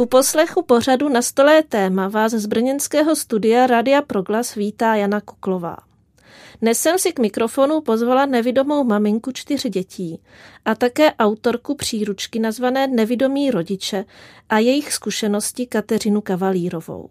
U 0.00 0.06
poslechu 0.06 0.62
pořadu 0.62 1.08
na 1.08 1.22
stolé 1.22 1.62
téma 1.62 2.08
vás 2.08 2.32
z 2.32 2.46
brněnského 2.46 3.16
studia 3.16 3.66
Radia 3.66 4.02
Proglas 4.02 4.54
vítá 4.54 4.94
Jana 4.94 5.20
Kuklová. 5.20 5.76
Dnes 6.62 6.80
jsem 6.80 6.98
si 6.98 7.12
k 7.12 7.18
mikrofonu 7.18 7.80
pozvala 7.80 8.26
nevidomou 8.26 8.84
maminku 8.84 9.32
čtyř 9.32 9.66
dětí 9.66 10.20
a 10.64 10.74
také 10.74 11.12
autorku 11.12 11.74
příručky 11.74 12.38
nazvané 12.38 12.86
Nevidomí 12.86 13.50
rodiče 13.50 14.04
a 14.48 14.58
jejich 14.58 14.92
zkušenosti 14.92 15.66
Kateřinu 15.66 16.20
Kavalírovou. 16.20 17.10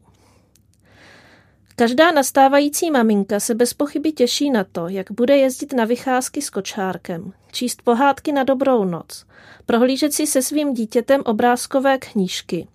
Každá 1.76 2.12
nastávající 2.12 2.92
maminka 2.92 3.40
se 3.40 3.56
bez 3.56 3.74
pochyby 3.74 4.12
těší 4.12 4.50
na 4.50 4.64
to, 4.64 4.88
jak 4.88 5.12
bude 5.12 5.38
jezdit 5.38 5.74
na 5.74 5.86
vycházky 5.86 6.42
s 6.42 6.50
kočárkem, 6.50 7.34
číst 7.52 7.82
pohádky 7.82 8.32
na 8.32 8.44
dobrou 8.44 8.86
noc, 8.86 9.26
prohlížet 9.66 10.14
si 10.14 10.28
se 10.28 10.42
svým 10.42 10.74
dítětem 10.74 11.22
obrázkové 11.26 11.98
knížky, 11.98 12.68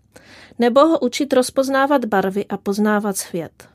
nebo 0.59 0.81
ho 0.81 0.99
učit 0.99 1.33
rozpoznávat 1.33 2.05
barvy 2.05 2.47
a 2.47 2.57
poznávat 2.57 3.17
svět. 3.17 3.69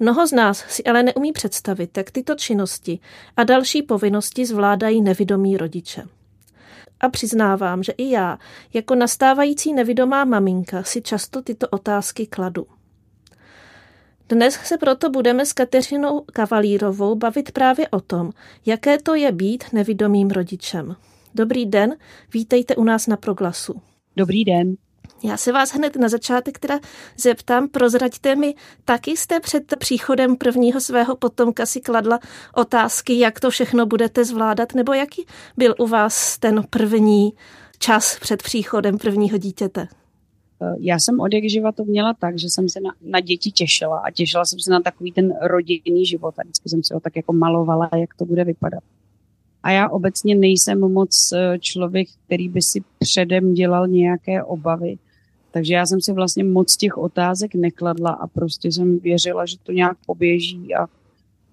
Mnoho 0.00 0.26
z 0.26 0.32
nás 0.32 0.64
si 0.68 0.84
ale 0.84 1.02
neumí 1.02 1.32
představit, 1.32 1.96
jak 1.96 2.10
tyto 2.10 2.34
činnosti 2.34 2.98
a 3.36 3.44
další 3.44 3.82
povinnosti 3.82 4.46
zvládají 4.46 5.02
nevidomí 5.02 5.56
rodiče. 5.56 6.02
A 7.00 7.08
přiznávám, 7.08 7.82
že 7.82 7.92
i 7.92 8.10
já, 8.10 8.38
jako 8.74 8.94
nastávající 8.94 9.72
nevidomá 9.72 10.24
maminka, 10.24 10.82
si 10.82 11.02
často 11.02 11.42
tyto 11.42 11.68
otázky 11.68 12.26
kladu. 12.26 12.66
Dnes 14.28 14.54
se 14.54 14.78
proto 14.78 15.10
budeme 15.10 15.46
s 15.46 15.52
Kateřinou 15.52 16.24
Kavalírovou 16.32 17.14
bavit 17.14 17.52
právě 17.52 17.88
o 17.88 18.00
tom, 18.00 18.30
jaké 18.66 18.98
to 18.98 19.14
je 19.14 19.32
být 19.32 19.64
nevidomým 19.72 20.30
rodičem. 20.30 20.96
Dobrý 21.34 21.66
den, 21.66 21.96
vítejte 22.34 22.76
u 22.76 22.84
nás 22.84 23.06
na 23.06 23.16
Proglasu. 23.16 23.82
Dobrý 24.16 24.44
den. 24.44 24.76
Já 25.24 25.36
se 25.36 25.52
vás 25.52 25.72
hned 25.72 25.96
na 25.96 26.08
začátek 26.08 26.58
teda 26.58 26.80
zeptám, 27.16 27.68
prozraďte 27.68 28.36
mi, 28.36 28.54
taky 28.84 29.10
jste 29.10 29.40
před 29.40 29.76
příchodem 29.78 30.36
prvního 30.36 30.80
svého 30.80 31.16
potomka 31.16 31.66
si 31.66 31.80
kladla 31.80 32.18
otázky, 32.54 33.18
jak 33.18 33.40
to 33.40 33.50
všechno 33.50 33.86
budete 33.86 34.24
zvládat, 34.24 34.74
nebo 34.74 34.92
jaký 34.92 35.26
byl 35.56 35.74
u 35.78 35.86
vás 35.86 36.38
ten 36.38 36.64
první 36.70 37.32
čas 37.78 38.18
před 38.20 38.42
příchodem 38.42 38.98
prvního 38.98 39.38
dítěte? 39.38 39.88
Eh, 40.62 40.74
já 40.80 40.98
jsem 40.98 41.20
od 41.20 41.34
jak 41.34 41.44
živa 41.44 41.72
to 41.72 41.84
měla 41.84 42.14
tak, 42.14 42.38
že 42.38 42.50
jsem 42.50 42.68
se 42.68 42.80
na, 42.80 42.94
na 43.00 43.20
děti 43.20 43.50
těšila 43.50 43.98
a 43.98 44.10
těšila 44.10 44.44
jsem 44.44 44.60
se 44.60 44.70
na 44.70 44.80
takový 44.80 45.12
ten 45.12 45.34
rodinný 45.40 46.06
život 46.06 46.38
a 46.38 46.42
vždycky 46.42 46.68
jsem 46.68 46.82
si 46.82 46.94
ho 46.94 47.00
tak 47.00 47.16
jako 47.16 47.32
malovala, 47.32 47.90
jak 47.96 48.14
to 48.14 48.24
bude 48.24 48.44
vypadat. 48.44 48.82
A 49.62 49.70
já 49.70 49.88
obecně 49.88 50.34
nejsem 50.34 50.80
moc 50.80 51.32
eh, 51.32 51.58
člověk, 51.58 52.08
který 52.26 52.48
by 52.48 52.62
si 52.62 52.80
předem 52.98 53.54
dělal 53.54 53.88
nějaké 53.88 54.44
obavy. 54.44 54.98
Takže 55.52 55.74
já 55.74 55.86
jsem 55.86 56.00
si 56.00 56.12
vlastně 56.12 56.44
moc 56.44 56.76
těch 56.76 56.98
otázek 56.98 57.54
nekladla 57.54 58.10
a 58.10 58.26
prostě 58.26 58.72
jsem 58.72 58.98
věřila, 58.98 59.46
že 59.46 59.56
to 59.62 59.72
nějak 59.72 59.96
poběží 60.06 60.74
a 60.74 60.86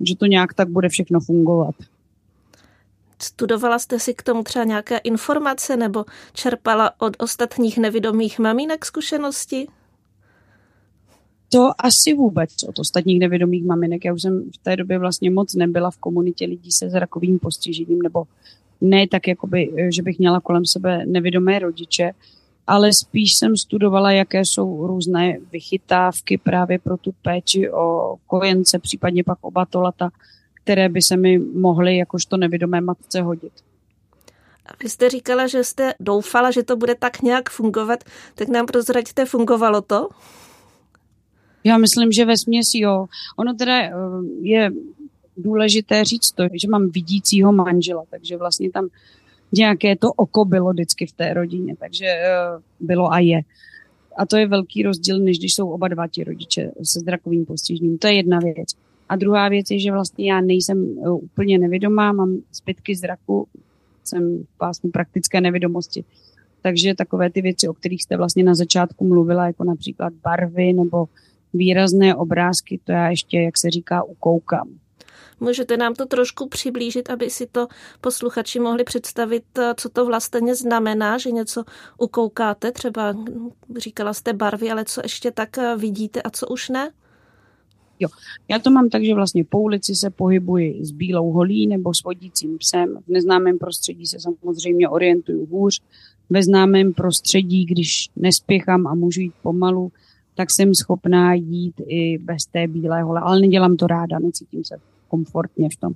že 0.08 0.16
to 0.16 0.25
nějak 0.25 0.53
tak 0.53 0.69
bude 0.69 0.89
všechno 0.89 1.19
fungovat. 1.19 1.75
Studovala 3.22 3.80
jste 3.80 4.00
si 4.00 4.14
k 4.14 4.23
tomu 4.23 4.44
třeba 4.44 4.66
nějaké 4.66 4.97
informace 4.97 5.77
nebo 5.77 6.05
čerpala 6.33 6.92
od 7.02 7.14
ostatních 7.20 7.77
nevidomých 7.77 8.39
maminek 8.39 8.86
zkušenosti? 8.86 9.67
To 11.52 11.72
asi 11.77 12.14
vůbec 12.14 12.50
od 12.67 12.80
ostatních 12.80 13.20
nevědomých 13.20 13.66
maminek. 13.66 14.05
Já 14.05 14.14
už 14.14 14.22
jsem 14.22 14.52
v 14.55 14.58
té 14.58 14.75
době 14.75 15.00
vlastně 15.00 15.31
moc 15.31 15.55
nebyla 15.55 15.92
v 15.92 15.97
komunitě 15.97 16.45
lidí 16.45 16.72
se 16.72 16.89
zrakovým 16.89 17.39
postižením, 17.39 18.02
nebo 18.02 18.23
ne 18.81 19.08
tak, 19.08 19.27
jakoby, 19.27 19.89
že 19.95 20.02
bych 20.02 20.20
měla 20.20 20.39
kolem 20.39 20.66
sebe 20.66 21.05
nevědomé 21.05 21.60
rodiče, 21.60 22.11
ale 22.69 22.93
spíš 22.93 23.35
jsem 23.35 23.57
studovala, 23.57 24.11
jaké 24.11 24.45
jsou 24.45 24.87
různé 24.87 25.37
vychytávky 25.52 26.37
právě 26.37 26.80
pro 26.80 26.97
tu 26.97 27.11
péči 27.21 27.71
o 27.71 28.15
kojence, 28.27 28.80
případně 28.80 29.23
pak 29.23 29.37
o 29.41 29.52
batolata, 29.52 30.09
které 30.53 30.89
by 30.89 31.02
se 31.02 31.17
mi 31.17 31.39
mohly 31.39 31.97
jakožto 31.97 32.37
nevědomé 32.37 32.81
matce 32.81 33.21
hodit. 33.21 33.52
A 34.65 34.71
vy 34.83 34.89
jste 34.89 35.09
říkala, 35.09 35.47
že 35.47 35.63
jste 35.63 35.93
doufala, 35.99 36.52
že 36.52 36.63
to 36.63 36.75
bude 36.75 36.95
tak 36.95 37.21
nějak 37.21 37.49
fungovat, 37.49 38.03
tak 38.35 38.47
nám 38.47 38.65
prozraďte, 38.65 39.25
fungovalo 39.25 39.81
to? 39.81 40.09
Já 41.63 41.77
myslím, 41.77 42.11
že 42.11 42.25
ve 42.25 42.37
směs 42.37 42.67
jo. 42.73 43.05
Ono 43.37 43.53
teda 43.53 43.80
eh, 43.80 43.91
je 44.41 44.71
důležité 45.37 46.05
říct 46.05 46.31
to, 46.31 46.43
že 46.61 46.67
mám 46.67 46.89
vidícího 46.89 47.51
manžela, 47.51 48.03
takže 48.09 48.37
vlastně 48.37 48.71
tam 48.71 48.89
nějaké 49.52 49.95
to 49.95 50.14
oko 50.14 50.45
bylo 50.45 50.71
vždycky 50.71 51.05
v 51.05 51.11
té 51.11 51.33
rodině, 51.33 51.76
takže 51.80 52.05
eh, 52.05 52.30
bylo 52.80 53.11
a 53.11 53.20
je. 53.20 53.42
A 54.17 54.26
to 54.26 54.37
je 54.37 54.48
velký 54.48 54.83
rozdíl, 54.83 55.20
než 55.20 55.39
když 55.39 55.54
jsou 55.54 55.70
oba 55.70 55.87
dva 55.87 56.08
ti 56.08 56.23
rodiče 56.23 56.71
se 56.83 56.99
zrakovým 56.99 57.45
postižením. 57.45 57.98
To 57.98 58.08
je 58.08 58.14
jedna 58.14 58.39
věc. 58.39 58.70
A 59.10 59.15
druhá 59.15 59.49
věc 59.49 59.71
je, 59.71 59.80
že 59.80 59.92
vlastně 59.92 60.32
já 60.32 60.42
nejsem 60.42 60.98
eh, 61.05 61.10
úplně 61.10 61.60
nevědomá, 61.60 62.11
mám 62.11 62.37
zbytky 62.54 62.95
zraku, 62.95 63.48
jsem 64.04 64.43
v 64.43 64.58
pásmu 64.58 64.92
praktické 64.92 65.42
nevědomosti. 65.42 66.04
Takže 66.61 66.95
takové 66.95 67.30
ty 67.30 67.42
věci, 67.42 67.67
o 67.67 67.73
kterých 67.73 68.04
jste 68.04 68.17
vlastně 68.17 68.43
na 68.43 68.55
začátku 68.55 69.08
mluvila, 69.08 69.48
jako 69.48 69.64
například 69.64 70.14
barvy 70.14 70.73
nebo 70.73 71.05
výrazné 71.54 72.16
obrázky, 72.16 72.80
to 72.83 72.92
já 72.92 73.10
ještě, 73.10 73.42
jak 73.42 73.58
se 73.58 73.70
říká, 73.70 74.04
ukoukám. 74.04 74.70
Můžete 75.39 75.77
nám 75.77 75.94
to 75.94 76.05
trošku 76.05 76.50
přiblížit, 76.50 77.10
aby 77.10 77.30
si 77.30 77.48
to 77.48 77.67
posluchači 78.02 78.60
mohli 78.60 78.83
představit, 78.83 79.44
eh, 79.58 79.73
co 79.77 79.89
to 79.89 80.05
vlastně 80.05 80.55
znamená, 80.55 81.17
že 81.17 81.32
něco 81.32 81.64
ukoukáte, 81.98 82.72
třeba 82.72 83.16
říkala 83.78 84.14
jste 84.14 84.33
barvy, 84.33 84.72
ale 84.72 84.86
co 84.86 85.02
ještě 85.04 85.32
tak 85.32 85.58
eh, 85.58 85.76
vidíte 85.78 86.22
a 86.22 86.30
co 86.30 86.48
už 86.48 86.70
ne? 86.70 86.92
Jo, 87.99 88.10
já 88.48 88.60
to 88.60 88.72
mám 88.72 88.89
tak, 88.89 89.04
že 89.04 89.14
vlastně 89.14 89.44
po 89.44 89.60
ulici 89.60 89.95
se 89.95 90.10
pohybuji 90.10 90.86
s 90.86 90.92
bílou 90.92 91.32
holí 91.32 91.67
nebo 91.67 91.94
s 91.94 92.04
vodícím 92.04 92.58
psem. 92.58 92.98
V 93.08 93.11
neznámém 93.11 93.58
prostředí 93.58 94.05
se 94.05 94.20
samozřejmě 94.20 94.89
orientuju 94.89 95.45
hůř. 95.45 95.82
Ve 96.30 96.44
známém 96.44 96.94
prostředí, 96.94 97.66
když 97.66 98.10
nespěchám 98.16 98.88
a 98.88 98.95
můžu 98.95 99.22
jít 99.22 99.33
pomalu, 99.44 99.92
tak 100.36 100.52
jsem 100.52 100.76
schopná 100.76 101.33
jít 101.33 101.82
i 101.88 102.17
bez 102.17 102.45
té 102.45 102.67
bílé 102.67 103.04
hole. 103.04 103.22
Ale 103.23 103.39
nedělám 103.39 103.78
to 103.78 103.88
ráda, 103.88 104.20
necítím 104.20 104.64
se 104.64 104.78
komfortně 105.09 105.70
v 105.70 105.75
tom. 105.75 105.93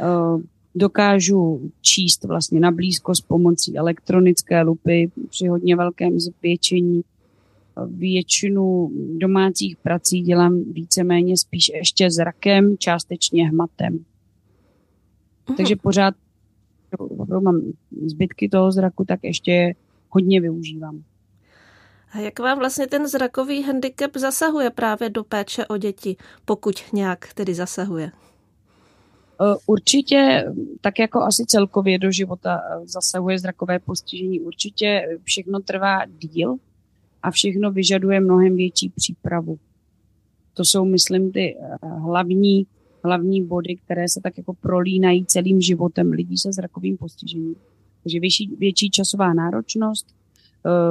Eh, 0.00 0.42
dokážu 0.74 1.70
číst 1.80 2.24
vlastně 2.24 2.60
na 2.60 2.70
blízko 2.70 3.14
s 3.14 3.20
pomocí 3.20 3.78
elektronické 3.78 4.62
lupy 4.62 5.10
při 5.30 5.46
hodně 5.46 5.76
velkém 5.76 6.20
zvětšení 6.20 7.02
většinu 7.86 8.90
domácích 9.18 9.76
prací 9.76 10.20
dělám 10.20 10.72
víceméně 10.72 11.36
spíš 11.36 11.70
ještě 11.74 12.10
zrakem, 12.10 12.78
částečně 12.78 13.48
hmatem. 13.48 13.98
Uh-huh. 13.98 15.56
Takže 15.56 15.76
pořád 15.76 16.14
mám 17.40 17.60
zbytky 18.06 18.48
toho 18.48 18.72
zraku, 18.72 19.04
tak 19.04 19.20
ještě 19.22 19.74
hodně 20.08 20.40
využívám. 20.40 21.02
A 22.12 22.18
jak 22.18 22.38
vám 22.38 22.58
vlastně 22.58 22.86
ten 22.86 23.08
zrakový 23.08 23.62
handicap 23.62 24.16
zasahuje 24.16 24.70
právě 24.70 25.10
do 25.10 25.24
péče 25.24 25.66
o 25.66 25.76
děti, 25.76 26.16
pokud 26.44 26.74
nějak 26.92 27.34
tedy 27.34 27.54
zasahuje? 27.54 28.06
E, 28.06 28.12
určitě, 29.66 30.44
tak 30.80 30.98
jako 30.98 31.22
asi 31.22 31.44
celkově 31.46 31.98
do 31.98 32.10
života 32.10 32.60
zasahuje 32.84 33.38
zrakové 33.38 33.78
postižení, 33.78 34.40
určitě 34.40 35.18
všechno 35.24 35.60
trvá 35.60 36.04
díl, 36.06 36.58
a 37.22 37.30
všechno 37.30 37.72
vyžaduje 37.72 38.20
mnohem 38.20 38.56
větší 38.56 38.88
přípravu. 38.88 39.58
To 40.54 40.64
jsou, 40.64 40.84
myslím, 40.84 41.32
ty 41.32 41.56
eh, 41.56 41.88
hlavní, 41.88 42.66
hlavní 43.04 43.44
body, 43.44 43.76
které 43.76 44.08
se 44.08 44.20
tak 44.20 44.38
jako 44.38 44.54
prolínají 44.54 45.26
celým 45.26 45.60
životem 45.60 46.10
lidí 46.10 46.36
se 46.36 46.52
zrakovým 46.52 46.96
postižením. 46.96 47.54
Takže 48.02 48.20
větší, 48.20 48.56
větší 48.58 48.90
časová 48.90 49.34
náročnost, 49.34 50.06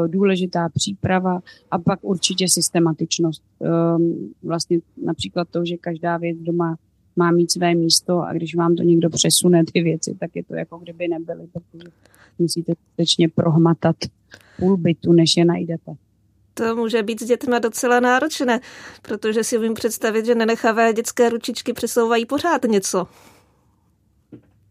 důležitá 0.08 0.70
příprava 0.70 1.40
a 1.72 1.80
pak 1.80 2.00
určitě 2.02 2.46
systematičnost. 2.50 3.44
Ehm, 3.62 4.30
vlastně 4.44 4.80
například 5.06 5.48
to, 5.52 5.66
že 5.66 5.78
každá 5.78 6.18
věc 6.18 6.38
doma 6.38 6.76
má 7.16 7.32
mít 7.32 7.52
své 7.52 7.76
místo 7.76 8.20
a 8.20 8.34
když 8.34 8.56
vám 8.56 8.76
to 8.76 8.84
někdo 8.84 9.10
přesune 9.10 9.64
ty 9.74 9.82
věci, 9.82 10.18
tak 10.20 10.36
je 10.36 10.44
to 10.44 10.56
jako 10.56 10.78
kdyby 10.78 11.08
nebyly, 11.08 11.48
protože 11.54 11.90
musíte 12.40 12.74
skutečně 12.88 13.30
prohmatat 13.30 13.96
půl 14.60 14.78
bytu, 14.78 15.14
než 15.14 15.38
je 15.38 15.46
najdete 15.46 15.92
to 16.58 16.76
může 16.76 17.04
být 17.04 17.22
s 17.22 17.26
dětmi 17.26 17.56
docela 17.60 18.00
náročné, 18.00 18.60
protože 19.02 19.44
si 19.44 19.58
umím 19.58 19.74
představit, 19.74 20.26
že 20.26 20.36
nenechavé 20.36 20.94
dětské 20.94 21.30
ručičky 21.30 21.74
přesouvají 21.74 22.26
pořád 22.26 22.64
něco. 22.64 23.08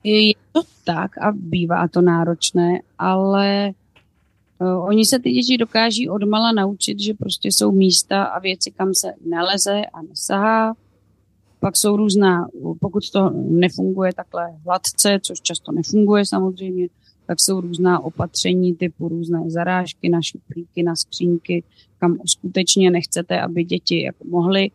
Je 0.05 0.35
to 0.53 0.63
tak 0.85 1.19
a 1.19 1.33
bývá 1.35 1.89
to 1.89 2.01
náročné, 2.01 2.81
ale 2.99 3.73
oni 4.61 5.07
se 5.07 5.19
ty 5.19 5.31
děti 5.31 5.59
dokáží 5.59 6.09
odmala 6.09 6.53
naučit, 6.53 7.01
že 7.01 7.15
prostě 7.15 7.49
jsou 7.49 7.73
místa 7.73 8.25
a 8.25 8.39
věci, 8.39 8.71
kam 8.71 8.95
se 8.95 9.13
neleze 9.27 9.83
a 9.93 10.03
nesahá. 10.03 10.75
Pak 11.61 11.77
jsou 11.77 11.97
různá, 11.97 12.49
pokud 12.81 13.11
to 13.11 13.31
nefunguje 13.31 14.13
takhle 14.15 14.53
hladce, 14.65 15.19
což 15.23 15.41
často 15.41 15.73
nefunguje 15.73 16.27
samozřejmě, 16.27 16.89
tak 17.27 17.41
jsou 17.41 17.61
různá 17.61 18.05
opatření 18.05 18.75
typu 18.75 19.09
různé 19.09 19.51
zarážky 19.51 20.09
na 20.09 20.23
šuplíky, 20.23 20.83
na 20.83 20.97
skřínky, 20.97 21.63
kam 21.99 22.19
skutečně 22.27 22.91
nechcete, 22.91 23.41
aby 23.41 23.65
děti 23.65 24.03
jako 24.03 24.25
mohly. 24.25 24.71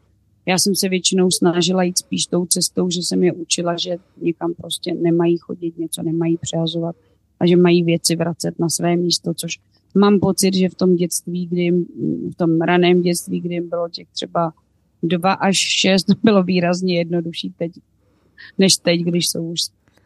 Já 0.45 0.57
jsem 0.57 0.75
se 0.75 0.89
většinou 0.89 1.31
snažila 1.31 1.83
jít 1.83 1.98
spíš 1.98 2.25
tou 2.25 2.45
cestou, 2.45 2.89
že 2.89 3.00
jsem 3.00 3.24
je 3.24 3.33
učila, 3.33 3.78
že 3.78 3.98
někam 4.22 4.54
prostě 4.54 4.94
nemají 4.94 5.38
chodit, 5.38 5.78
něco 5.78 6.04
nemají 6.04 6.38
přehazovat 6.38 6.95
a 7.39 7.45
že 7.45 7.57
mají 7.57 7.83
věci 7.83 8.16
vracet 8.16 8.60
na 8.60 8.69
své 8.69 8.95
místo, 8.95 9.33
což 9.33 9.60
mám 9.96 10.20
pocit, 10.20 10.54
že 10.54 10.70
v 10.70 10.76
tom 10.76 10.96
dětství, 10.96 11.48
kdy 11.48 11.72
v 12.32 12.36
tom 12.38 12.62
raném 12.62 13.02
dětství, 13.02 13.40
kdy 13.40 13.54
jim 13.54 13.70
bylo 13.70 13.90
těch 13.90 14.08
třeba 14.08 14.54
dva 15.04 15.34
až 15.34 15.58
šest, 15.58 16.06
bylo 16.24 16.44
výrazně 16.44 16.98
jednodušší 16.98 17.54
teď, 17.58 17.72
než 18.58 18.76
teď, 18.76 19.02
když 19.02 19.30
jsou 19.30 19.52
už 19.52 19.60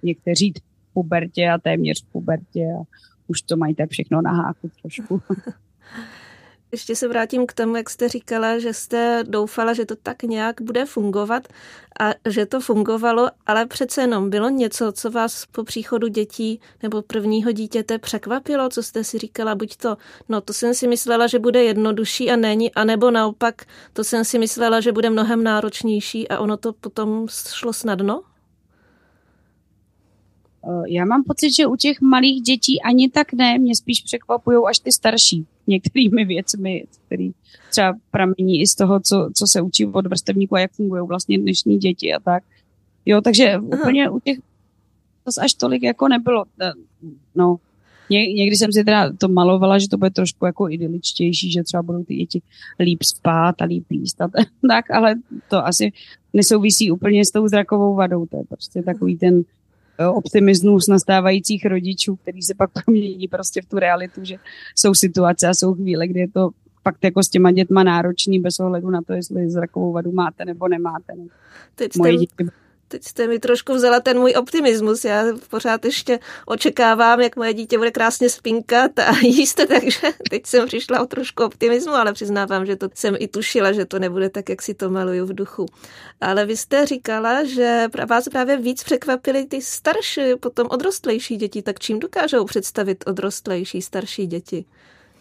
někteří 0.04 0.54
v 0.54 0.94
pubertě 0.94 1.50
a 1.50 1.58
téměř 1.58 2.04
v 2.04 2.12
pubertě 2.12 2.66
a 2.80 2.84
už 3.28 3.42
to 3.42 3.58
mají 3.58 3.76
tak 3.76 3.90
všechno 3.90 4.22
na 4.22 4.32
háku 4.32 4.70
trošku. 4.82 5.22
Ještě 6.76 6.96
se 6.96 7.08
vrátím 7.08 7.48
k 7.48 7.54
tomu, 7.54 7.76
jak 7.76 7.90
jste 7.90 8.10
říkala, 8.10 8.60
že 8.60 8.74
jste 8.74 9.24
doufala, 9.28 9.74
že 9.74 9.86
to 9.86 9.96
tak 9.96 10.24
nějak 10.24 10.62
bude 10.62 10.86
fungovat 10.86 11.48
a 12.00 12.12
že 12.30 12.46
to 12.46 12.60
fungovalo, 12.60 13.30
ale 13.46 13.66
přece 13.66 14.02
jenom 14.02 14.30
bylo 14.30 14.50
něco, 14.50 14.92
co 14.92 15.12
vás 15.12 15.46
po 15.46 15.64
příchodu 15.64 16.08
dětí 16.08 16.60
nebo 16.84 17.02
prvního 17.02 17.52
dítěte 17.52 18.00
překvapilo, 18.00 18.70
co 18.70 18.84
jste 18.84 19.04
si 19.04 19.18
říkala, 19.18 19.56
buď 19.56 19.76
to, 19.78 19.98
no 20.30 20.42
to 20.42 20.54
jsem 20.54 20.74
si 20.74 20.88
myslela, 20.88 21.28
že 21.28 21.40
bude 21.40 21.64
jednodušší 21.64 22.32
a 22.32 22.36
není, 22.36 22.74
anebo 22.74 23.12
naopak, 23.12 23.66
to 23.94 24.04
jsem 24.04 24.26
si 24.26 24.40
myslela, 24.40 24.80
že 24.80 24.92
bude 24.92 25.10
mnohem 25.10 25.44
náročnější 25.44 26.28
a 26.28 26.40
ono 26.40 26.58
to 26.58 26.74
potom 26.74 27.28
šlo 27.30 27.74
snadno? 27.74 28.24
Eh, 30.68 30.84
já 30.88 31.06
mám 31.06 31.24
pocit, 31.24 31.52
že 31.52 31.68
u 31.68 31.76
těch 31.76 32.02
malých 32.02 32.42
dětí 32.42 32.82
ani 32.82 33.10
tak 33.10 33.34
ne, 33.34 33.58
mě 33.58 33.76
spíš 33.76 34.02
překvapují 34.02 34.58
až 34.70 34.80
ty 34.80 34.92
starší 34.92 35.46
některými 35.68 36.26
věcmi, 36.26 36.86
které 37.06 37.30
třeba 37.72 37.98
pramení 38.12 38.62
i 38.62 38.68
z 38.68 38.76
toho, 38.76 39.00
co, 39.00 39.30
co 39.36 39.48
se 39.48 39.62
učí 39.62 39.86
od 39.86 40.08
vrstevníků 40.08 40.56
a 40.56 40.60
jak 40.60 40.72
fungují 40.72 41.08
vlastně 41.08 41.40
dnešní 41.40 41.78
děti 41.78 42.14
a 42.14 42.20
tak. 42.20 42.44
Jo, 43.06 43.22
takže 43.22 43.52
Aha. 43.52 43.62
úplně 43.62 44.10
u 44.10 44.20
těch 44.20 44.38
to 45.24 45.42
až 45.42 45.54
tolik 45.54 45.84
jako 45.84 46.08
nebylo. 46.08 46.46
Eh, 46.62 46.72
no, 47.36 47.58
Ně, 48.10 48.34
někdy 48.34 48.56
jsem 48.56 48.72
si 48.74 48.84
teda 48.84 49.14
to 49.14 49.28
malovala, 49.28 49.80
že 49.80 49.90
to 49.90 49.98
bude 49.98 50.10
trošku 50.10 50.46
jako 50.46 50.70
idyličtější, 50.70 51.52
že 51.52 51.64
třeba 51.64 51.84
budou 51.84 52.04
ty 52.04 52.16
děti 52.16 52.42
líp 52.80 53.04
spát 53.04 53.62
a 53.62 53.66
líp 53.66 53.86
jíst 53.90 54.22
a 54.22 54.30
tak, 54.70 54.92
ale 54.92 55.16
to 55.50 55.66
asi 55.66 55.92
nesouvisí 56.34 56.92
úplně 56.92 57.26
s 57.26 57.32
tou 57.32 57.48
zrakovou 57.48 57.96
vadou. 57.96 58.26
To 58.26 58.38
je 58.38 58.44
prostě 58.44 58.84
takový 58.84 59.18
ten 59.18 59.44
optimismus 60.14 60.88
nastávajících 60.88 61.66
rodičů, 61.66 62.16
který 62.16 62.42
se 62.42 62.54
pak 62.54 62.70
promění 62.86 63.28
prostě 63.28 63.62
v 63.62 63.66
tu 63.66 63.80
realitu, 63.80 64.24
že 64.24 64.36
jsou 64.76 64.94
situace 64.94 65.48
a 65.48 65.54
jsou 65.54 65.74
chvíle, 65.74 66.08
kdy 66.08 66.20
je 66.20 66.28
to 66.28 66.50
fakt 66.84 67.04
jako 67.04 67.24
s 67.24 67.30
těma 67.30 67.52
dětma 67.52 67.84
náročný 67.84 68.40
bez 68.40 68.60
ohledu 68.60 68.90
na 68.90 69.02
to, 69.02 69.14
jestli 69.14 69.50
zrakovou 69.50 69.92
vadu 69.92 70.12
máte 70.12 70.46
nebo 70.46 70.68
nemáte. 70.68 71.14
Teď 71.76 71.96
Moje 71.96 72.18
děti 72.18 72.36
Teď 72.88 73.04
jste 73.04 73.28
mi 73.28 73.40
trošku 73.40 73.74
vzala 73.74 74.00
ten 74.00 74.20
můj 74.20 74.34
optimismus. 74.38 75.06
Já 75.06 75.24
pořád 75.50 75.86
ještě 75.86 76.20
očekávám, 76.46 77.22
jak 77.22 77.36
moje 77.36 77.54
dítě 77.54 77.78
bude 77.78 77.92
krásně 77.92 78.30
spinkat 78.30 79.00
a 79.00 79.12
jíst, 79.22 79.62
takže 79.68 80.00
teď 80.30 80.46
jsem 80.46 80.68
přišla 80.68 81.02
o 81.02 81.06
trošku 81.06 81.44
optimismu, 81.44 81.94
ale 81.94 82.14
přiznávám, 82.14 82.66
že 82.66 82.76
to 82.76 82.90
jsem 82.94 83.16
i 83.20 83.28
tušila, 83.28 83.72
že 83.72 83.86
to 83.86 84.00
nebude 84.00 84.30
tak, 84.30 84.50
jak 84.50 84.62
si 84.62 84.74
to 84.74 84.90
maluju 84.90 85.26
v 85.26 85.36
duchu. 85.36 85.66
Ale 86.22 86.46
vy 86.46 86.58
jste 86.58 86.86
říkala, 86.86 87.44
že 87.44 87.88
vás 88.10 88.30
právě 88.30 88.58
víc 88.58 88.84
překvapily 88.84 89.46
ty 89.46 89.62
starší, 89.62 90.22
potom 90.40 90.68
odrostlejší 90.72 91.38
děti. 91.38 91.62
Tak 91.62 91.80
čím 91.80 92.00
dokážou 92.00 92.46
představit 92.46 93.04
odrostlejší, 93.08 93.82
starší 93.82 94.28
děti? 94.28 94.66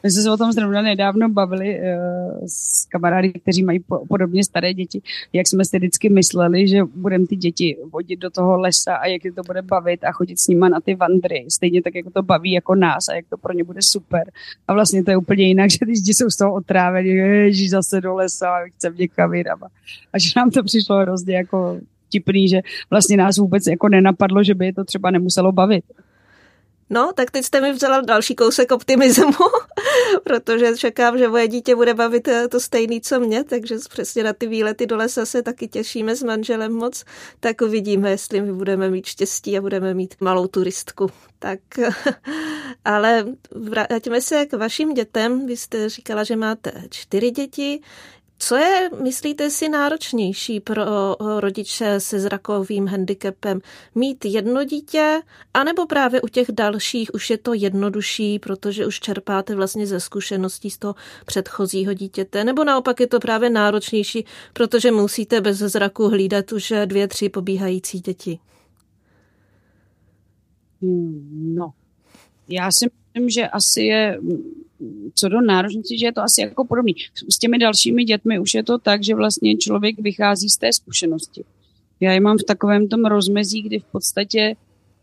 My 0.04 0.10
jsme 0.10 0.22
se 0.22 0.30
o 0.30 0.36
tom 0.36 0.52
zrovna 0.52 0.82
nedávno 0.82 1.28
bavili 1.28 1.80
uh, 1.80 2.46
s 2.46 2.86
kamarády, 2.86 3.32
kteří 3.32 3.62
mají 3.62 3.80
po, 3.80 4.06
podobně 4.06 4.44
staré 4.44 4.74
děti, 4.74 5.02
jak 5.32 5.46
jsme 5.46 5.64
si 5.64 5.78
vždycky 5.78 6.08
mysleli, 6.08 6.68
že 6.68 6.84
budeme 6.84 7.26
ty 7.26 7.36
děti 7.36 7.76
vodit 7.92 8.20
do 8.20 8.30
toho 8.30 8.58
lesa 8.58 8.94
a 8.94 9.06
jak 9.06 9.24
je 9.24 9.32
to 9.32 9.42
bude 9.42 9.62
bavit 9.62 10.04
a 10.04 10.12
chodit 10.12 10.40
s 10.40 10.48
nima 10.48 10.68
na 10.68 10.80
ty 10.80 10.94
vandry. 10.94 11.46
Stejně 11.48 11.82
tak, 11.82 11.94
jako 11.94 12.10
to 12.10 12.22
baví 12.22 12.52
jako 12.52 12.74
nás 12.74 13.08
a 13.08 13.14
jak 13.14 13.24
to 13.30 13.36
pro 13.36 13.52
ně 13.52 13.64
bude 13.64 13.82
super. 13.82 14.30
A 14.68 14.74
vlastně 14.74 15.04
to 15.04 15.10
je 15.10 15.16
úplně 15.16 15.44
jinak, 15.44 15.70
že 15.70 15.78
ty 15.78 15.92
děti 15.92 16.14
jsou 16.14 16.30
z 16.30 16.36
toho 16.36 16.54
otrávení, 16.54 17.08
ježíš 17.08 17.70
zase 17.70 18.00
do 18.00 18.14
lesa, 18.14 18.64
chcem 18.76 18.94
někam 18.96 19.34
jít. 19.34 19.46
A 20.12 20.18
že 20.18 20.30
nám 20.36 20.50
to 20.50 20.62
přišlo 20.62 21.00
hrozně 21.00 21.36
jako 21.36 21.80
vtipný, 22.06 22.48
že 22.48 22.60
vlastně 22.90 23.16
nás 23.16 23.38
vůbec 23.38 23.66
jako 23.66 23.88
nenapadlo, 23.88 24.42
že 24.42 24.54
by 24.54 24.66
je 24.66 24.72
to 24.72 24.84
třeba 24.84 25.10
nemuselo 25.10 25.52
bavit. 25.52 25.84
No, 26.94 27.12
tak 27.14 27.30
teď 27.30 27.44
jste 27.44 27.60
mi 27.60 27.72
vzala 27.72 28.00
další 28.00 28.34
kousek 28.34 28.72
optimismu, 28.72 29.32
protože 30.24 30.76
čekám, 30.76 31.18
že 31.18 31.28
moje 31.28 31.48
dítě 31.48 31.76
bude 31.76 31.94
bavit 31.94 32.28
eh, 32.28 32.48
to 32.48 32.60
stejný, 32.60 33.00
co 33.00 33.20
mě, 33.20 33.44
takže 33.44 33.76
přesně 33.88 34.22
na 34.22 34.32
ty 34.32 34.46
výlety 34.46 34.86
do 34.86 34.96
lesa 34.96 35.26
se 35.26 35.42
taky 35.42 35.68
těšíme 35.68 36.16
s 36.16 36.22
manželem 36.22 36.72
moc, 36.72 37.04
tak 37.40 37.60
uvidíme, 37.60 38.10
jestli 38.10 38.40
my 38.40 38.52
budeme 38.52 38.90
mít 38.90 39.06
štěstí 39.06 39.58
a 39.58 39.60
budeme 39.60 39.94
mít 39.94 40.14
malou 40.20 40.46
turistku. 40.46 41.10
Tak, 41.38 41.58
ale 42.84 43.24
vrátíme 43.50 44.20
se 44.20 44.46
k 44.46 44.52
vašim 44.52 44.94
dětem. 44.94 45.46
Vy 45.46 45.56
jste 45.56 45.88
říkala, 45.88 46.24
že 46.24 46.36
máte 46.36 46.72
čtyři 46.90 47.30
děti. 47.30 47.80
Co 48.46 48.56
je, 48.56 48.90
myslíte 49.02 49.50
si, 49.50 49.68
náročnější 49.68 50.60
pro 50.60 50.84
rodiče 51.40 52.00
se 52.00 52.20
zrakovým 52.20 52.86
handicapem? 52.86 53.60
Mít 53.94 54.24
jedno 54.24 54.64
dítě, 54.64 55.20
anebo 55.54 55.86
právě 55.86 56.22
u 56.22 56.28
těch 56.28 56.46
dalších 56.52 57.14
už 57.14 57.30
je 57.30 57.38
to 57.38 57.54
jednodušší, 57.54 58.38
protože 58.38 58.86
už 58.86 59.00
čerpáte 59.00 59.54
vlastně 59.54 59.86
ze 59.86 60.00
zkušeností 60.00 60.70
z 60.70 60.78
toho 60.78 60.94
předchozího 61.26 61.92
dítěte, 61.92 62.44
nebo 62.44 62.64
naopak 62.64 63.00
je 63.00 63.06
to 63.06 63.20
právě 63.20 63.50
náročnější, 63.50 64.24
protože 64.52 64.90
musíte 64.90 65.40
bez 65.40 65.58
zraku 65.58 66.08
hlídat 66.08 66.52
už 66.52 66.72
dvě, 66.84 67.08
tři 67.08 67.28
pobíhající 67.28 68.00
děti? 68.00 68.38
Hmm, 70.82 71.54
no, 71.54 71.72
já 72.48 72.68
si 72.78 72.90
myslím, 73.14 73.30
že 73.30 73.48
asi 73.48 73.82
je 73.82 74.18
co 75.14 75.28
do 75.28 75.40
náročnosti, 75.40 75.98
že 75.98 76.06
je 76.06 76.12
to 76.12 76.22
asi 76.22 76.40
jako 76.40 76.64
podobný. 76.64 76.94
S 77.28 77.38
těmi 77.38 77.58
dalšími 77.58 78.04
dětmi 78.04 78.38
už 78.38 78.54
je 78.54 78.62
to 78.62 78.78
tak, 78.78 79.04
že 79.04 79.14
vlastně 79.14 79.56
člověk 79.56 79.98
vychází 79.98 80.48
z 80.48 80.56
té 80.56 80.72
zkušenosti. 80.72 81.44
Já 82.00 82.12
je 82.12 82.20
mám 82.20 82.38
v 82.38 82.44
takovém 82.44 82.88
tom 82.88 83.04
rozmezí, 83.04 83.62
kdy 83.62 83.78
v 83.78 83.84
podstatě 83.84 84.56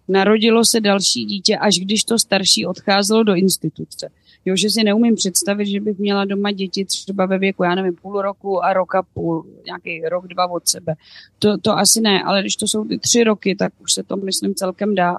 narodilo 0.08 0.65
se 0.65 0.82
další 0.82 1.25
dítě, 1.25 1.58
až 1.58 1.75
když 1.79 2.03
to 2.03 2.20
starší 2.20 2.65
odcházelo 2.65 3.24
do 3.24 3.36
instituce. 3.36 4.10
Jo, 4.46 4.55
že 4.55 4.70
si 4.70 4.84
neumím 4.84 5.15
představit, 5.15 5.65
že 5.65 5.79
bych 5.79 5.98
měla 5.98 6.25
doma 6.25 6.51
děti 6.51 6.86
třeba 6.86 7.25
ve 7.25 7.38
věku, 7.38 7.63
já 7.63 7.75
nevím, 7.75 7.96
půl 7.96 8.22
roku 8.22 8.63
a 8.63 8.74
roka 8.74 9.03
půl, 9.13 9.46
nějaký 9.65 10.01
rok, 10.10 10.27
dva 10.27 10.51
od 10.51 10.67
sebe. 10.67 10.96
To, 11.39 11.58
to 11.58 11.77
asi 11.77 12.01
ne, 12.01 12.24
ale 12.24 12.41
když 12.41 12.55
to 12.55 12.67
jsou 12.67 12.86
ty 12.86 12.98
tři 12.98 13.24
roky, 13.24 13.55
tak 13.55 13.74
už 13.79 13.94
se 13.94 14.03
to, 14.03 14.17
myslím, 14.17 14.55
celkem 14.55 14.96
dá. 14.96 15.17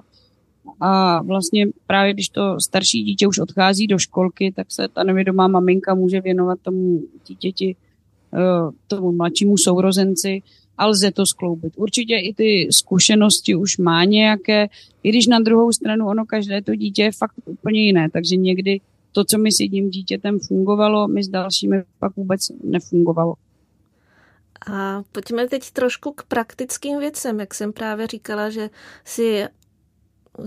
A 0.80 1.22
vlastně 1.22 1.66
právě 1.86 2.12
když 2.12 2.28
to 2.28 2.60
starší 2.60 3.02
dítě 3.02 3.26
už 3.26 3.38
odchází 3.38 3.86
do 3.86 3.98
školky, 3.98 4.52
tak 4.56 4.66
se 4.72 4.88
ta 4.88 5.02
nevědomá 5.02 5.48
maminka 5.48 5.94
může 5.94 6.20
věnovat 6.20 6.58
tomu 6.62 7.02
dítěti, 7.26 7.76
eh, 8.34 8.38
tomu 8.86 9.12
mladšímu 9.12 9.56
sourozenci 9.58 10.42
a 10.78 10.86
lze 10.86 11.10
to 11.10 11.26
skloubit. 11.26 11.72
Určitě 11.76 12.16
i 12.16 12.34
ty 12.34 12.68
zkušenosti 12.70 13.54
už 13.54 13.78
má 13.78 14.04
nějaké, 14.04 14.68
i 15.02 15.08
když 15.08 15.26
na 15.26 15.40
druhou 15.40 15.72
stranu 15.72 16.06
ono 16.06 16.24
každé 16.26 16.62
to 16.62 16.74
dítě 16.74 17.02
je 17.02 17.12
fakt 17.12 17.34
úplně 17.44 17.82
jiné, 17.82 18.10
takže 18.10 18.36
někdy 18.36 18.80
to, 19.12 19.24
co 19.24 19.38
mi 19.38 19.52
s 19.52 19.60
jedním 19.60 19.90
dítětem 19.90 20.38
fungovalo, 20.38 21.08
mi 21.08 21.24
s 21.24 21.28
dalšími 21.28 21.82
pak 21.98 22.16
vůbec 22.16 22.40
nefungovalo. 22.64 23.34
A 24.72 25.02
pojďme 25.12 25.48
teď 25.48 25.70
trošku 25.70 26.12
k 26.12 26.22
praktickým 26.22 26.98
věcem. 26.98 27.40
Jak 27.40 27.54
jsem 27.54 27.72
právě 27.72 28.06
říkala, 28.06 28.50
že 28.50 28.70
si 29.04 29.44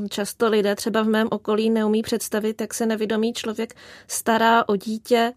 často 0.09 0.49
lidé 0.49 0.75
třeba 0.75 1.01
v 1.03 1.07
mém 1.07 1.27
okolí 1.31 1.69
neumí 1.69 2.01
představit, 2.01 2.61
jak 2.61 2.73
se 2.73 2.85
nevědomý 2.85 3.33
člověk 3.33 3.75
stará 4.07 4.69
o 4.69 4.75
dítě. 4.75 5.33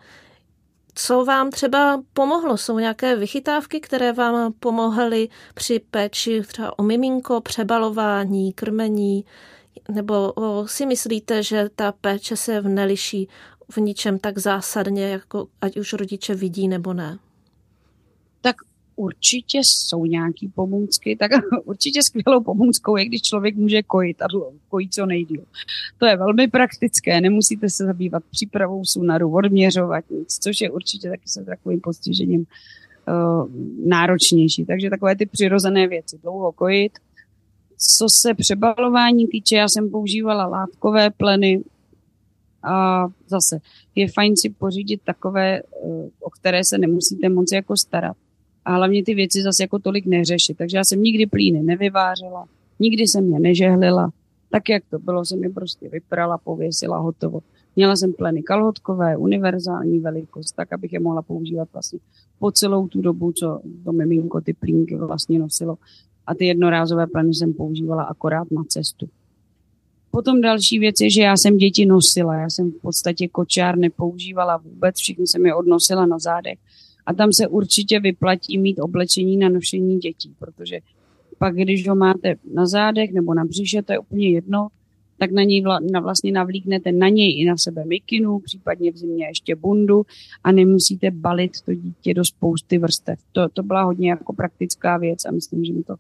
Co 0.94 1.24
vám 1.24 1.50
třeba 1.50 2.02
pomohlo? 2.12 2.56
Jsou 2.56 2.78
nějaké 2.78 3.16
vychytávky, 3.16 3.80
které 3.80 4.12
vám 4.12 4.52
pomohly 4.60 5.28
při 5.54 5.80
péči 5.90 6.42
třeba 6.46 6.78
o 6.78 6.82
miminko, 6.82 7.40
přebalování, 7.40 8.52
krmení? 8.52 9.24
Nebo 9.88 10.34
si 10.66 10.86
myslíte, 10.86 11.42
že 11.42 11.68
ta 11.76 11.92
péče 11.92 12.36
se 12.36 12.62
neliší 12.62 13.28
v 13.70 13.76
ničem 13.76 14.18
tak 14.18 14.38
zásadně, 14.38 15.08
jako 15.08 15.46
ať 15.60 15.76
už 15.76 15.92
rodiče 15.92 16.34
vidí 16.34 16.68
nebo 16.68 16.92
ne? 16.92 17.18
Určitě 18.98 19.58
jsou 19.62 20.04
nějaký 20.04 20.48
pomůcky, 20.48 21.16
tak 21.16 21.30
určitě 21.64 22.02
skvělou 22.02 22.42
pomůckou 22.42 22.96
je, 22.96 23.04
když 23.04 23.22
člověk 23.22 23.56
může 23.56 23.82
kojit 23.82 24.22
a 24.22 24.26
kojit 24.68 24.94
co 24.94 25.06
nejdíl. 25.06 25.44
To 25.98 26.06
je 26.06 26.16
velmi 26.16 26.48
praktické, 26.48 27.20
nemusíte 27.20 27.70
se 27.70 27.84
zabývat 27.84 28.22
přípravou 28.30 28.84
sunaru, 28.84 29.34
odměřovat 29.34 30.04
nic, 30.10 30.38
což 30.38 30.60
je 30.60 30.70
určitě 30.70 31.10
taky 31.10 31.22
se 31.28 31.44
takovým 31.44 31.80
postižením 31.80 32.40
uh, 32.40 33.48
náročnější. 33.86 34.64
Takže 34.64 34.90
takové 34.90 35.16
ty 35.16 35.26
přirozené 35.26 35.88
věci, 35.88 36.18
dlouho 36.22 36.52
kojit, 36.52 36.92
co 37.98 38.06
se 38.08 38.34
přebalování 38.34 39.26
týče, 39.26 39.56
já 39.56 39.68
jsem 39.68 39.90
používala 39.90 40.46
látkové 40.46 41.10
pleny 41.10 41.62
a 42.62 43.06
zase 43.26 43.60
je 43.94 44.08
fajn 44.08 44.36
si 44.36 44.50
pořídit 44.50 45.00
takové, 45.04 45.58
eh, 45.58 45.62
o 46.20 46.30
které 46.30 46.64
se 46.64 46.78
nemusíte 46.78 47.28
moc 47.28 47.52
jako 47.52 47.76
starat. 47.76 48.16
A 48.68 48.72
hlavně 48.72 49.04
ty 49.04 49.14
věci 49.14 49.42
zase 49.42 49.62
jako 49.62 49.78
tolik 49.78 50.06
neřešit. 50.06 50.56
Takže 50.56 50.76
já 50.76 50.84
jsem 50.84 51.02
nikdy 51.02 51.26
plíny 51.26 51.62
nevyvářela, 51.62 52.48
nikdy 52.80 53.02
jsem 53.02 53.32
je 53.32 53.40
nežehlila. 53.40 54.10
Tak, 54.50 54.68
jak 54.68 54.82
to 54.90 54.98
bylo, 54.98 55.24
jsem 55.24 55.44
je 55.44 55.50
prostě 55.50 55.88
vyprala, 55.88 56.38
pověsila, 56.38 56.98
hotovo. 56.98 57.40
Měla 57.76 57.96
jsem 57.96 58.12
pleny 58.12 58.42
kalhotkové, 58.42 59.16
univerzální 59.16 59.98
velikost, 59.98 60.52
tak, 60.52 60.72
abych 60.72 60.92
je 60.92 61.00
mohla 61.00 61.22
používat 61.22 61.68
vlastně 61.72 61.98
po 62.38 62.52
celou 62.52 62.88
tu 62.88 63.00
dobu, 63.00 63.32
co 63.32 63.60
to 63.84 63.92
miminko 63.92 64.40
ty 64.40 64.52
plínky 64.52 64.96
vlastně 64.96 65.38
nosilo. 65.38 65.78
A 66.26 66.34
ty 66.34 66.44
jednorázové 66.46 67.06
pleny 67.06 67.34
jsem 67.34 67.54
používala 67.54 68.02
akorát 68.02 68.50
na 68.50 68.64
cestu. 68.68 69.08
Potom 70.10 70.40
další 70.40 70.78
věc 70.78 71.00
je, 71.00 71.10
že 71.10 71.22
já 71.22 71.36
jsem 71.36 71.56
děti 71.56 71.86
nosila. 71.86 72.34
Já 72.34 72.50
jsem 72.50 72.70
v 72.70 72.80
podstatě 72.82 73.28
kočár 73.28 73.78
nepoužívala 73.78 74.56
vůbec, 74.56 74.96
všichni 74.96 75.26
jsem 75.26 75.46
je 75.46 75.54
odnosila 75.54 76.06
na 76.06 76.18
zádech. 76.18 76.58
A 77.08 77.14
tam 77.14 77.32
se 77.32 77.48
určitě 77.48 78.00
vyplatí 78.00 78.58
mít 78.58 78.78
oblečení 78.78 79.36
na 79.36 79.48
nošení 79.48 79.98
dětí, 79.98 80.34
protože 80.38 80.78
pak, 81.38 81.54
když 81.54 81.88
ho 81.88 81.94
máte 81.94 82.34
na 82.54 82.66
zádech 82.66 83.12
nebo 83.12 83.34
na 83.34 83.44
břiše, 83.44 83.82
to 83.82 83.92
je 83.92 83.98
úplně 83.98 84.30
jedno, 84.30 84.68
tak 85.18 85.30
na 85.30 85.42
něj 85.42 85.62
vla, 85.62 85.78
na 85.92 86.00
vlastně 86.00 86.32
navlíknete 86.32 86.92
na 86.92 87.08
něj 87.08 87.40
i 87.40 87.44
na 87.44 87.56
sebe 87.56 87.84
mikinu, 87.84 88.38
případně 88.38 88.92
v 88.92 88.96
zimě 88.96 89.26
ještě 89.26 89.56
bundu 89.56 90.02
a 90.44 90.52
nemusíte 90.52 91.10
balit 91.10 91.52
to 91.64 91.74
dítě 91.74 92.14
do 92.14 92.24
spousty 92.24 92.78
vrstev. 92.78 93.18
To, 93.32 93.48
to 93.48 93.62
byla 93.62 93.82
hodně 93.82 94.10
jako 94.10 94.32
praktická 94.32 94.96
věc 94.96 95.24
a 95.24 95.30
myslím, 95.30 95.64
že 95.64 95.72
mi 95.72 95.82
to 95.82 95.94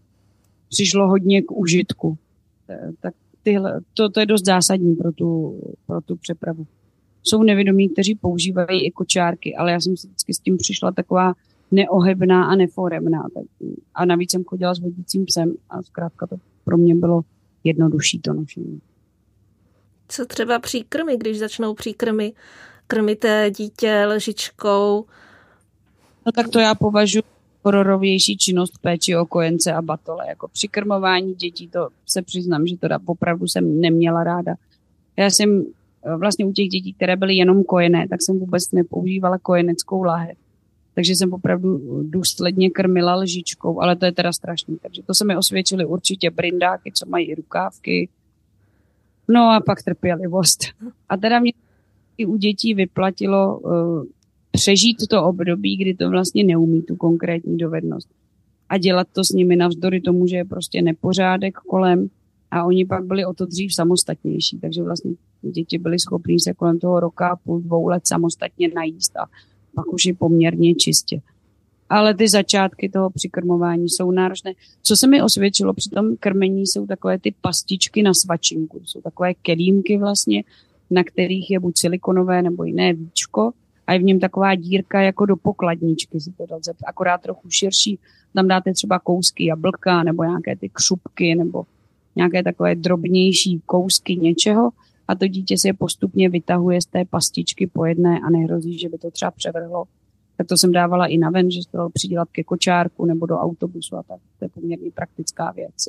přišlo 0.68 1.08
hodně 1.08 1.42
k 1.42 1.52
užitku. 1.52 2.18
Tak 3.00 3.14
tyhle, 3.42 3.80
to, 3.94 4.08
to 4.08 4.20
je 4.20 4.26
dost 4.26 4.44
zásadní 4.44 4.96
pro 4.96 5.12
tu, 5.12 5.60
pro 5.86 6.00
tu 6.00 6.16
přepravu. 6.16 6.66
Jsou 7.22 7.42
nevědomí, 7.42 7.88
kteří 7.88 8.14
používají 8.14 8.86
i 8.86 8.90
kočárky, 8.90 9.56
ale 9.56 9.72
já 9.72 9.80
jsem 9.80 9.96
si 9.96 10.06
vždycky 10.06 10.34
s 10.34 10.38
tím 10.38 10.56
přišla 10.56 10.92
taková 10.92 11.34
neohebná 11.70 12.44
a 12.44 12.54
neforemná. 12.54 13.26
Tak, 13.34 13.44
a 13.94 14.04
navíc 14.04 14.30
jsem 14.30 14.44
chodila 14.44 14.74
s 14.74 14.78
vodícím 14.78 15.24
psem 15.24 15.54
a 15.70 15.82
zkrátka 15.82 16.26
to 16.26 16.36
pro 16.64 16.76
mě 16.76 16.94
bylo 16.94 17.22
jednodušší 17.64 18.18
to 18.18 18.32
nošení. 18.32 18.80
Co 20.08 20.26
třeba 20.26 20.58
příkrmy, 20.58 21.16
když 21.16 21.38
začnou 21.38 21.74
příkrmy? 21.74 22.32
Krmíte 22.86 23.50
dítě 23.50 24.04
lžičkou? 24.06 25.04
No 26.26 26.32
tak 26.32 26.48
to 26.48 26.58
já 26.58 26.74
považuji 26.74 27.22
hororovější 27.62 28.36
činnost 28.36 28.78
péči 28.80 29.16
o 29.16 29.26
kojence 29.26 29.72
a 29.72 29.82
batole. 29.82 30.24
Jako 30.28 30.48
přikrmování 30.48 31.34
dětí, 31.34 31.68
to 31.68 31.88
se 32.06 32.22
přiznám, 32.22 32.66
že 32.66 32.76
teda 32.76 32.98
opravdu 33.04 33.46
jsem 33.46 33.80
neměla 33.80 34.24
ráda. 34.24 34.54
Já 35.16 35.26
jsem 35.26 35.64
vlastně 36.16 36.44
u 36.44 36.52
těch 36.52 36.68
dětí, 36.68 36.92
které 36.92 37.16
byly 37.16 37.34
jenom 37.34 37.64
kojené, 37.64 38.08
tak 38.08 38.22
jsem 38.22 38.38
vůbec 38.38 38.72
nepoužívala 38.72 39.38
kojeneckou 39.38 40.02
lahev. 40.02 40.38
Takže 40.94 41.16
jsem 41.16 41.32
opravdu 41.32 42.02
důsledně 42.02 42.70
krmila 42.70 43.14
lžičkou, 43.14 43.80
ale 43.80 43.96
to 43.96 44.04
je 44.04 44.12
teda 44.12 44.32
strašný. 44.32 44.78
Takže 44.82 45.02
to 45.02 45.14
se 45.14 45.24
mi 45.24 45.36
osvědčily 45.36 45.86
určitě 45.86 46.30
brindáky, 46.30 46.92
co 46.94 47.06
mají 47.06 47.34
rukávky. 47.34 48.08
No 49.28 49.40
a 49.50 49.60
pak 49.60 49.82
trpělivost. 49.82 50.64
A 51.08 51.16
teda 51.16 51.40
mě 51.40 51.52
i 52.18 52.26
u 52.26 52.36
dětí 52.36 52.74
vyplatilo 52.74 53.58
uh, 53.58 54.04
přežít 54.50 54.96
to 55.10 55.24
období, 55.24 55.76
kdy 55.76 55.94
to 55.94 56.10
vlastně 56.10 56.44
neumí 56.44 56.82
tu 56.82 56.96
konkrétní 56.96 57.56
dovednost. 57.56 58.08
A 58.68 58.78
dělat 58.78 59.06
to 59.12 59.24
s 59.24 59.28
nimi 59.28 59.56
navzdory 59.56 60.00
tomu, 60.00 60.26
že 60.26 60.36
je 60.36 60.44
prostě 60.44 60.82
nepořádek 60.82 61.54
kolem 61.54 62.08
a 62.50 62.64
oni 62.64 62.86
pak 62.86 63.04
byli 63.04 63.24
o 63.24 63.34
to 63.34 63.46
dřív 63.46 63.74
samostatnější, 63.74 64.58
takže 64.58 64.82
vlastně 64.82 65.12
děti 65.42 65.78
byly 65.78 65.98
schopní 65.98 66.40
se 66.40 66.54
kolem 66.54 66.78
toho 66.78 67.00
roka 67.00 67.36
půl, 67.44 67.60
dvou 67.60 67.88
let 67.88 68.06
samostatně 68.06 68.68
najíst 68.74 69.16
a 69.16 69.26
pak 69.74 69.92
už 69.92 70.06
je 70.06 70.14
poměrně 70.14 70.74
čistě. 70.74 71.20
Ale 71.88 72.14
ty 72.14 72.28
začátky 72.28 72.88
toho 72.88 73.10
přikrmování 73.10 73.88
jsou 73.88 74.10
náročné. 74.10 74.52
Co 74.82 74.96
se 74.96 75.06
mi 75.06 75.22
osvědčilo 75.22 75.74
při 75.74 75.90
tom 75.90 76.16
krmení, 76.20 76.66
jsou 76.66 76.86
takové 76.86 77.18
ty 77.18 77.34
pastičky 77.40 78.02
na 78.02 78.14
svačinku. 78.14 78.80
Jsou 78.84 79.00
takové 79.00 79.34
kelímky 79.34 79.98
vlastně, 79.98 80.44
na 80.90 81.04
kterých 81.04 81.50
je 81.50 81.60
buď 81.60 81.78
silikonové 81.78 82.42
nebo 82.42 82.64
jiné 82.64 82.94
víčko 82.94 83.52
a 83.86 83.92
je 83.92 83.98
v 83.98 84.02
něm 84.02 84.20
taková 84.20 84.54
dírka 84.54 85.00
jako 85.00 85.26
do 85.26 85.36
pokladničky, 85.36 86.20
si 86.20 86.32
to 86.32 86.46
dal 86.46 86.60
akorát 86.86 87.22
trochu 87.22 87.50
širší. 87.50 87.98
Tam 88.34 88.48
dáte 88.48 88.72
třeba 88.72 88.98
kousky 88.98 89.44
jablka 89.44 90.02
nebo 90.02 90.24
nějaké 90.24 90.56
ty 90.56 90.68
křupky 90.68 91.34
nebo 91.34 91.64
nějaké 92.18 92.42
takové 92.42 92.74
drobnější 92.74 93.60
kousky 93.66 94.16
něčeho 94.16 94.70
a 95.08 95.14
to 95.14 95.26
dítě 95.26 95.58
se 95.58 95.68
je 95.68 95.74
postupně 95.74 96.28
vytahuje 96.28 96.82
z 96.82 96.86
té 96.86 97.04
pastičky 97.04 97.66
po 97.66 97.84
jedné 97.84 98.20
a 98.20 98.30
nehrozí, 98.30 98.78
že 98.78 98.88
by 98.88 98.98
to 98.98 99.10
třeba 99.10 99.30
převrhlo. 99.30 99.84
Tak 100.36 100.46
to 100.46 100.56
jsem 100.56 100.72
dávala 100.72 101.06
i 101.06 101.18
na 101.18 101.30
ven, 101.30 101.50
že 101.50 101.62
se 101.62 101.70
to 101.70 101.76
dalo 101.76 101.90
přidělat 101.90 102.28
ke 102.32 102.44
kočárku 102.44 103.04
nebo 103.04 103.26
do 103.26 103.38
autobusu 103.38 103.96
a 103.96 104.02
tak. 104.02 104.20
To 104.38 104.44
je 104.44 104.48
poměrně 104.48 104.90
praktická 104.90 105.50
věc. 105.50 105.88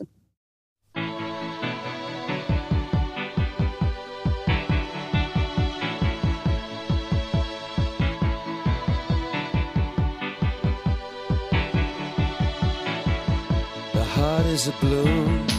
heart 14.20 14.48
is 14.48 14.68
a 14.68 14.74
balloon 14.82 15.59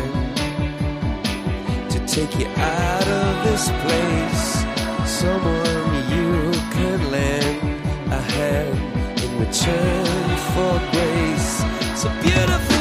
take 2.11 2.37
you 2.37 2.47
out 2.57 3.07
of 3.07 3.45
this 3.45 3.69
place. 3.83 4.65
Someone 5.09 5.93
you 6.11 6.51
could 6.73 7.01
lend 7.09 7.61
a 8.11 8.21
hand 8.33 9.21
in 9.23 9.39
return 9.39 10.27
for 10.51 10.73
grace. 10.91 11.63
A 12.03 12.09
beautiful 12.21 12.80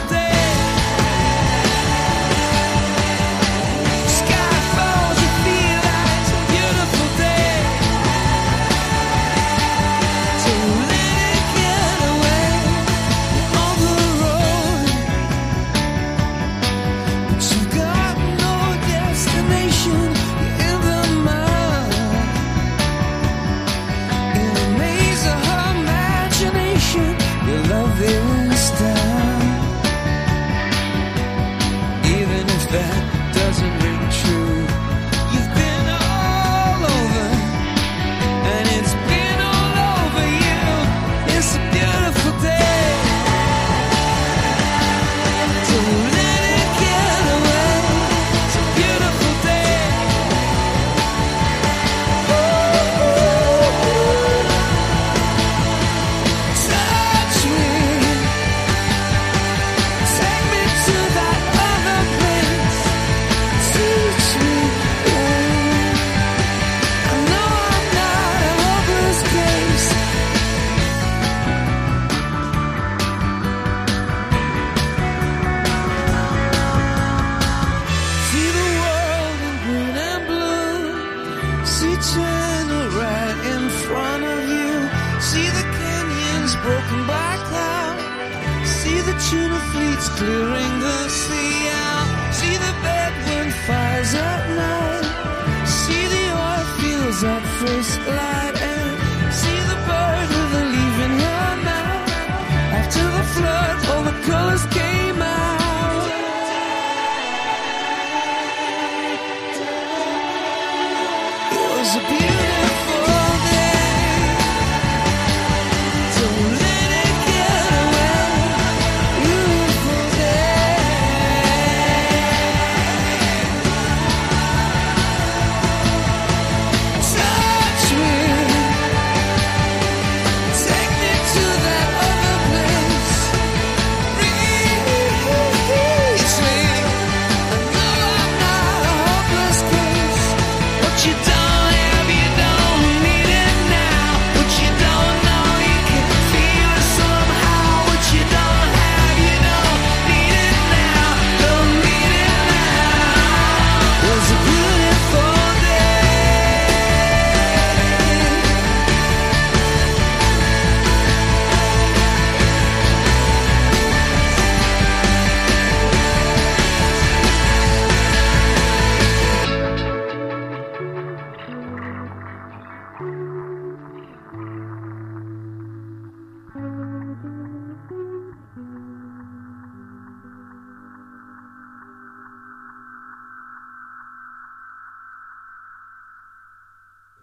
thank 173.00 173.16
you 173.18 173.29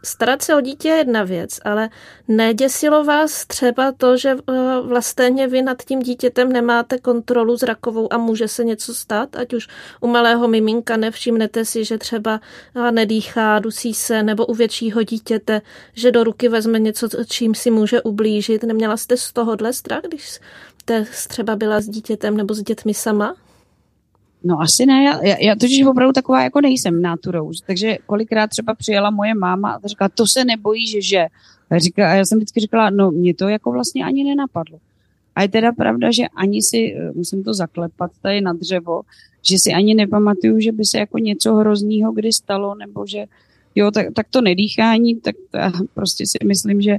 Starat 0.08 0.42
se 0.42 0.56
o 0.56 0.62
dítě 0.62 0.88
je 0.90 0.96
jedna 0.96 1.24
věc, 1.24 1.60
ale 1.66 1.90
neděsilo 2.28 3.04
vás 3.04 3.46
třeba 3.46 3.92
to, 3.92 4.18
že 4.18 4.30
eh, 4.30 4.54
vlastně 4.82 5.48
vy 5.48 5.62
nad 5.62 5.82
tím 5.84 6.00
dítětem 6.00 6.54
nemáte 6.54 7.00
kontrolu 7.00 7.58
zrakovou 7.58 8.14
a 8.14 8.18
může 8.18 8.48
se 8.48 8.64
něco 8.64 8.94
stát, 8.94 9.36
ať 9.36 9.54
už 9.54 9.68
u 10.02 10.08
malého 10.08 10.48
miminka 10.48 10.98
nevšimnete 10.98 11.66
si, 11.66 11.86
že 11.86 11.98
třeba 11.98 12.42
eh, 12.76 12.92
nedýchá, 12.92 13.60
dusí 13.60 13.94
se, 13.94 14.24
nebo 14.24 14.46
u 14.46 14.54
většího 14.54 15.04
dítěte, 15.04 15.62
že 15.94 16.12
do 16.12 16.24
ruky 16.24 16.50
vezme 16.50 16.80
něco, 16.80 17.08
čím 17.26 17.56
si 17.56 17.72
může 17.72 18.02
ublížit. 18.02 18.64
Neměla 18.64 18.98
jste 18.98 19.18
z 19.18 19.34
tohohle 19.34 19.74
strach, 19.74 20.02
když 20.02 20.40
jste 20.80 21.06
třeba 21.28 21.56
byla 21.56 21.82
s 21.82 21.90
dítětem 21.90 22.38
nebo 22.38 22.54
s 22.54 22.62
dětmi 22.62 22.94
sama? 22.94 23.36
No 24.44 24.60
asi 24.62 24.86
ne, 24.86 25.04
já, 25.04 25.38
já- 25.38 25.56
totiž 25.56 25.86
opravdu 25.86 26.14
taková 26.14 26.44
jako 26.44 26.62
nejsem 26.62 27.02
náturou, 27.02 27.52
takže 27.68 27.98
kolikrát 28.06 28.48
třeba 28.48 28.74
přijela 28.74 29.10
moje 29.10 29.34
máma 29.34 29.72
a 29.72 29.88
říkala, 29.88 30.10
to 30.10 30.28
se 30.28 30.46
nebojí, 30.46 30.88
že 30.88 31.02
že. 31.02 31.26
A, 31.70 31.80
říká, 31.80 32.12
a 32.12 32.14
já 32.14 32.26
jsem 32.26 32.38
vždycky 32.38 32.60
říkala, 32.60 32.90
no 32.90 33.12
mě 33.12 33.34
to 33.34 33.48
jako 33.48 33.72
vlastně 33.72 34.06
ani 34.06 34.24
nenapadlo. 34.24 34.78
A 35.36 35.42
je 35.42 35.50
teda 35.50 35.72
pravda, 35.72 36.12
že 36.12 36.24
ani 36.36 36.62
si, 36.62 36.96
eh, 36.98 37.12
musím 37.16 37.44
to 37.44 37.54
zaklepat 37.54 38.12
tady 38.22 38.42
na 38.42 38.54
dřevo, 38.54 39.02
že 39.42 39.56
si 39.60 39.74
ani 39.74 39.96
nepamatuju, 39.96 40.60
že 40.60 40.72
by 40.72 40.86
se 40.86 40.98
jako 40.98 41.18
něco 41.18 41.56
hroznýho 41.56 42.12
kdy 42.12 42.34
stalo, 42.34 42.76
nebo 42.76 43.06
že 43.06 43.26
jo, 43.76 43.92
tak, 43.92 44.08
tak 44.14 44.28
to 44.30 44.42
nedýchání, 44.42 45.16
tak 45.16 45.36
já 45.54 45.72
prostě 45.94 46.28
si 46.28 46.38
myslím, 46.46 46.82
že 46.82 46.98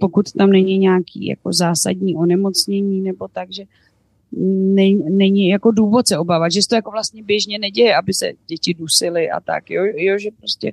pokud 0.00 0.32
tam 0.32 0.50
není 0.50 0.78
nějaký 0.78 1.26
jako 1.26 1.52
zásadní 1.52 2.16
onemocnění 2.16 3.00
nebo 3.00 3.28
tak, 3.28 3.52
že 3.52 3.64
není, 4.74 5.02
není 5.10 5.48
jako 5.48 5.70
důvod 5.70 6.08
se 6.08 6.18
obávat, 6.18 6.52
že 6.52 6.62
se 6.62 6.68
to 6.68 6.74
jako 6.74 6.90
vlastně 6.90 7.22
běžně 7.22 7.58
neděje, 7.58 7.96
aby 7.96 8.14
se 8.14 8.32
děti 8.46 8.74
dusily 8.74 9.30
a 9.30 9.40
tak, 9.40 9.70
jo, 9.70 9.84
jo 9.96 10.18
že 10.18 10.30
prostě 10.38 10.72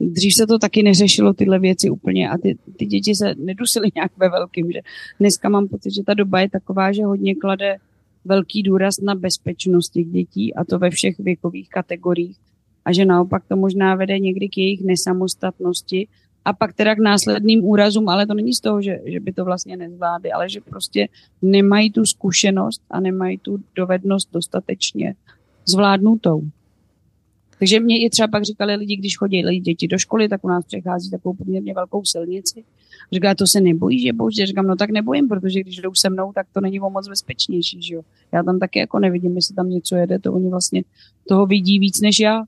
dřív 0.00 0.34
se 0.34 0.46
to 0.46 0.58
taky 0.58 0.82
neřešilo 0.82 1.32
tyhle 1.32 1.58
věci 1.58 1.90
úplně 1.90 2.30
a 2.30 2.38
ty, 2.38 2.58
ty 2.76 2.86
děti 2.86 3.14
se 3.14 3.34
nedusily 3.34 3.88
nějak 3.94 4.12
ve 4.16 4.28
velkým, 4.28 4.72
že 4.72 4.80
dneska 5.20 5.48
mám 5.48 5.68
pocit, 5.68 5.94
že 5.94 6.02
ta 6.02 6.14
doba 6.14 6.40
je 6.40 6.50
taková, 6.50 6.92
že 6.92 7.04
hodně 7.04 7.34
klade 7.34 7.76
velký 8.24 8.62
důraz 8.62 9.00
na 9.00 9.14
bezpečnost 9.14 9.88
těch 9.88 10.06
dětí 10.06 10.54
a 10.54 10.64
to 10.64 10.78
ve 10.78 10.90
všech 10.90 11.18
věkových 11.18 11.68
kategoriích 11.68 12.36
a 12.84 12.92
že 12.92 13.04
naopak 13.04 13.42
to 13.48 13.56
možná 13.56 13.94
vede 13.94 14.18
někdy 14.18 14.48
k 14.48 14.58
jejich 14.58 14.84
nesamostatnosti 14.84 16.08
a 16.48 16.52
pak 16.52 16.72
teda 16.72 16.94
k 16.94 16.98
následným 16.98 17.64
úrazům, 17.64 18.08
ale 18.08 18.26
to 18.26 18.34
není 18.34 18.54
z 18.54 18.60
toho, 18.60 18.82
že, 18.82 19.00
že 19.04 19.20
by 19.20 19.32
to 19.32 19.44
vlastně 19.44 19.76
nezvládli, 19.76 20.32
ale 20.32 20.48
že 20.48 20.60
prostě 20.60 21.08
nemají 21.42 21.92
tu 21.92 22.06
zkušenost 22.06 22.82
a 22.90 23.00
nemají 23.00 23.38
tu 23.38 23.58
dovednost 23.76 24.28
dostatečně 24.32 25.14
zvládnutou. 25.66 26.42
Takže 27.58 27.80
mě 27.80 28.04
i 28.04 28.10
třeba 28.10 28.28
pak 28.28 28.44
říkali 28.44 28.74
lidi, 28.74 28.96
když 28.96 29.18
chodí 29.18 29.60
děti 29.60 29.88
do 29.88 29.98
školy, 29.98 30.28
tak 30.28 30.44
u 30.44 30.48
nás 30.48 30.64
přechází 30.64 31.10
takovou 31.10 31.34
poměrně 31.34 31.74
velkou 31.74 32.04
silnici. 32.04 32.64
Říká, 33.12 33.34
to 33.34 33.46
se 33.46 33.60
nebojí, 33.60 34.00
že 34.00 34.12
bože? 34.12 34.46
Říkám, 34.46 34.66
no 34.66 34.76
tak 34.76 34.90
nebojím, 34.90 35.28
protože 35.28 35.60
když 35.60 35.76
jdou 35.76 35.94
se 35.94 36.10
mnou, 36.10 36.32
tak 36.32 36.46
to 36.52 36.60
není 36.60 36.80
o 36.80 36.90
moc 36.90 37.08
bezpečnější, 37.08 37.82
že 37.82 37.94
jo. 37.94 38.02
Já 38.32 38.42
tam 38.42 38.58
taky 38.58 38.78
jako 38.78 38.98
nevidím, 38.98 39.36
jestli 39.36 39.54
tam 39.54 39.70
něco 39.70 39.96
jede, 39.96 40.18
to 40.18 40.32
oni 40.32 40.48
vlastně 40.50 40.82
toho 41.28 41.46
vidí 41.46 41.78
víc 41.78 42.00
než 42.00 42.20
já. 42.20 42.44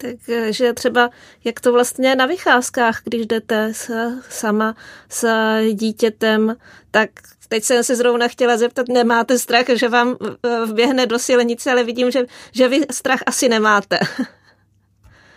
Takže 0.00 0.72
třeba, 0.72 1.10
jak 1.44 1.60
to 1.60 1.72
vlastně 1.72 2.16
na 2.16 2.26
vycházkách, 2.26 3.00
když 3.04 3.26
jdete 3.26 3.74
s, 3.74 3.90
sama 4.28 4.76
s 5.08 5.28
dítětem, 5.72 6.56
tak 6.90 7.10
teď 7.48 7.64
jsem 7.64 7.84
se 7.84 7.96
zrovna 7.96 8.28
chtěla 8.28 8.56
zeptat, 8.56 8.88
nemáte 8.88 9.38
strach, 9.38 9.64
že 9.74 9.88
vám 9.88 10.16
eh, 10.22 10.66
vběhne 10.66 11.06
do 11.06 11.18
silnice, 11.18 11.70
ale 11.70 11.84
vidím, 11.84 12.10
že, 12.10 12.26
že 12.52 12.68
vy 12.68 12.86
strach 12.90 13.20
asi 13.26 13.48
nemáte. 13.48 13.98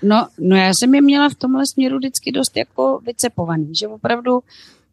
No, 0.06 0.28
no 0.40 0.56
já 0.56 0.74
jsem 0.74 0.96
je 0.96 1.02
měla 1.02 1.30
v 1.30 1.36
tomhle 1.36 1.66
směru 1.66 1.98
vždycky 1.98 2.32
dost 2.32 2.58
jako 2.58 3.00
vycepovaný, 3.06 3.76
že 3.76 3.88
opravdu 3.88 4.40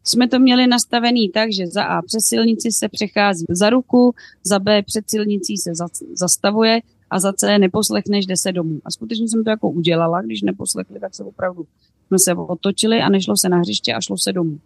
jsme 0.03 0.27
to 0.27 0.39
měli 0.39 0.67
nastavený 0.67 1.29
tak, 1.29 1.51
že 1.51 1.67
za 1.67 1.83
A 1.83 2.01
přes 2.01 2.23
silnici 2.25 2.71
se 2.71 2.89
přechází 2.89 3.45
za 3.49 3.69
ruku, 3.69 4.15
za 4.43 4.59
B 4.59 4.81
před 4.83 5.09
silnicí 5.09 5.57
se 5.57 5.75
za, 5.75 5.87
zastavuje 6.13 6.81
a 7.11 7.19
za 7.19 7.33
C 7.33 7.59
neposlechneš, 7.59 8.25
se 8.35 8.51
domů. 8.51 8.79
A 8.85 8.91
skutečně 8.91 9.27
jsem 9.27 9.43
to 9.43 9.49
jako 9.49 9.69
udělala, 9.69 10.21
když 10.21 10.41
neposlechli, 10.41 10.99
tak 10.99 11.15
se 11.15 11.23
opravdu 11.23 11.67
jsme 12.07 12.19
se 12.19 12.33
otočili 12.33 13.01
a 13.01 13.09
nešlo 13.09 13.37
se 13.37 13.49
na 13.49 13.57
hřiště 13.57 13.93
a 13.93 14.01
šlo 14.01 14.17
se 14.17 14.33
domů. 14.33 14.59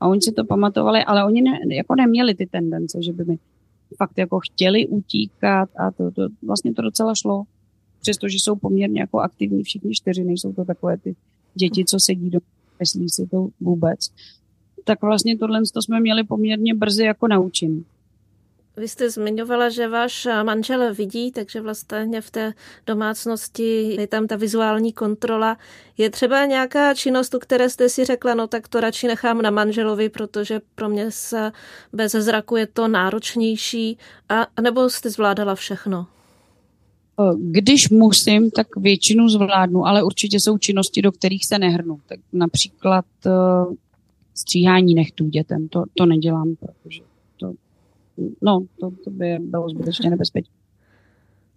A 0.00 0.08
oni 0.08 0.22
si 0.22 0.32
to 0.32 0.44
pamatovali, 0.44 1.04
ale 1.04 1.24
oni 1.24 1.42
ne, 1.42 1.58
jako 1.70 1.94
neměli 1.94 2.34
ty 2.34 2.46
tendence, 2.46 3.02
že 3.02 3.12
by 3.12 3.24
mi 3.24 3.38
fakt 3.96 4.18
jako 4.18 4.40
chtěli 4.40 4.86
utíkat 4.86 5.68
a 5.76 5.90
to, 5.90 6.10
to 6.10 6.28
vlastně 6.46 6.74
to 6.74 6.82
docela 6.82 7.14
šlo. 7.14 7.44
Přestože 8.00 8.36
jsou 8.38 8.56
poměrně 8.56 9.00
jako 9.00 9.18
aktivní 9.18 9.62
všichni 9.62 9.94
čtyři, 9.94 10.24
nejsou 10.24 10.52
to 10.52 10.64
takové 10.64 10.98
ty 10.98 11.16
děti, 11.54 11.84
co 11.84 12.00
sedí 12.00 12.30
do 12.30 12.38
myslí 12.80 13.08
si 13.08 13.26
to 13.26 13.48
vůbec. 13.60 13.98
Tak 14.84 15.02
vlastně 15.02 15.38
tohle 15.38 15.60
to 15.74 15.82
jsme 15.82 16.00
měli 16.00 16.24
poměrně 16.24 16.74
brzy 16.74 17.04
jako 17.04 17.28
naučení. 17.28 17.84
Vy 18.76 18.88
jste 18.88 19.10
zmiňovala, 19.10 19.68
že 19.68 19.88
váš 19.88 20.28
manžel 20.42 20.94
vidí, 20.94 21.32
takže 21.32 21.60
vlastně 21.60 22.20
v 22.20 22.30
té 22.30 22.54
domácnosti 22.86 23.96
je 24.00 24.06
tam 24.06 24.26
ta 24.26 24.36
vizuální 24.36 24.92
kontrola. 24.92 25.58
Je 25.98 26.10
třeba 26.10 26.44
nějaká 26.44 26.94
činnost, 26.94 27.34
u 27.34 27.38
které 27.38 27.70
jste 27.70 27.88
si 27.88 28.04
řekla, 28.04 28.34
no 28.34 28.46
tak 28.46 28.68
to 28.68 28.80
radši 28.80 29.06
nechám 29.06 29.42
na 29.42 29.50
manželovi, 29.50 30.08
protože 30.08 30.60
pro 30.74 30.88
mě 30.88 31.10
se 31.10 31.52
bez 31.92 32.12
zraku 32.12 32.56
je 32.56 32.66
to 32.66 32.88
náročnější, 32.88 33.98
a, 34.28 34.46
nebo 34.60 34.90
jste 34.90 35.10
zvládala 35.10 35.54
všechno? 35.54 36.06
Když 37.38 37.90
musím, 37.90 38.50
tak 38.50 38.76
většinu 38.76 39.28
zvládnu, 39.28 39.86
ale 39.86 40.02
určitě 40.02 40.40
jsou 40.40 40.58
činnosti, 40.58 41.02
do 41.02 41.12
kterých 41.12 41.46
se 41.46 41.58
nehrnu. 41.58 42.00
Tak 42.06 42.20
například 42.32 43.04
uh, 43.26 43.74
stříhání 44.34 44.94
nechtů 44.94 45.28
dětem, 45.28 45.68
to, 45.68 45.84
to 45.94 46.06
nedělám, 46.06 46.54
protože 46.60 47.00
to, 47.00 47.11
no, 48.42 48.66
to, 48.80 48.90
to 49.04 49.10
by 49.10 49.38
bylo 49.40 49.68
zbytečně 49.68 50.10
nebezpečné. 50.10 50.54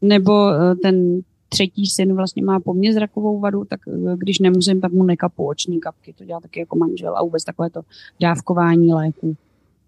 Nebo 0.02 0.34
uh, 0.34 0.76
ten 0.82 1.22
třetí 1.50 1.88
syn 1.88 2.16
vlastně 2.16 2.44
má 2.44 2.60
po 2.60 2.74
mně 2.74 2.94
zrakovou 2.94 3.40
vadu, 3.40 3.66
tak 3.66 3.80
eh, 3.88 4.16
když 4.18 4.40
nemusím, 4.40 4.82
tak 4.82 4.92
mu 4.92 5.04
nekapu 5.04 5.48
oční 5.48 5.80
kapky. 5.80 6.14
To 6.14 6.26
dělá 6.26 6.40
taky 6.40 6.60
jako 6.60 6.78
manžel 6.78 7.18
a 7.18 7.24
vůbec 7.24 7.44
takové 7.44 7.70
to 7.70 7.82
dávkování 8.20 8.94
léků. 8.94 9.36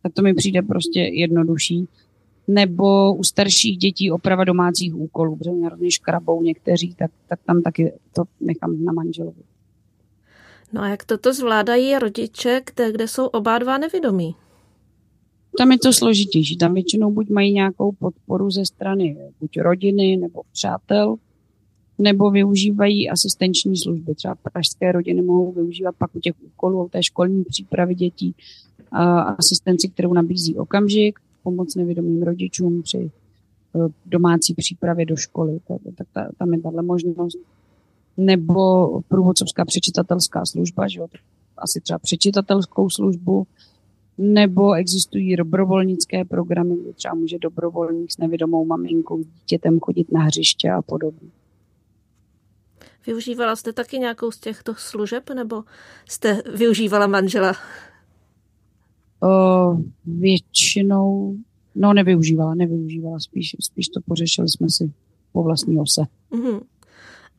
Tak 0.04 0.14
to 0.14 0.22
mi 0.22 0.34
přijde 0.34 0.62
prostě 0.62 1.00
jednodušší. 1.00 1.88
Nebo 2.48 3.16
u 3.16 3.24
starších 3.24 3.78
dětí 3.78 4.12
oprava 4.12 4.44
domácích 4.44 4.96
úkolů, 4.96 5.36
protože 5.36 5.52
mě 5.52 5.66
hrozně 5.66 5.92
škrabou 5.92 6.42
někteří, 6.42 6.96
tak, 6.96 7.12
tak 7.28 7.40
tam 7.46 7.62
taky 7.62 7.94
to 8.14 8.24
nechám 8.40 8.84
na 8.86 8.94
manželovi. 8.94 9.42
No 10.74 10.82
a 10.82 10.88
jak 10.88 11.04
toto 11.04 11.34
zvládají 11.34 12.00
rodiče, 12.00 12.62
kde, 12.66 12.92
kde 12.92 13.08
jsou 13.08 13.26
oba 13.26 13.58
dva 13.58 13.78
nevědomí? 13.78 14.36
Tam 15.58 15.72
je 15.72 15.78
to 15.80 15.94
složitější. 15.94 16.58
Tam 16.58 16.74
většinou 16.74 17.12
buď 17.12 17.30
mají 17.30 17.54
nějakou 17.54 17.92
podporu 17.92 18.52
ze 18.52 18.66
strany 18.66 19.18
buď 19.40 19.58
rodiny 19.58 20.18
nebo 20.18 20.42
přátel, 20.52 21.16
nebo 21.98 22.32
využívají 22.32 23.10
asistenční 23.10 23.78
služby. 23.78 24.16
Třeba 24.16 24.36
pražské 24.36 24.92
rodiny 24.92 25.22
mohou 25.22 25.52
využívat 25.52 25.96
pak 25.98 26.16
u 26.16 26.20
těch 26.20 26.34
úkolů, 26.46 26.90
té 26.92 27.04
školní 27.04 27.44
přípravy 27.44 27.96
dětí, 27.96 28.36
asistenci, 29.38 29.90
kterou 29.90 30.14
nabízí 30.14 30.56
okamžik, 30.56 31.20
pomoc 31.44 31.76
nevědomým 31.76 32.24
rodičům 32.24 32.82
při 32.82 32.98
e, 32.98 33.10
domácí 34.06 34.54
přípravě 34.54 35.06
do 35.06 35.16
školy. 35.16 35.60
Tak, 35.68 35.82
tak 35.96 36.08
ta, 36.14 36.30
tam 36.38 36.54
je 36.54 36.62
tahle 36.62 36.84
možnost. 36.84 37.38
Nebo 38.18 39.02
průvodcovská 39.08 39.66
přečítatelská 39.66 40.46
služba, 40.46 40.88
že 40.88 41.00
jo? 41.00 41.08
asi 41.58 41.82
třeba 41.82 42.00
přečítatelskou 42.00 42.90
službu, 42.90 43.48
nebo 44.18 44.74
existují 44.74 45.36
dobrovolnické 45.36 46.26
programy, 46.26 46.76
kde 46.82 46.94
třeba 46.94 47.14
může 47.14 47.40
dobrovolník 47.40 48.12
s 48.12 48.18
nevědomou 48.18 48.66
maminkou, 48.66 49.24
dítětem 49.24 49.80
chodit 49.80 50.12
na 50.12 50.22
hřiště 50.22 50.72
a 50.72 50.82
podobně. 50.82 51.30
Využívala 53.08 53.56
jste 53.56 53.74
taky 53.74 54.00
nějakou 54.00 54.32
z 54.32 54.40
těchto 54.40 54.76
služeb, 54.76 55.30
nebo 55.30 55.64
jste 56.10 56.42
využívala 56.56 57.08
manžela? 57.08 57.54
O, 59.24 59.78
většinou, 60.06 61.38
no 61.76 61.94
nevyužívala, 61.94 62.56
nevyužívala, 62.56 63.20
spíš, 63.20 63.56
spíš 63.60 63.88
to 63.88 64.02
pořešili 64.02 64.50
jsme 64.50 64.70
si 64.70 64.92
po 65.32 65.44
vlastní 65.44 65.80
ose. 65.80 66.02
Mhm. 66.32 66.60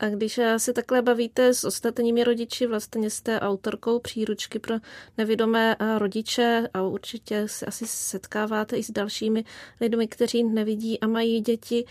A 0.01 0.09
když 0.09 0.41
se 0.57 0.73
takhle 0.73 1.03
bavíte 1.03 1.55
s 1.55 1.65
ostatními 1.65 2.25
rodiči, 2.25 2.67
vlastně 2.67 3.11
jste 3.11 3.41
autorkou 3.41 3.99
příručky 3.99 4.59
pro 4.59 4.75
nevědomé 5.19 5.77
rodiče 5.99 6.69
a 6.75 6.83
určitě 6.83 7.43
se 7.47 7.67
asi 7.67 7.87
setkáváte 7.87 8.77
i 8.77 8.83
s 8.83 8.91
dalšími 8.91 9.45
lidmi, 9.81 10.09
kteří 10.09 10.45
nevidí 10.45 11.01
a 11.01 11.07
mají 11.07 11.41
děti. 11.41 11.85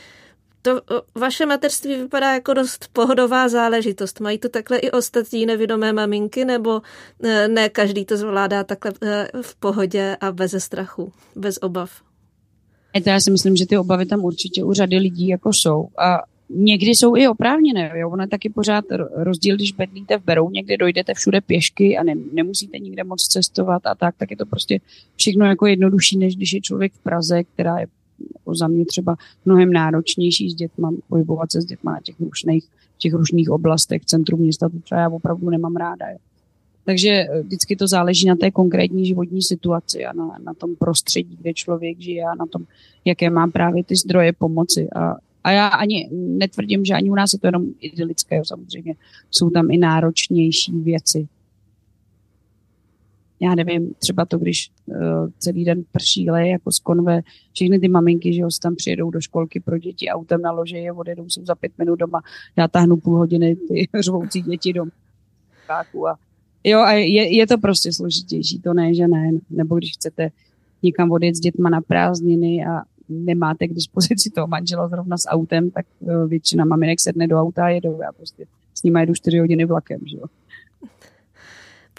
To 0.62 0.82
vaše 1.15 1.46
mateřství 1.46 1.96
vypadá 1.96 2.34
jako 2.34 2.54
dost 2.54 2.89
pohodová 2.93 3.50
záležitost. 3.50 4.20
Mají 4.20 4.38
to 4.38 4.50
takhle 4.50 4.78
i 4.78 4.91
ostatní 4.91 5.46
nevědomé 5.46 5.93
maminky, 5.93 6.46
nebo 6.46 6.82
e, 7.24 7.48
ne 7.48 7.70
každý 7.70 8.06
to 8.06 8.17
zvládá 8.17 8.63
takhle 8.63 8.93
e, 9.02 9.28
v 9.41 9.56
pohodě 9.56 10.17
a 10.22 10.32
bez 10.32 10.56
strachu, 10.58 11.12
bez 11.36 11.60
obav? 11.62 11.91
Já 13.06 13.20
si 13.20 13.32
myslím, 13.32 13.56
že 13.56 13.65
ty 13.67 13.78
obavy 13.78 14.06
tam 14.06 14.24
určitě 14.24 14.63
u 14.63 14.74
řady 14.74 14.98
lidí 14.98 15.28
jako 15.28 15.50
jsou. 15.54 15.88
A 15.98 16.37
někdy 16.49 16.91
jsou 16.91 17.15
i 17.15 17.27
oprávněné. 17.27 17.91
Jo? 17.95 18.10
Ono 18.10 18.23
je 18.23 18.27
taky 18.27 18.49
pořád 18.49 18.86
rozdíl, 19.15 19.55
když 19.55 19.71
bydlíte 19.71 20.17
v 20.17 20.25
Berou, 20.25 20.49
někde 20.49 20.77
dojdete 20.77 21.13
všude 21.13 21.41
pěšky 21.41 21.97
a 21.97 22.03
ne, 22.03 22.13
nemusíte 22.33 22.79
nikde 22.79 23.03
moc 23.03 23.27
cestovat 23.27 23.88
a 23.88 23.95
tak, 23.95 24.15
tak 24.17 24.31
je 24.31 24.38
to 24.38 24.45
prostě 24.45 24.79
všechno 25.15 25.45
jako 25.45 25.65
jednodušší, 25.65 26.17
než 26.17 26.36
když 26.36 26.53
je 26.53 26.62
člověk 26.62 26.93
v 26.93 26.99
Praze, 26.99 27.43
která 27.43 27.79
je 27.79 27.88
jako 28.33 28.55
za 28.55 28.67
mě 28.67 28.86
třeba 28.86 29.15
mnohem 29.45 29.73
náročnější 29.73 30.49
s 30.49 30.55
dětma, 30.55 30.91
pohybovat 31.10 31.51
se 31.51 31.62
s 31.62 31.65
dětma 31.65 31.91
na 31.91 31.99
těch 32.03 32.15
rušných, 32.19 32.65
těch 32.97 33.13
rušných 33.13 33.49
oblastech, 33.49 34.05
centru 34.05 34.38
města, 34.38 34.69
to 34.69 34.79
třeba 34.79 35.01
já 35.01 35.10
opravdu 35.10 35.49
nemám 35.49 35.75
ráda. 35.75 36.10
Jo. 36.10 36.17
Takže 36.86 37.10
eh, 37.10 37.41
vždycky 37.41 37.75
to 37.75 37.88
záleží 37.88 38.27
na 38.27 38.36
té 38.36 38.51
konkrétní 38.51 39.05
životní 39.05 39.41
situaci 39.41 40.05
a 40.05 40.13
na, 40.13 40.38
na 40.43 40.53
tom 40.53 40.75
prostředí, 40.75 41.38
kde 41.41 41.53
člověk 41.53 41.99
žije 41.99 42.23
a 42.23 42.36
na 42.36 42.45
tom, 42.45 42.63
jaké 43.05 43.29
má 43.29 43.47
právě 43.47 43.83
ty 43.83 43.95
zdroje 43.95 44.33
pomoci. 44.33 44.88
A 44.95 45.15
a 45.47 45.51
já 45.51 45.67
ani 45.67 46.10
netvrdím, 46.12 46.86
že 46.86 46.93
ani 46.93 47.10
u 47.10 47.15
nás 47.15 47.33
je 47.33 47.39
to 47.39 47.47
jenom 47.47 47.65
idylické, 47.79 48.41
samozřejmě 48.45 48.95
jsou 49.31 49.49
tam 49.49 49.71
i 49.71 49.77
náročnější 49.77 50.71
věci. 50.71 51.27
Já 53.39 53.55
nevím, 53.55 53.93
třeba 53.99 54.25
to, 54.25 54.38
když 54.38 54.71
uh, 54.86 54.95
celý 55.38 55.65
den 55.65 55.83
prší, 55.91 56.29
leje 56.29 56.51
jako 56.51 56.71
z 56.71 56.79
konve, 56.79 57.21
všechny 57.53 57.79
ty 57.79 57.88
maminky, 57.88 58.33
že 58.33 58.41
jo, 58.41 58.49
tam 58.62 58.75
přijedou 58.75 59.10
do 59.10 59.21
školky 59.21 59.60
pro 59.60 59.77
děti 59.77 60.10
autem 60.10 60.41
na 60.41 60.51
lože, 60.51 60.77
je 60.77 60.93
odjedou, 60.93 61.29
jsou 61.29 61.45
za 61.45 61.55
pět 61.55 61.71
minut 61.77 61.95
doma, 61.95 62.21
já 62.55 62.67
táhnu 62.67 62.97
půl 62.97 63.17
hodiny 63.17 63.55
ty 63.55 63.88
řvoucí 63.99 64.41
děti 64.41 64.73
do 64.73 64.86
A 65.69 65.83
jo, 66.63 66.79
a 66.79 66.91
je, 66.91 67.36
je 67.36 67.47
to 67.47 67.57
prostě 67.57 67.93
složitější, 67.93 68.60
to 68.60 68.73
ne, 68.73 68.93
že 68.93 69.07
ne. 69.07 69.31
Nebo 69.49 69.75
když 69.75 69.93
chcete 69.93 70.29
někam 70.83 71.12
odjet 71.12 71.36
s 71.36 71.39
dětma 71.39 71.69
na 71.69 71.81
prázdniny 71.81 72.65
a 72.65 72.81
nemáte 73.10 73.67
k 73.67 73.74
dispozici 73.74 74.30
toho 74.30 74.48
manžela 74.48 74.88
zrovna 74.88 75.17
s 75.17 75.28
autem, 75.30 75.72
tak 75.72 75.86
eh, 76.08 76.28
většina 76.28 76.65
maminek 76.65 77.00
sedne 77.00 77.28
do 77.28 77.38
auta 77.38 77.65
a 77.65 77.70
jedou. 77.70 78.02
Já 78.02 78.12
prostě 78.12 78.46
s 78.74 78.84
nimi 78.84 79.00
jedu 79.00 79.13
4 79.13 79.39
hodiny 79.39 79.65
vlakem, 79.65 80.00
že 80.06 80.17
jo. 80.17 80.24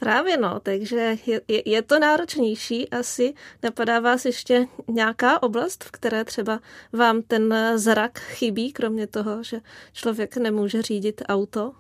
Právě 0.01 0.37
no, 0.37 0.61
takže 0.61 1.16
je, 1.27 1.40
je, 1.49 1.62
je 1.66 1.83
to 1.83 1.99
náročnější 1.99 2.90
asi. 2.90 3.35
Napadá 3.62 4.01
vás 4.01 4.25
ještě 4.25 4.66
nějaká 4.88 5.42
oblast, 5.42 5.85
v 5.85 5.90
které 5.90 6.25
třeba 6.25 6.61
vám 6.92 7.23
ten 7.23 7.55
zrak 7.75 8.18
chybí, 8.18 8.73
kromě 8.73 9.07
toho, 9.07 9.42
že 9.42 9.61
člověk 9.92 10.37
nemůže 10.37 10.83
řídit 10.83 11.23
auto? 11.29 11.73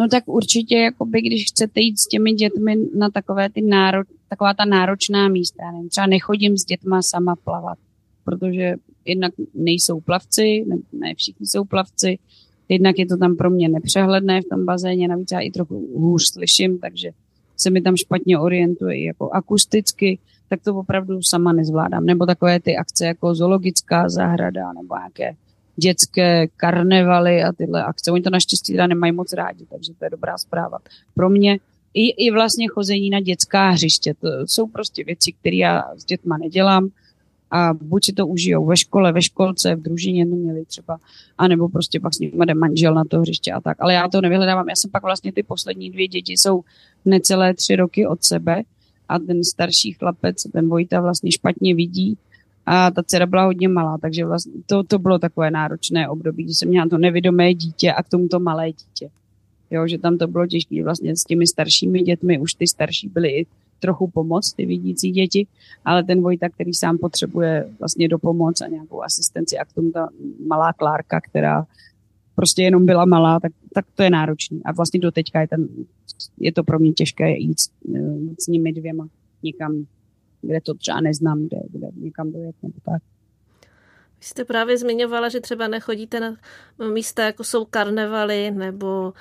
No 0.00 0.08
tak 0.08 0.28
určitě, 0.28 0.78
jakoby, 0.78 1.20
když 1.20 1.44
chcete 1.44 1.80
jít 1.80 1.98
s 1.98 2.06
těmi 2.06 2.32
dětmi 2.32 2.76
na 2.94 3.10
takové 3.10 3.50
ty 3.50 3.62
náro, 3.62 4.02
taková 4.28 4.54
ta 4.54 4.64
náročná 4.64 5.28
místa, 5.28 5.64
já 5.64 5.72
nevím, 5.72 5.88
třeba 5.88 6.06
nechodím 6.06 6.56
s 6.56 6.64
dětma 6.64 7.02
sama 7.02 7.36
plavat, 7.36 7.78
protože 8.24 8.74
jednak 9.04 9.32
nejsou 9.54 10.00
plavci, 10.00 10.64
ne, 10.68 10.76
ne 10.92 11.14
všichni 11.14 11.46
jsou 11.46 11.64
plavci, 11.64 12.18
jednak 12.68 12.98
je 12.98 13.06
to 13.06 13.16
tam 13.16 13.36
pro 13.36 13.50
mě 13.50 13.68
nepřehledné 13.68 14.42
v 14.42 14.48
tom 14.50 14.64
bazéně, 14.64 15.08
navíc 15.08 15.28
já 15.32 15.40
i 15.40 15.50
trochu 15.50 15.88
hůř 15.96 16.32
slyším, 16.32 16.78
takže 16.78 17.10
se 17.56 17.70
mi 17.70 17.82
tam 17.82 17.96
špatně 17.96 18.38
orientuje 18.38 19.04
jako 19.04 19.30
akusticky, 19.30 20.18
tak 20.48 20.60
to 20.62 20.74
opravdu 20.74 21.22
sama 21.22 21.52
nezvládám. 21.52 22.04
Nebo 22.04 22.26
takové 22.26 22.60
ty 22.60 22.76
akce 22.76 23.06
jako 23.06 23.34
zoologická 23.34 24.08
zahrada 24.08 24.72
nebo 24.72 24.96
nějaké 24.96 25.36
dětské 25.76 26.46
karnevaly 26.56 27.42
a 27.42 27.52
tyhle 27.52 27.84
akce. 27.84 28.10
Oni 28.10 28.22
to 28.22 28.30
naštěstí 28.30 28.72
teda 28.72 28.86
nemají 28.86 29.12
moc 29.12 29.32
rádi, 29.32 29.66
takže 29.70 29.92
to 29.98 30.04
je 30.04 30.10
dobrá 30.10 30.38
zpráva. 30.38 30.78
Pro 31.14 31.30
mě 31.30 31.58
i, 31.94 32.26
i 32.26 32.30
vlastně 32.30 32.68
chození 32.68 33.10
na 33.10 33.20
dětská 33.20 33.70
hřiště. 33.70 34.14
To 34.20 34.28
jsou 34.46 34.66
prostě 34.66 35.04
věci, 35.04 35.32
které 35.32 35.56
já 35.56 35.82
s 35.96 36.04
dětma 36.04 36.36
nedělám 36.36 36.88
a 37.50 37.74
buď 37.74 38.04
si 38.04 38.12
to 38.12 38.26
užijou 38.26 38.66
ve 38.66 38.76
škole, 38.76 39.12
ve 39.12 39.22
školce, 39.22 39.74
v 39.74 39.82
družině 39.82 40.24
měli 40.24 40.64
třeba, 40.64 40.98
anebo 41.38 41.68
prostě 41.68 42.00
pak 42.00 42.14
s 42.14 42.18
nimi 42.18 42.46
jde 42.46 42.54
manžel 42.54 42.94
na 42.94 43.04
to 43.04 43.20
hřiště 43.20 43.52
a 43.52 43.60
tak. 43.60 43.76
Ale 43.80 43.94
já 43.94 44.08
to 44.08 44.20
nevyhledávám. 44.20 44.68
Já 44.68 44.76
jsem 44.76 44.90
pak 44.90 45.02
vlastně 45.02 45.32
ty 45.32 45.42
poslední 45.42 45.90
dvě 45.90 46.08
děti 46.08 46.32
jsou 46.32 46.62
necelé 47.04 47.54
tři 47.54 47.76
roky 47.76 48.06
od 48.06 48.24
sebe 48.24 48.62
a 49.08 49.18
ten 49.18 49.44
starší 49.44 49.92
chlapec, 49.92 50.42
ten 50.52 50.68
Vojta 50.68 51.00
vlastně 51.00 51.32
špatně 51.32 51.74
vidí 51.74 52.18
a 52.66 52.90
ta 52.90 53.02
dcera 53.02 53.26
byla 53.26 53.44
hodně 53.44 53.68
malá, 53.68 53.98
takže 53.98 54.24
vlastně 54.24 54.52
to, 54.66 54.82
to 54.82 54.98
bylo 54.98 55.18
takové 55.18 55.50
náročné 55.50 56.08
období, 56.08 56.44
kdy 56.44 56.54
jsem 56.54 56.68
měla 56.68 56.88
to 56.88 56.98
nevědomé 56.98 57.54
dítě 57.54 57.92
a 57.92 58.02
k 58.02 58.08
tomu 58.08 58.28
to 58.28 58.40
malé 58.40 58.72
dítě. 58.72 59.10
Jo, 59.70 59.86
že 59.88 59.98
tam 59.98 60.18
to 60.18 60.26
bylo 60.26 60.46
těžké 60.46 60.84
vlastně 60.84 61.16
s 61.16 61.24
těmi 61.24 61.46
staršími 61.46 62.02
dětmi, 62.02 62.38
už 62.38 62.54
ty 62.54 62.66
starší 62.66 63.08
byly 63.08 63.28
i 63.28 63.46
trochu 63.80 64.06
pomoc, 64.06 64.52
ty 64.52 64.66
vidící 64.66 65.10
děti, 65.10 65.46
ale 65.84 66.04
ten 66.04 66.22
Vojta, 66.22 66.48
který 66.48 66.74
sám 66.74 66.98
potřebuje 66.98 67.68
vlastně 67.78 68.08
do 68.08 68.18
pomoc 68.18 68.60
a 68.60 68.66
nějakou 68.66 69.02
asistenci 69.02 69.58
a 69.58 69.64
k 69.64 69.72
tomu 69.72 69.90
ta 69.90 70.08
malá 70.46 70.72
Klárka, 70.72 71.20
která 71.20 71.66
prostě 72.34 72.62
jenom 72.62 72.86
byla 72.86 73.04
malá, 73.04 73.40
tak, 73.40 73.52
tak 73.74 73.84
to 73.94 74.02
je 74.02 74.10
náročný. 74.10 74.60
A 74.64 74.72
vlastně 74.72 75.00
do 75.00 75.10
teďka 75.10 75.40
je, 75.40 75.48
ten, 75.48 75.68
je 76.38 76.52
to 76.52 76.64
pro 76.64 76.78
mě 76.78 76.92
těžké 76.92 77.38
jít, 77.38 77.58
jít 78.20 78.42
s 78.42 78.46
nimi 78.46 78.72
dvěma 78.72 79.08
někam 79.42 79.84
kde 80.42 80.60
to 80.60 80.74
třeba 80.74 81.00
neznám, 81.00 81.46
kde, 81.46 81.58
kde 81.70 81.88
někam 81.96 82.32
dojet 82.32 82.56
nebo 82.62 82.74
tak. 82.84 83.02
Vy 84.20 84.26
jste 84.26 84.44
právě 84.44 84.78
zmiňovala, 84.78 85.28
že 85.28 85.40
třeba 85.40 85.68
nechodíte 85.68 86.20
na 86.20 86.36
místa, 86.92 87.24
jako 87.24 87.44
jsou 87.44 87.64
karnevaly 87.64 88.50
nebo 88.50 89.12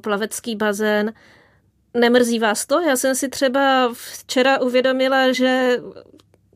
plavecký 0.00 0.56
bazén. 0.56 1.12
Nemrzí 1.94 2.38
vás 2.38 2.66
to? 2.66 2.80
Já 2.80 2.96
jsem 2.96 3.14
si 3.14 3.28
třeba 3.28 3.92
včera 3.94 4.60
uvědomila, 4.60 5.32
že 5.32 5.78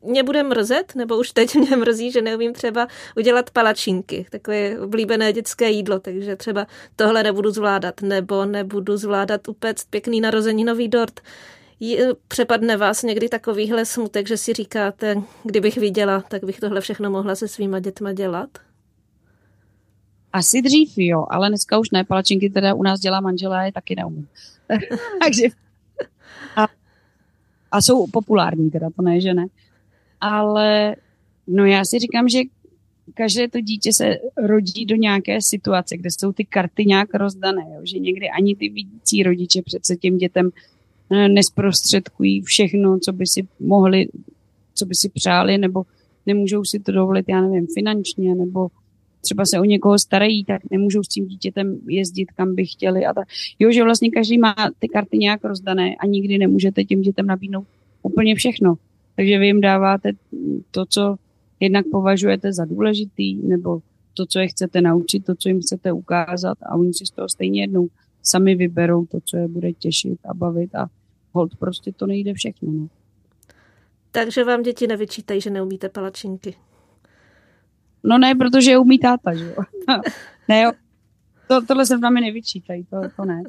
mě 0.03 0.23
bude 0.23 0.43
mrzet, 0.43 0.95
nebo 0.95 1.17
už 1.17 1.31
teď 1.31 1.55
mě 1.55 1.77
mrzí, 1.77 2.11
že 2.11 2.21
neumím 2.21 2.53
třeba 2.53 2.87
udělat 3.17 3.49
palačinky, 3.49 4.25
takové 4.29 4.79
oblíbené 4.79 5.33
dětské 5.33 5.69
jídlo, 5.69 5.99
takže 5.99 6.35
třeba 6.35 6.67
tohle 6.95 7.23
nebudu 7.23 7.51
zvládat, 7.51 8.01
nebo 8.01 8.45
nebudu 8.45 8.97
zvládat 8.97 9.47
upéct 9.47 9.89
pěkný 9.89 10.21
narozeninový 10.21 10.87
dort 10.87 11.19
přepadne 12.27 12.77
vás 12.77 13.03
někdy 13.03 13.29
takovýhle 13.29 13.85
smutek, 13.85 14.27
že 14.27 14.37
si 14.37 14.53
říkáte, 14.53 15.15
kdybych 15.43 15.77
viděla, 15.77 16.21
tak 16.21 16.43
bych 16.43 16.59
tohle 16.59 16.81
všechno 16.81 17.09
mohla 17.09 17.35
se 17.35 17.47
svýma 17.47 17.79
dětma 17.79 18.13
dělat? 18.13 18.49
Asi 20.33 20.61
dřív 20.61 20.97
jo, 20.97 21.25
ale 21.29 21.49
dneska 21.49 21.79
už 21.79 21.91
ne. 21.91 22.03
Palačinky 22.03 22.49
teda 22.49 22.73
u 22.73 22.83
nás 22.83 22.99
dělá 22.99 23.21
manžela, 23.21 23.63
je 23.63 23.71
taky 23.71 23.95
neumím. 23.95 24.27
Takže 25.23 25.43
a, 26.55 26.67
a 27.71 27.81
jsou 27.81 28.07
populární 28.07 28.71
teda, 28.71 28.89
to 28.95 29.01
ne, 29.01 29.21
že 29.21 29.33
ne. 29.33 29.45
Ale 30.21 30.95
no 31.47 31.65
já 31.65 31.85
si 31.85 31.99
říkám, 31.99 32.29
že 32.29 32.39
každé 33.13 33.47
to 33.47 33.61
dítě 33.61 33.93
se 33.93 34.17
rodí 34.37 34.85
do 34.85 34.95
nějaké 34.95 35.41
situace, 35.41 35.97
kde 35.97 36.09
jsou 36.11 36.31
ty 36.31 36.45
karty 36.45 36.85
nějak 36.85 37.13
rozdané, 37.13 37.61
jo? 37.75 37.81
že 37.83 37.99
někdy 37.99 38.29
ani 38.29 38.55
ty 38.55 38.69
vidící 38.69 39.23
rodiče 39.23 39.61
přece 39.61 39.95
těm 39.95 40.17
dětem 40.17 40.49
eh, 40.55 40.78
nesprostředkují 41.09 42.41
všechno, 42.41 42.99
co 42.99 43.13
by 43.13 43.27
si 43.27 43.47
mohli, 43.59 44.07
co 44.75 44.85
by 44.85 44.95
si 44.95 45.09
přáli, 45.09 45.57
nebo 45.57 45.83
nemůžou 46.25 46.63
si 46.63 46.79
to 46.79 46.91
dovolit, 46.91 47.25
já 47.29 47.41
nevím, 47.41 47.67
finančně, 47.73 48.35
nebo 48.35 48.67
třeba 49.21 49.45
se 49.45 49.59
o 49.59 49.63
někoho 49.63 49.99
starají, 49.99 50.45
tak 50.45 50.61
nemůžou 50.71 51.03
s 51.03 51.07
tím 51.07 51.27
dítětem 51.27 51.79
jezdit, 51.87 52.31
kam 52.31 52.55
by 52.55 52.65
chtěli. 52.65 53.05
A 53.05 53.13
tak. 53.13 53.27
Jo, 53.59 53.71
že 53.71 53.83
vlastně 53.83 54.09
každý 54.09 54.37
má 54.37 54.55
ty 54.79 54.87
karty 54.87 55.17
nějak 55.17 55.43
rozdané 55.43 55.95
a 55.95 56.05
nikdy 56.05 56.37
nemůžete 56.37 56.83
těm 56.83 57.01
dětem 57.01 57.25
nabídnout 57.25 57.67
úplně 58.03 58.35
všechno. 58.35 58.75
Takže 59.15 59.39
vy 59.39 59.45
jim 59.45 59.61
dáváte 59.61 60.11
to, 60.71 60.85
co 60.85 61.15
jednak 61.59 61.85
považujete 61.91 62.53
za 62.53 62.65
důležitý, 62.65 63.35
nebo 63.35 63.81
to, 64.13 64.25
co 64.25 64.39
je 64.39 64.47
chcete 64.47 64.81
naučit, 64.81 65.25
to, 65.25 65.35
co 65.35 65.49
jim 65.49 65.61
chcete 65.61 65.91
ukázat 65.91 66.57
a 66.61 66.75
oni 66.75 66.93
si 66.93 67.05
z 67.05 67.11
toho 67.11 67.29
stejně 67.29 67.61
jednou 67.61 67.87
sami 68.23 68.55
vyberou 68.55 69.05
to, 69.05 69.19
co 69.25 69.37
je 69.37 69.47
bude 69.47 69.73
těšit 69.73 70.19
a 70.25 70.33
bavit 70.33 70.75
a 70.75 70.87
hold 71.31 71.55
prostě 71.55 71.91
to 71.91 72.05
nejde 72.05 72.33
všechno. 72.33 72.71
No. 72.71 72.87
Takže 74.11 74.43
vám 74.43 74.61
děti 74.61 74.87
nevyčítají, 74.87 75.41
že 75.41 75.49
neumíte 75.49 75.89
palačinky. 75.89 76.55
No 78.03 78.17
ne, 78.17 78.35
protože 78.35 78.71
je 78.71 78.77
umí 78.77 78.99
táta, 78.99 79.33
že 79.33 79.45
jo. 79.45 79.63
ne, 80.47 80.61
jo. 80.61 80.71
To, 81.47 81.65
tohle 81.65 81.85
se 81.85 81.97
vám 81.97 82.13
nevyčítají, 82.13 82.83
to, 82.83 82.97
to 83.15 83.25
ne. 83.25 83.43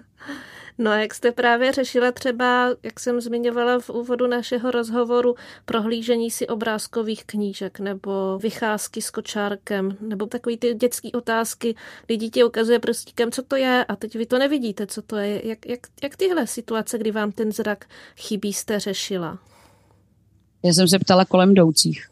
No 0.78 0.90
a 0.90 0.96
jak 0.96 1.14
jste 1.14 1.32
právě 1.32 1.72
řešila 1.72 2.12
třeba, 2.12 2.68
jak 2.82 3.00
jsem 3.00 3.20
zmiňovala 3.20 3.78
v 3.78 3.90
úvodu 3.90 4.26
našeho 4.26 4.70
rozhovoru, 4.70 5.34
prohlížení 5.64 6.30
si 6.30 6.46
obrázkových 6.46 7.24
knížek 7.24 7.80
nebo 7.80 8.38
vycházky 8.38 9.02
s 9.02 9.10
kočárkem 9.10 9.96
nebo 10.00 10.26
takový 10.26 10.56
ty 10.56 10.74
dětské 10.74 11.08
otázky, 11.10 11.74
kdy 12.06 12.16
dítě 12.16 12.44
ukazuje 12.44 12.78
prstíkem, 12.78 13.30
co 13.30 13.42
to 13.42 13.56
je 13.56 13.84
a 13.84 13.96
teď 13.96 14.16
vy 14.16 14.26
to 14.26 14.38
nevidíte, 14.38 14.86
co 14.86 15.02
to 15.02 15.16
je. 15.16 15.48
Jak, 15.48 15.66
jak, 15.66 15.80
jak 16.02 16.16
tyhle 16.16 16.46
situace, 16.46 16.98
kdy 16.98 17.10
vám 17.10 17.32
ten 17.32 17.52
zrak 17.52 17.84
chybí, 18.16 18.52
jste 18.52 18.80
řešila? 18.80 19.38
Já 20.64 20.72
jsem 20.72 20.88
se 20.88 20.98
ptala 20.98 21.24
kolem 21.24 21.50
jdoucích. 21.50 22.08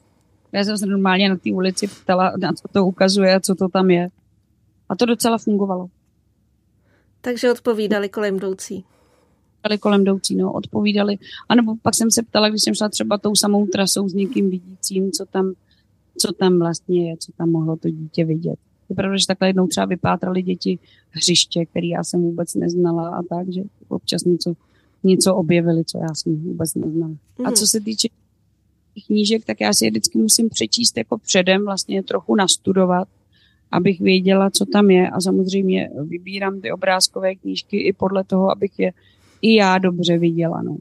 Já 0.52 0.64
jsem 0.64 0.78
se 0.78 0.86
normálně 0.86 1.28
na 1.28 1.36
té 1.36 1.50
ulici 1.52 1.88
ptala, 1.88 2.32
na 2.38 2.52
co 2.52 2.68
to 2.72 2.84
ukazuje 2.84 3.34
a 3.34 3.40
co 3.40 3.54
to 3.54 3.68
tam 3.68 3.90
je. 3.90 4.08
A 4.88 4.96
to 4.96 5.06
docela 5.06 5.38
fungovalo. 5.38 5.88
Takže 7.28 7.52
odpovídali 7.52 8.08
kolem 8.08 8.36
jdoucí. 8.36 8.84
Odpovídali 9.56 9.78
kolem 9.78 10.00
jdoucí, 10.00 10.36
no, 10.36 10.52
odpovídali. 10.52 11.18
A 11.48 11.54
nebo 11.54 11.74
pak 11.82 11.94
jsem 11.94 12.10
se 12.10 12.22
ptala, 12.22 12.48
když 12.48 12.62
jsem 12.62 12.74
šla 12.74 12.88
třeba 12.88 13.18
tou 13.18 13.34
samou 13.34 13.66
trasou 13.66 14.08
s 14.08 14.14
někým 14.14 14.50
vidícím, 14.50 15.12
co 15.12 15.24
tam, 15.24 15.52
co 16.18 16.32
tam 16.32 16.58
vlastně 16.58 17.10
je, 17.10 17.16
co 17.16 17.32
tam 17.32 17.50
mohlo 17.50 17.76
to 17.76 17.90
dítě 17.90 18.24
vidět. 18.24 18.58
Je 18.88 18.96
pravda, 18.96 19.16
že 19.16 19.26
takhle 19.26 19.48
jednou 19.48 19.66
třeba 19.66 19.86
vypátrali 19.86 20.42
děti 20.42 20.78
hřiště, 21.10 21.66
který 21.66 21.88
já 21.88 22.04
jsem 22.04 22.22
vůbec 22.22 22.54
neznala 22.54 23.08
a 23.08 23.22
tak, 23.22 23.52
že 23.52 23.62
občas 23.88 24.24
něco, 24.24 24.54
něco 25.04 25.34
objevili, 25.34 25.84
co 25.84 25.98
já 25.98 26.14
jsem 26.14 26.36
vůbec 26.36 26.74
neznala. 26.74 27.12
Mm. 27.38 27.46
A 27.46 27.52
co 27.52 27.66
se 27.66 27.80
týče 27.80 28.08
knížek, 29.06 29.44
tak 29.44 29.60
já 29.60 29.72
si 29.72 29.84
je 29.84 29.90
vždycky 29.90 30.18
musím 30.18 30.48
přečíst 30.48 30.96
jako 30.96 31.18
předem, 31.18 31.64
vlastně 31.64 32.02
trochu 32.02 32.34
nastudovat, 32.34 33.08
abych 33.70 34.00
věděla, 34.00 34.50
co 34.50 34.66
tam 34.66 34.90
je 34.90 35.10
a 35.10 35.20
samozřejmě 35.20 35.90
vybírám 36.04 36.60
ty 36.60 36.72
obrázkové 36.72 37.34
knížky 37.34 37.80
i 37.80 37.92
podle 37.92 38.24
toho, 38.24 38.50
abych 38.50 38.78
je 38.78 38.92
i 39.42 39.54
já 39.54 39.78
dobře 39.78 40.18
viděla. 40.18 40.62
No. 40.62 40.76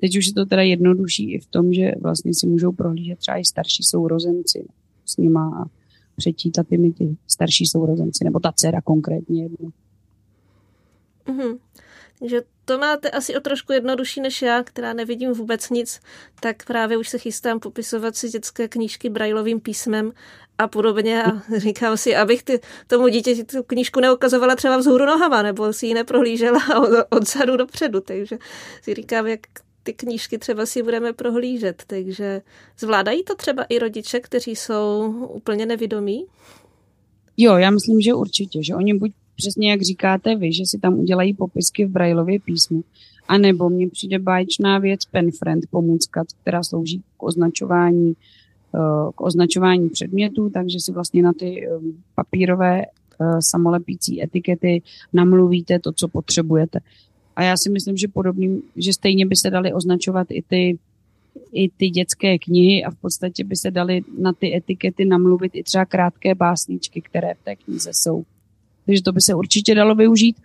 Teď 0.00 0.18
už 0.18 0.26
je 0.26 0.32
to 0.32 0.46
teda 0.46 0.62
jednodušší 0.62 1.32
i 1.32 1.38
v 1.38 1.46
tom, 1.46 1.72
že 1.72 1.92
vlastně 2.00 2.34
si 2.34 2.46
můžou 2.46 2.72
prohlížet 2.72 3.18
třeba 3.18 3.36
i 3.36 3.44
starší 3.44 3.82
sourozenci 3.82 4.66
s 5.04 5.16
nima 5.16 5.62
a 5.62 5.68
přečítat 6.16 6.70
mi 6.70 6.92
ty 6.92 7.16
starší 7.26 7.66
sourozenci, 7.66 8.24
nebo 8.24 8.40
ta 8.40 8.52
dcera 8.52 8.80
konkrétně 8.80 9.42
jedno. 9.42 9.70
Mm-hmm. 11.26 11.58
Takže 12.18 12.42
to 12.70 12.78
máte 12.78 13.10
asi 13.10 13.36
o 13.36 13.40
trošku 13.40 13.72
jednodušší 13.72 14.20
než 14.20 14.42
já, 14.42 14.62
která 14.62 14.92
nevidím 14.92 15.32
vůbec 15.32 15.70
nic, 15.70 16.00
tak 16.40 16.64
právě 16.64 16.96
už 16.96 17.08
se 17.08 17.18
chystám 17.18 17.60
popisovat 17.60 18.16
si 18.16 18.28
dětské 18.28 18.68
knížky 18.68 19.10
brajlovým 19.10 19.60
písmem 19.60 20.12
a 20.58 20.68
podobně 20.68 21.24
a 21.24 21.42
říkám 21.56 21.96
si, 21.96 22.16
abych 22.16 22.42
ty, 22.42 22.60
tomu 22.86 23.08
dítěti 23.08 23.44
tu 23.44 23.62
knížku 23.62 24.00
neukazovala 24.00 24.56
třeba 24.56 24.76
vzhůru 24.76 25.06
nohama, 25.06 25.42
nebo 25.42 25.72
si 25.72 25.86
ji 25.86 25.94
neprohlížela 25.94 26.60
od, 26.82 27.06
odzadu 27.10 27.56
dopředu, 27.56 28.00
takže 28.00 28.38
si 28.82 28.94
říkám, 28.94 29.26
jak 29.26 29.40
ty 29.82 29.92
knížky 29.92 30.38
třeba 30.38 30.66
si 30.66 30.82
budeme 30.82 31.12
prohlížet, 31.12 31.82
takže 31.86 32.42
zvládají 32.78 33.24
to 33.24 33.34
třeba 33.34 33.62
i 33.62 33.78
rodiče, 33.78 34.20
kteří 34.20 34.56
jsou 34.56 35.14
úplně 35.30 35.66
nevědomí? 35.66 36.26
Jo, 37.36 37.56
já 37.56 37.70
myslím, 37.70 38.00
že 38.00 38.14
určitě, 38.14 38.64
že 38.64 38.74
oni 38.74 38.94
buď 38.94 39.12
přesně 39.40 39.70
jak 39.70 39.82
říkáte 39.82 40.36
vy, 40.36 40.52
že 40.52 40.66
si 40.66 40.78
tam 40.78 40.98
udělají 40.98 41.34
popisky 41.34 41.84
v 41.84 41.90
Brailově 41.90 42.40
písmu, 42.40 42.84
a 43.28 43.38
nebo 43.38 43.70
mně 43.70 43.88
přijde 43.88 44.18
báječná 44.18 44.78
věc 44.78 45.04
Penfriend 45.04 45.64
pomůcka, 45.70 46.24
která 46.42 46.62
slouží 46.62 47.02
k 47.16 47.22
označování 47.22 48.14
Eh, 48.74 49.12
k 49.14 49.20
označování 49.20 49.88
předmětů, 49.88 50.50
takže 50.50 50.80
si 50.80 50.92
vlastně 50.92 51.22
na 51.22 51.32
ty 51.32 51.66
eh, 51.66 51.70
papírové 52.14 52.82
eh, 52.82 52.86
samolepící 53.40 54.22
etikety 54.22 54.82
namluvíte 55.12 55.78
to, 55.78 55.92
co 55.92 56.08
potřebujete. 56.08 56.78
A 57.36 57.42
já 57.42 57.56
si 57.56 57.70
myslím, 57.70 57.96
že 57.96 58.08
podobným, 58.08 58.62
že 58.76 58.92
stejně 58.92 59.26
by 59.26 59.36
se 59.36 59.50
dali 59.50 59.72
označovat 59.72 60.26
i 60.30 60.42
ty, 60.42 60.78
i 61.52 61.68
ty 61.68 61.90
dětské 61.90 62.38
knihy 62.38 62.84
a 62.84 62.90
v 62.90 62.96
podstatě 62.96 63.44
by 63.44 63.56
se 63.56 63.70
dali 63.70 64.02
na 64.18 64.32
ty 64.32 64.56
etikety 64.56 65.04
namluvit 65.04 65.52
i 65.54 65.62
třeba 65.62 65.84
krátké 65.84 66.34
básničky, 66.34 67.00
které 67.00 67.34
v 67.34 67.44
té 67.44 67.56
knize 67.56 67.90
jsou. 67.92 68.24
Takže 68.90 69.02
to 69.02 69.12
by 69.12 69.20
se 69.20 69.34
určitě 69.34 69.74
dalo 69.74 69.94
využít. 69.94 70.36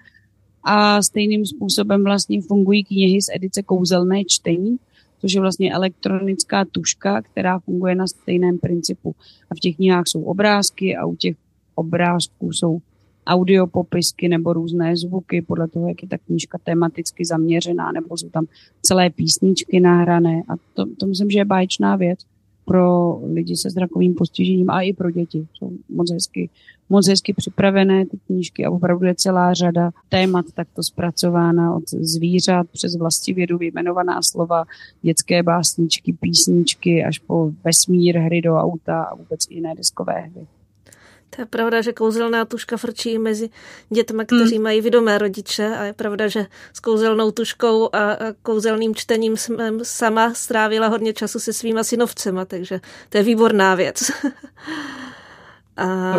A 0.63 1.01
stejným 1.01 1.45
způsobem 1.45 2.03
vlastně 2.03 2.41
fungují 2.41 2.83
knihy 2.83 3.21
z 3.21 3.25
edice 3.35 3.63
Kouzelné 3.63 4.25
čtení, 4.25 4.77
což 5.21 5.33
je 5.33 5.41
vlastně 5.41 5.73
elektronická 5.73 6.65
tuška, 6.65 7.21
která 7.21 7.59
funguje 7.59 7.95
na 7.95 8.07
stejném 8.07 8.57
principu. 8.57 9.15
A 9.49 9.55
v 9.55 9.59
těch 9.59 9.75
knihách 9.75 10.07
jsou 10.07 10.21
obrázky 10.21 10.95
a 10.95 11.05
u 11.05 11.15
těch 11.15 11.35
obrázků 11.75 12.53
jsou 12.53 12.79
audiopopisky 13.27 14.27
nebo 14.27 14.53
různé 14.53 14.97
zvuky, 14.97 15.41
podle 15.41 15.67
toho, 15.67 15.87
jak 15.87 16.03
je 16.03 16.09
ta 16.09 16.17
knížka 16.17 16.57
tematicky 16.63 17.25
zaměřená, 17.25 17.91
nebo 17.91 18.17
jsou 18.17 18.29
tam 18.29 18.45
celé 18.81 19.09
písničky 19.09 19.79
nahrané. 19.79 20.43
A 20.49 20.53
to, 20.73 20.85
to 20.99 21.05
myslím, 21.07 21.29
že 21.29 21.39
je 21.39 21.45
báječná 21.45 21.95
věc 21.95 22.19
pro 22.65 23.19
lidi 23.33 23.55
se 23.55 23.69
zrakovým 23.69 24.15
postižením 24.15 24.69
a 24.69 24.81
i 24.81 24.93
pro 24.93 25.11
děti. 25.11 25.47
Jsou 25.53 25.71
moc 25.89 26.11
hezky, 26.11 26.49
moc 26.89 27.07
hezky 27.07 27.33
připravené 27.33 28.05
ty 28.05 28.17
knížky 28.27 28.65
a 28.65 28.71
opravdu 28.71 29.05
je 29.05 29.15
celá 29.15 29.53
řada 29.53 29.91
témat 30.09 30.45
takto 30.53 30.83
zpracována 30.83 31.75
od 31.75 31.89
zvířat 31.89 32.67
přes 32.71 32.97
vlastivědu 32.97 33.57
vyjmenovaná 33.57 34.21
slova, 34.21 34.63
dětské 35.01 35.43
básničky, 35.43 36.13
písničky 36.13 37.03
až 37.03 37.19
po 37.19 37.51
vesmír, 37.63 38.17
hry 38.17 38.41
do 38.41 38.55
auta 38.55 39.03
a 39.03 39.15
vůbec 39.15 39.39
jiné 39.49 39.75
deskové 39.75 40.13
hry. 40.13 40.47
To 41.35 41.41
je 41.41 41.45
pravda, 41.45 41.81
že 41.81 41.93
kouzelná 41.93 42.45
tuška 42.45 42.77
frčí 42.77 43.17
mezi 43.17 43.49
dětmi, 43.89 44.25
kteří 44.25 44.55
hmm. 44.55 44.63
mají 44.63 44.81
vědomé 44.81 45.17
rodiče 45.17 45.75
a 45.75 45.83
je 45.83 45.93
pravda, 45.93 46.27
že 46.27 46.45
s 46.73 46.79
kouzelnou 46.79 47.31
tuškou 47.31 47.95
a 47.95 48.17
kouzelným 48.41 48.95
čtením 48.95 49.37
jsem 49.37 49.79
sama 49.83 50.33
strávila 50.33 50.87
hodně 50.87 51.13
času 51.13 51.39
se 51.39 51.53
svýma 51.53 51.83
synovcema, 51.83 52.45
takže 52.45 52.79
to 53.09 53.17
je 53.17 53.23
výborná 53.23 53.75
věc. 53.75 54.11
a... 55.77 56.13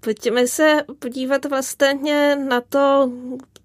Pojďme 0.00 0.46
se 0.46 0.84
podívat 0.98 1.44
vlastně 1.44 2.36
na 2.36 2.60
to, 2.60 3.12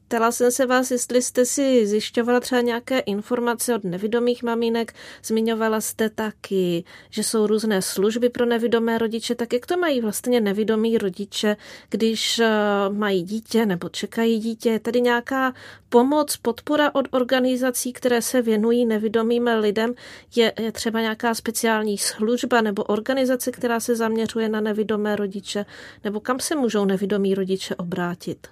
Ptala 0.08 0.32
jsem 0.32 0.52
se 0.52 0.66
vás, 0.66 0.92
jestli 0.92 1.22
jste 1.22 1.46
si 1.46 1.88
zjišťovala 1.88 2.40
třeba 2.40 2.62
nějaké 2.62 3.00
informace 3.00 3.76
od 3.76 3.84
nevidomých 3.84 4.44
mamínek. 4.44 4.94
Zmiňovala 5.24 5.82
jste 5.82 6.10
taky, 6.10 6.84
že 7.10 7.24
jsou 7.24 7.48
různé 7.48 7.82
služby 7.82 8.30
pro 8.30 8.46
nevidomé 8.46 8.98
rodiče. 8.98 9.36
Tak 9.36 9.54
jak 9.54 9.66
to 9.66 9.78
mají 9.78 10.02
vlastně 10.02 10.42
nevidomí 10.42 10.98
rodiče, 10.98 11.58
když 11.90 12.40
eh, 12.40 12.50
mají 12.90 13.24
dítě 13.24 13.66
nebo 13.66 13.90
čekají 13.90 14.40
dítě? 14.40 14.70
Je 14.70 14.80
tady 14.80 15.02
nějaká 15.02 15.54
pomoc, 15.90 16.38
podpora 16.38 16.96
od 16.96 17.08
organizací, 17.12 17.94
které 17.94 18.22
se 18.22 18.42
věnují 18.42 18.86
nevidomým 18.86 19.50
lidem? 19.60 19.94
Je, 20.36 20.54
je 20.60 20.72
třeba 20.72 21.02
nějaká 21.02 21.34
speciální 21.34 21.98
služba 21.98 22.62
nebo 22.62 22.84
organizace, 22.84 23.52
která 23.52 23.80
se 23.80 23.96
zaměřuje 23.96 24.50
na 24.50 24.62
nevidomé 24.62 25.16
rodiče? 25.16 25.66
Nebo 26.04 26.20
kam 26.20 26.40
se 26.40 26.56
můžou 26.56 26.86
nevidomí 26.86 27.36
rodiče 27.36 27.76
obrátit? 27.76 28.48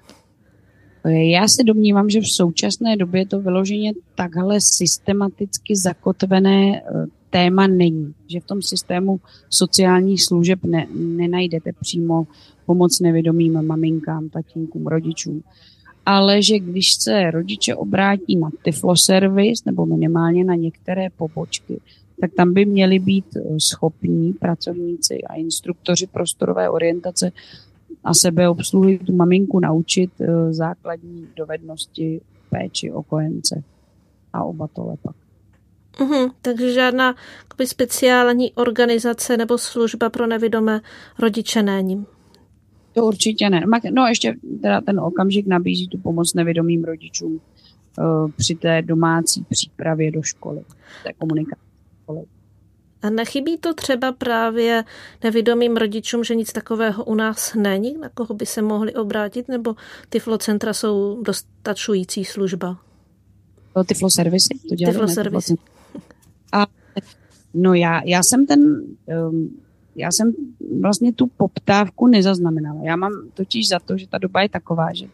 Já 1.09 1.47
se 1.47 1.63
domnívám, 1.63 2.09
že 2.09 2.21
v 2.21 2.27
současné 2.27 2.97
době 2.97 3.25
to 3.25 3.39
vyloženě 3.39 3.93
takhle 4.15 4.57
systematicky 4.61 5.75
zakotvené 5.75 6.81
eh, 6.81 7.05
téma 7.29 7.67
není. 7.67 8.13
Že 8.27 8.39
v 8.39 8.45
tom 8.45 8.61
systému 8.61 9.19
sociálních 9.49 10.23
služeb 10.23 10.59
ne, 10.63 10.87
nenajdete 10.95 11.71
přímo 11.81 12.27
pomoc 12.65 12.99
nevědomým 12.99 13.67
maminkám, 13.67 14.29
tatínkům, 14.29 14.87
rodičům. 14.87 15.43
Ale 16.05 16.41
že 16.41 16.59
když 16.59 16.93
se 16.93 17.31
rodiče 17.31 17.75
obrátí 17.75 18.35
na 18.35 18.49
Tiflo 18.63 18.95
Service 18.97 19.63
nebo 19.65 19.85
minimálně 19.85 20.43
na 20.43 20.55
některé 20.55 21.09
pobočky, 21.09 21.79
tak 22.21 22.33
tam 22.33 22.53
by 22.53 22.65
měli 22.65 22.99
být 22.99 23.25
eh, 23.35 23.41
schopní 23.59 24.33
pracovníci 24.33 25.21
a 25.21 25.33
instruktoři 25.33 26.07
prostorové 26.07 26.69
orientace 26.69 27.31
a 28.03 28.13
sebeobsluhy 28.13 28.99
tu 28.99 29.15
maminku 29.15 29.59
naučit 29.59 30.11
eh, 30.21 30.53
základní 30.53 31.27
dovednosti 31.35 32.21
péči 32.49 32.91
o 32.91 33.03
kojence 33.03 33.63
a 34.33 34.43
oba 34.43 34.67
to 34.67 34.95
pak. 35.01 35.15
Uhum, 36.01 36.31
takže 36.41 36.73
žádná 36.73 37.15
speciální 37.65 38.53
organizace 38.53 39.37
nebo 39.37 39.57
služba 39.57 40.09
pro 40.09 40.27
nevidomé 40.27 40.81
rodiče 41.19 41.63
není. 41.63 42.05
To 42.93 43.05
určitě 43.05 43.49
ne. 43.49 43.63
No 43.91 44.05
ještě 44.07 44.35
teda 44.61 44.81
ten 44.81 44.99
okamžik 44.99 45.47
nabízí 45.47 45.87
tu 45.87 45.97
pomoc 45.97 46.33
nevědomým 46.33 46.83
rodičům 46.83 47.41
uh, 47.99 48.31
při 48.31 48.55
té 48.55 48.81
domácí 48.81 49.45
přípravě 49.49 50.11
do 50.11 50.21
školy, 50.21 50.61
té 51.03 51.13
komunikace. 51.13 51.61
A 53.03 53.09
nechybí 53.09 53.57
to 53.57 53.73
třeba 53.73 54.11
právě 54.11 54.83
nevědomým 55.23 55.77
rodičům, 55.77 56.23
že 56.23 56.35
nic 56.35 56.53
takového 56.53 57.03
u 57.03 57.15
nás 57.15 57.53
není, 57.53 57.97
na 57.97 58.09
koho 58.09 58.33
by 58.33 58.45
se 58.45 58.61
mohli 58.61 58.93
obrátit, 58.93 59.47
nebo 59.47 59.75
ty 60.09 60.19
flocentra 60.19 60.73
jsou 60.73 61.23
dostačující 61.23 62.25
služba? 62.25 62.77
Ty 63.85 63.93
flow 63.93 64.09
servisy 64.09 64.59
to 64.69 64.75
dělají? 64.75 64.99
Ty 64.99 65.13
servisy. 65.13 65.55
A 66.51 66.67
no 67.53 67.73
já, 67.73 68.01
já 68.05 68.23
jsem 68.23 68.45
ten, 68.45 68.83
um, 69.29 69.61
já 69.95 70.11
jsem 70.11 70.33
vlastně 70.81 71.13
tu 71.13 71.27
poptávku 71.27 72.07
nezaznamenala. 72.07 72.83
Já 72.83 72.95
mám 72.95 73.11
totiž 73.33 73.67
za 73.67 73.79
to, 73.79 73.97
že 73.97 74.07
ta 74.07 74.17
doba 74.17 74.41
je 74.41 74.49
taková, 74.49 74.93
že 74.93 75.05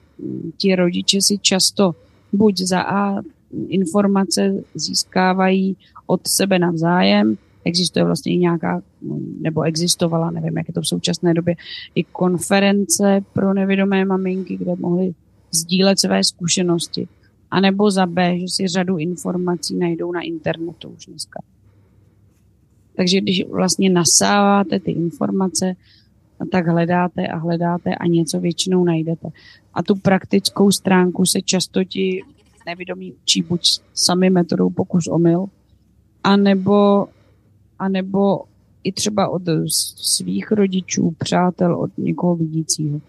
ti 0.57 0.75
rodiče 0.75 1.21
si 1.21 1.37
často 1.37 1.95
buď 2.33 2.57
za 2.57 2.81
A 2.81 3.21
informace 3.67 4.63
získávají 4.75 5.77
od 6.07 6.27
sebe 6.27 6.59
navzájem, 6.59 7.37
existuje 7.65 8.05
vlastně 8.05 8.33
i 8.33 8.37
nějaká, 8.37 8.81
nebo 9.41 9.61
existovala, 9.61 10.31
nevím, 10.31 10.57
jak 10.57 10.67
je 10.67 10.73
to 10.73 10.81
v 10.81 10.87
současné 10.87 11.33
době, 11.33 11.55
i 11.95 12.03
konference 12.03 13.21
pro 13.33 13.53
nevědomé 13.53 14.05
maminky, 14.05 14.57
kde 14.57 14.75
mohly 14.75 15.13
sdílet 15.51 15.99
své 15.99 16.23
zkušenosti. 16.23 17.07
A 17.51 17.59
nebo 17.59 17.91
za 17.91 18.05
B, 18.05 18.39
že 18.39 18.45
si 18.47 18.67
řadu 18.67 18.97
informací 18.97 19.75
najdou 19.75 20.11
na 20.11 20.21
internetu 20.21 20.89
už 20.89 21.05
dneska. 21.05 21.41
Takže 22.95 23.21
když 23.21 23.45
vlastně 23.47 23.89
nasáváte 23.89 24.79
ty 24.79 24.91
informace, 24.91 25.75
tak 26.51 26.67
hledáte 26.67 27.27
a 27.27 27.37
hledáte 27.37 27.95
a 27.95 28.07
něco 28.07 28.39
většinou 28.39 28.83
najdete. 28.83 29.27
A 29.73 29.83
tu 29.83 29.95
praktickou 29.95 30.71
stránku 30.71 31.25
se 31.25 31.41
často 31.41 31.83
ti 31.83 32.21
nevědomí 32.65 33.13
učí 33.13 33.41
buď 33.41 33.61
sami 33.93 34.29
metodou 34.29 34.69
pokus 34.69 35.07
omyl, 35.07 35.45
anebo, 36.23 37.07
anebo 37.79 38.43
i 38.83 38.91
třeba 38.91 39.29
od 39.29 39.41
svých 40.05 40.51
rodičů, 40.51 41.13
přátel, 41.17 41.79
od 41.79 41.97
někoho 41.97 42.35
vidícího. 42.35 43.01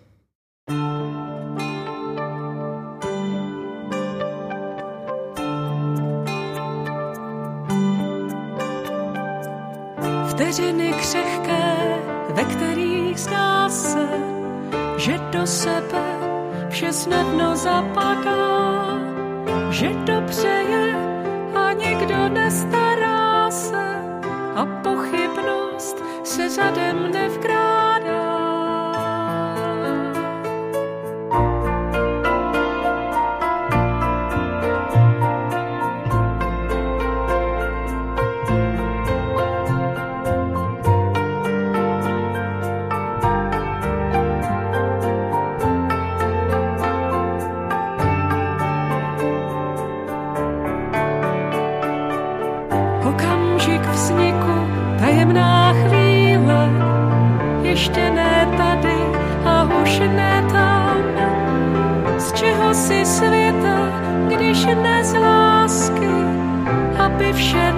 Vteřiny 10.30 10.92
křehké, 10.92 11.98
ve 12.34 12.44
kterých 12.44 13.18
zdá 13.18 13.68
se, 13.68 14.08
že 14.98 15.18
do 15.32 15.46
sebe 15.46 16.20
vše 16.68 16.92
snadno 16.92 17.56
zapadá, 17.56 18.98
že 19.70 19.88
dobře 20.04 20.64
je 20.70 20.94
a 21.54 21.72
nikdo 21.72 22.28
nestará 22.28 23.50
se 23.50 23.99
a 24.56 24.66
pochybnost 24.66 26.04
se 26.24 26.50
nevkrádá. 27.12 27.89
Okamžik 27.89 27.89
z 65.04 65.14
lásky, 65.18 66.14
aby 66.98 67.32
vše 67.32 67.72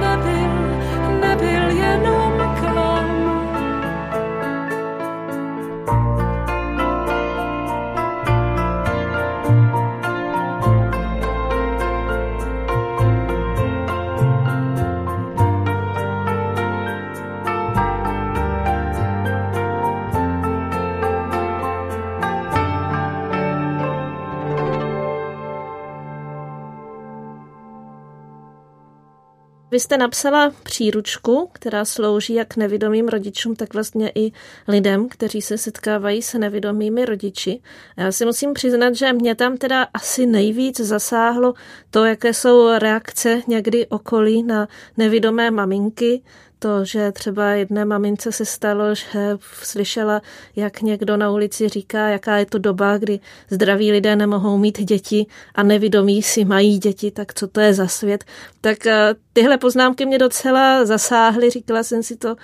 Vy 29.73 29.81
jste 29.81 29.99
napsala 29.99 30.53
příručku, 30.63 31.51
která 31.53 31.85
slouží 31.85 32.35
jak 32.35 32.57
nevidomým 32.57 33.09
rodičům, 33.09 33.57
tak 33.57 33.75
vlastně 33.75 34.13
i 34.15 34.33
lidem, 34.69 35.09
kteří 35.09 35.43
se 35.43 35.59
setkávají 35.59 36.23
s 36.23 36.39
nevidomými 36.39 37.05
rodiči. 37.05 37.61
Já 37.97 38.13
si 38.13 38.25
musím 38.25 38.53
přiznat, 38.53 38.95
že 38.95 39.13
mě 39.13 39.35
tam 39.35 39.57
teda 39.57 39.87
asi 39.95 40.27
nejvíc 40.27 40.81
zasáhlo 40.81 41.55
to, 41.91 42.05
jaké 42.05 42.35
jsou 42.35 42.79
reakce 42.79 43.43
někdy 43.47 43.87
okolí 43.87 44.43
na 44.43 44.69
nevidomé 44.97 45.51
maminky, 45.51 46.23
to, 46.63 46.85
že 46.85 47.13
třeba 47.13 47.51
jedné 47.51 47.85
mamince 47.85 48.33
se 48.33 48.45
stalo, 48.45 48.95
že 48.95 49.39
slyšela, 49.63 50.23
jak 50.57 50.83
někdo 50.83 51.17
na 51.17 51.31
ulici 51.31 51.69
říká, 51.69 52.09
jaká 52.09 52.37
je 52.37 52.47
to 52.47 52.59
doba, 52.59 52.99
kdy 52.99 53.21
zdraví 53.51 53.93
lidé 53.93 54.17
nemohou 54.17 54.59
mít 54.59 54.81
děti 54.81 55.27
a 55.55 55.63
nevidomí 55.63 56.23
si 56.23 56.45
mají 56.45 56.79
děti, 56.79 57.11
tak 57.11 57.35
co 57.35 57.49
to 57.49 57.61
je 57.61 57.75
za 57.75 57.87
svět. 57.87 58.25
Tak 58.61 58.87
eh, 58.87 59.15
tyhle 59.33 59.59
poznámky 59.59 60.07
mě 60.07 60.19
docela 60.19 60.85
zasáhly, 60.85 61.51
říkala 61.51 61.83
jsem 61.83 62.03
si 62.03 62.17
to, 62.17 62.37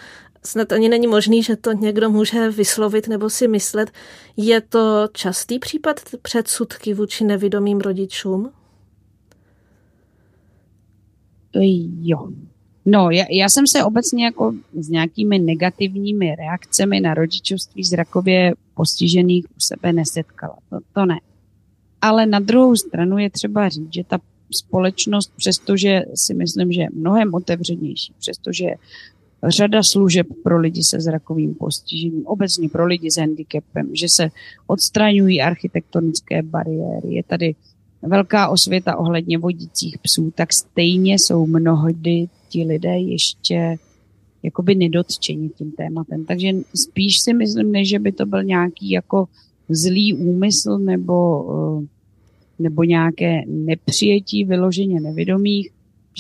snad 0.45 0.73
ani 0.73 0.89
není 0.89 1.07
možný, 1.07 1.43
že 1.43 1.57
to 1.57 1.73
někdo 1.73 2.11
může 2.11 2.51
vyslovit 2.51 3.09
nebo 3.09 3.31
si 3.31 3.49
myslet. 3.49 3.91
Je 4.37 4.61
to 4.61 5.09
častý 5.13 5.59
případ 5.59 6.01
předsudky 6.23 6.95
vůči 6.95 7.25
nevidomým 7.25 7.81
rodičům? 7.81 8.53
Jo, 12.01 12.29
No, 12.91 13.11
já, 13.11 13.25
já 13.31 13.49
jsem 13.49 13.67
se 13.67 13.85
obecně 13.85 14.25
jako 14.25 14.55
s 14.73 14.89
nějakými 14.89 15.39
negativními 15.39 16.35
reakcemi 16.37 17.01
na 17.01 17.15
rodičovství 17.15 17.85
zrakově 17.85 18.53
postižených 18.75 19.45
u 19.45 19.61
sebe 19.61 19.93
nesetkala. 19.93 20.57
To, 20.71 20.79
to 20.93 21.07
ne. 21.07 21.21
Ale 22.01 22.27
na 22.27 22.39
druhou 22.39 22.77
stranu 22.77 23.19
je 23.19 23.31
třeba 23.31 23.69
říct, 23.69 23.95
že 23.95 24.05
ta 24.05 24.19
společnost, 24.53 25.33
přestože 25.37 26.03
si 26.15 26.35
myslím, 26.35 26.73
že 26.73 26.81
je 26.81 26.89
mnohem 26.95 27.35
otevřenější, 27.35 28.13
přestože 28.19 28.67
řada 29.49 29.83
služeb 29.83 30.27
pro 30.43 30.61
lidi 30.61 30.85
se 30.85 31.01
zrakovým 31.01 31.55
postižením, 31.55 32.27
obecně 32.27 32.69
pro 32.69 32.87
lidi 32.87 33.11
s 33.11 33.17
handicapem, 33.17 33.91
že 33.93 34.09
se 34.09 34.29
odstraňují 34.67 35.43
architektonické 35.43 36.43
bariéry, 36.43 37.15
je 37.15 37.23
tady 37.23 37.55
velká 38.03 38.49
osvěta 38.49 38.97
ohledně 38.97 39.39
vodících 39.39 39.99
psů, 39.99 40.33
tak 40.35 40.53
stejně 40.53 41.15
jsou 41.15 41.47
mnohdy 41.47 42.29
ti 42.49 42.65
lidé 42.65 42.99
ještě 42.99 43.77
jakoby 44.43 44.75
nedotčeni 44.75 45.49
tím 45.49 45.73
tématem. 45.73 46.25
Takže 46.25 46.49
spíš 46.75 47.13
si 47.25 47.35
myslím, 47.35 47.73
než 47.73 47.89
že 47.89 47.99
by 47.99 48.13
to 48.13 48.27
byl 48.27 48.45
nějaký 48.45 48.91
jako 48.91 49.29
zlý 49.69 50.15
úmysl 50.15 50.79
nebo, 50.79 51.47
eh, 51.53 51.87
nebo 52.59 52.85
nějaké 52.85 53.43
nepřijetí 53.47 54.45
vyloženě 54.45 55.01
nevědomých, 55.01 55.71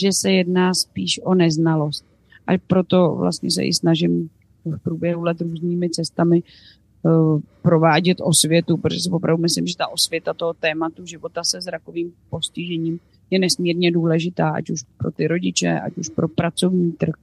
že 0.00 0.08
se 0.12 0.32
jedná 0.32 0.74
spíš 0.74 1.20
o 1.24 1.34
neznalost. 1.34 2.04
A 2.46 2.58
proto 2.66 3.14
vlastně 3.18 3.50
se 3.50 3.64
i 3.64 3.72
snažím 3.72 4.30
v 4.64 4.78
průběhu 4.82 5.22
let 5.22 5.40
různými 5.40 5.90
cestami 5.90 6.42
uh, 7.02 7.40
provádět 7.62 8.18
osvětu, 8.20 8.76
protože 8.76 9.00
si 9.00 9.10
opravdu 9.10 9.42
myslím, 9.42 9.66
že 9.66 9.76
ta 9.76 9.88
osvěta 9.88 10.34
toho 10.34 10.54
tématu 10.54 11.06
života 11.06 11.44
se 11.44 11.60
zrakovým 11.60 12.12
postižením 12.30 13.00
je 13.30 13.38
nesmírně 13.38 13.92
důležitá, 13.92 14.48
ať 14.48 14.70
už 14.70 14.82
pro 14.96 15.10
ty 15.10 15.26
rodiče, 15.26 15.80
ať 15.80 15.98
už 15.98 16.08
pro 16.08 16.28
pracovní 16.28 16.92
trh, 16.92 17.14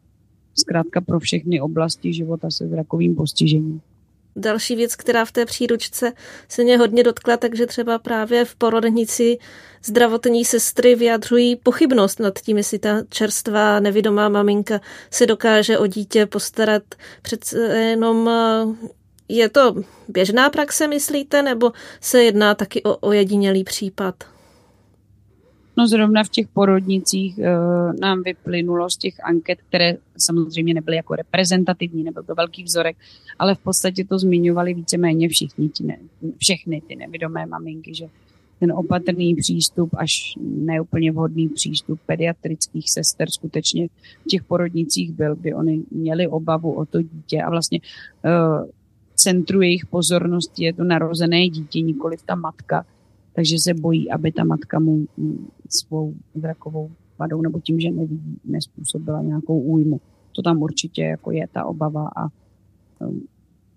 zkrátka 0.55 1.01
pro 1.01 1.19
všechny 1.19 1.61
oblasti 1.61 2.13
života 2.13 2.51
se 2.51 2.67
zrakovým 2.67 3.15
postižením. 3.15 3.81
Další 4.37 4.75
věc, 4.75 4.95
která 4.95 5.25
v 5.25 5.31
té 5.31 5.45
příručce 5.45 6.13
se 6.49 6.63
mě 6.63 6.77
hodně 6.77 7.03
dotkla, 7.03 7.37
takže 7.37 7.65
třeba 7.65 7.99
právě 7.99 8.45
v 8.45 8.55
porodnici 8.55 9.37
zdravotní 9.85 10.45
sestry 10.45 10.95
vyjadřují 10.95 11.55
pochybnost 11.55 12.19
nad 12.19 12.39
tím, 12.39 12.57
jestli 12.57 12.79
ta 12.79 13.03
čerstvá 13.09 13.79
nevidomá 13.79 14.29
maminka 14.29 14.81
se 15.11 15.25
dokáže 15.25 15.77
o 15.77 15.87
dítě 15.87 16.25
postarat. 16.25 16.83
Přece 17.21 17.57
jenom 17.77 18.29
eh, 18.29 18.87
je 19.29 19.49
to 19.49 19.75
běžná 20.07 20.49
praxe, 20.49 20.87
myslíte, 20.87 21.41
nebo 21.41 21.71
se 22.01 22.23
jedná 22.23 22.55
taky 22.55 22.83
o 22.83 22.97
ojedinělý 22.97 23.63
případ? 23.63 24.34
No 25.77 25.87
zrovna 25.87 26.23
v 26.23 26.29
těch 26.29 26.47
porodnicích 26.47 27.39
e, 27.39 27.49
nám 28.01 28.23
vyplynulo 28.23 28.89
z 28.89 28.97
těch 28.97 29.15
anket, 29.23 29.59
které 29.69 29.97
samozřejmě 30.17 30.73
nebyly 30.73 30.97
jako 30.97 31.15
reprezentativní, 31.15 32.03
nebyl 32.03 32.23
to 32.23 32.35
velký 32.35 32.63
vzorek, 32.63 32.97
ale 33.39 33.55
v 33.55 33.59
podstatě 33.59 34.05
to 34.05 34.19
zmiňovali 34.19 34.73
víceméně 34.73 35.29
všichni, 35.29 35.69
ty 35.69 35.83
ne, 35.83 35.97
všechny 36.37 36.81
ty 36.87 36.95
nevidomé 36.95 37.45
maminky, 37.45 37.95
že 37.95 38.05
ten 38.59 38.71
opatrný 38.71 39.35
přístup, 39.35 39.89
až 39.97 40.33
neúplně 40.41 41.11
vhodný 41.11 41.49
přístup 41.49 41.99
pediatrických 42.05 42.91
sester 42.91 43.29
skutečně 43.29 43.87
v 44.21 44.27
těch 44.27 44.43
porodnicích 44.43 45.11
byl, 45.11 45.35
by 45.35 45.53
oni 45.53 45.83
měli 45.91 46.27
obavu 46.27 46.73
o 46.73 46.85
to 46.85 47.01
dítě 47.01 47.41
a 47.41 47.49
vlastně 47.49 47.79
uh, 48.25 48.69
centru 49.15 49.61
jejich 49.61 49.85
pozornosti 49.85 50.65
je 50.65 50.73
to 50.73 50.83
narozené 50.83 51.49
dítě, 51.49 51.81
nikoli 51.81 52.17
ta 52.25 52.35
matka, 52.35 52.85
takže 53.35 53.59
se 53.59 53.73
bojí, 53.73 54.11
aby 54.11 54.31
ta 54.31 54.43
matka 54.43 54.79
mu 54.79 55.07
svou 55.69 56.13
zrakovou 56.35 56.91
vadou 57.19 57.41
nebo 57.41 57.59
tím, 57.59 57.79
že 57.79 57.91
nevidí, 57.91 58.37
nespůsobila 58.45 59.21
nějakou 59.21 59.59
újmu. 59.59 60.01
To 60.31 60.41
tam 60.41 60.61
určitě 60.61 61.03
jako 61.03 61.31
je 61.31 61.47
ta 61.51 61.65
obava 61.65 62.09
a 62.15 62.27
um, 62.99 63.27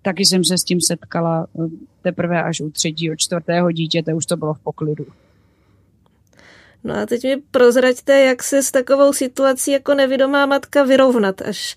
taky 0.03 0.25
jsem 0.25 0.45
se 0.45 0.59
s 0.59 0.65
tím 0.65 0.81
setkala 0.81 1.47
um, 1.53 1.79
teprve 2.03 2.43
až 2.43 2.61
u 2.61 2.71
třetího, 2.71 3.17
čtvrtého 3.17 3.73
dítěte, 3.73 4.15
už 4.15 4.27
to 4.27 4.37
bylo 4.37 4.55
v 4.55 4.59
poklidu. 4.59 5.07
No 6.85 6.95
a 6.95 7.07
teď 7.07 7.24
mi 7.24 7.37
prozraďte, 7.51 8.20
jak 8.20 8.43
se 8.43 8.62
s 8.62 8.70
takovou 8.70 9.12
situací 9.12 9.70
jako 9.70 9.95
nevidomá 9.95 10.47
matka 10.47 10.83
vyrovnat, 10.83 11.43
až 11.43 11.76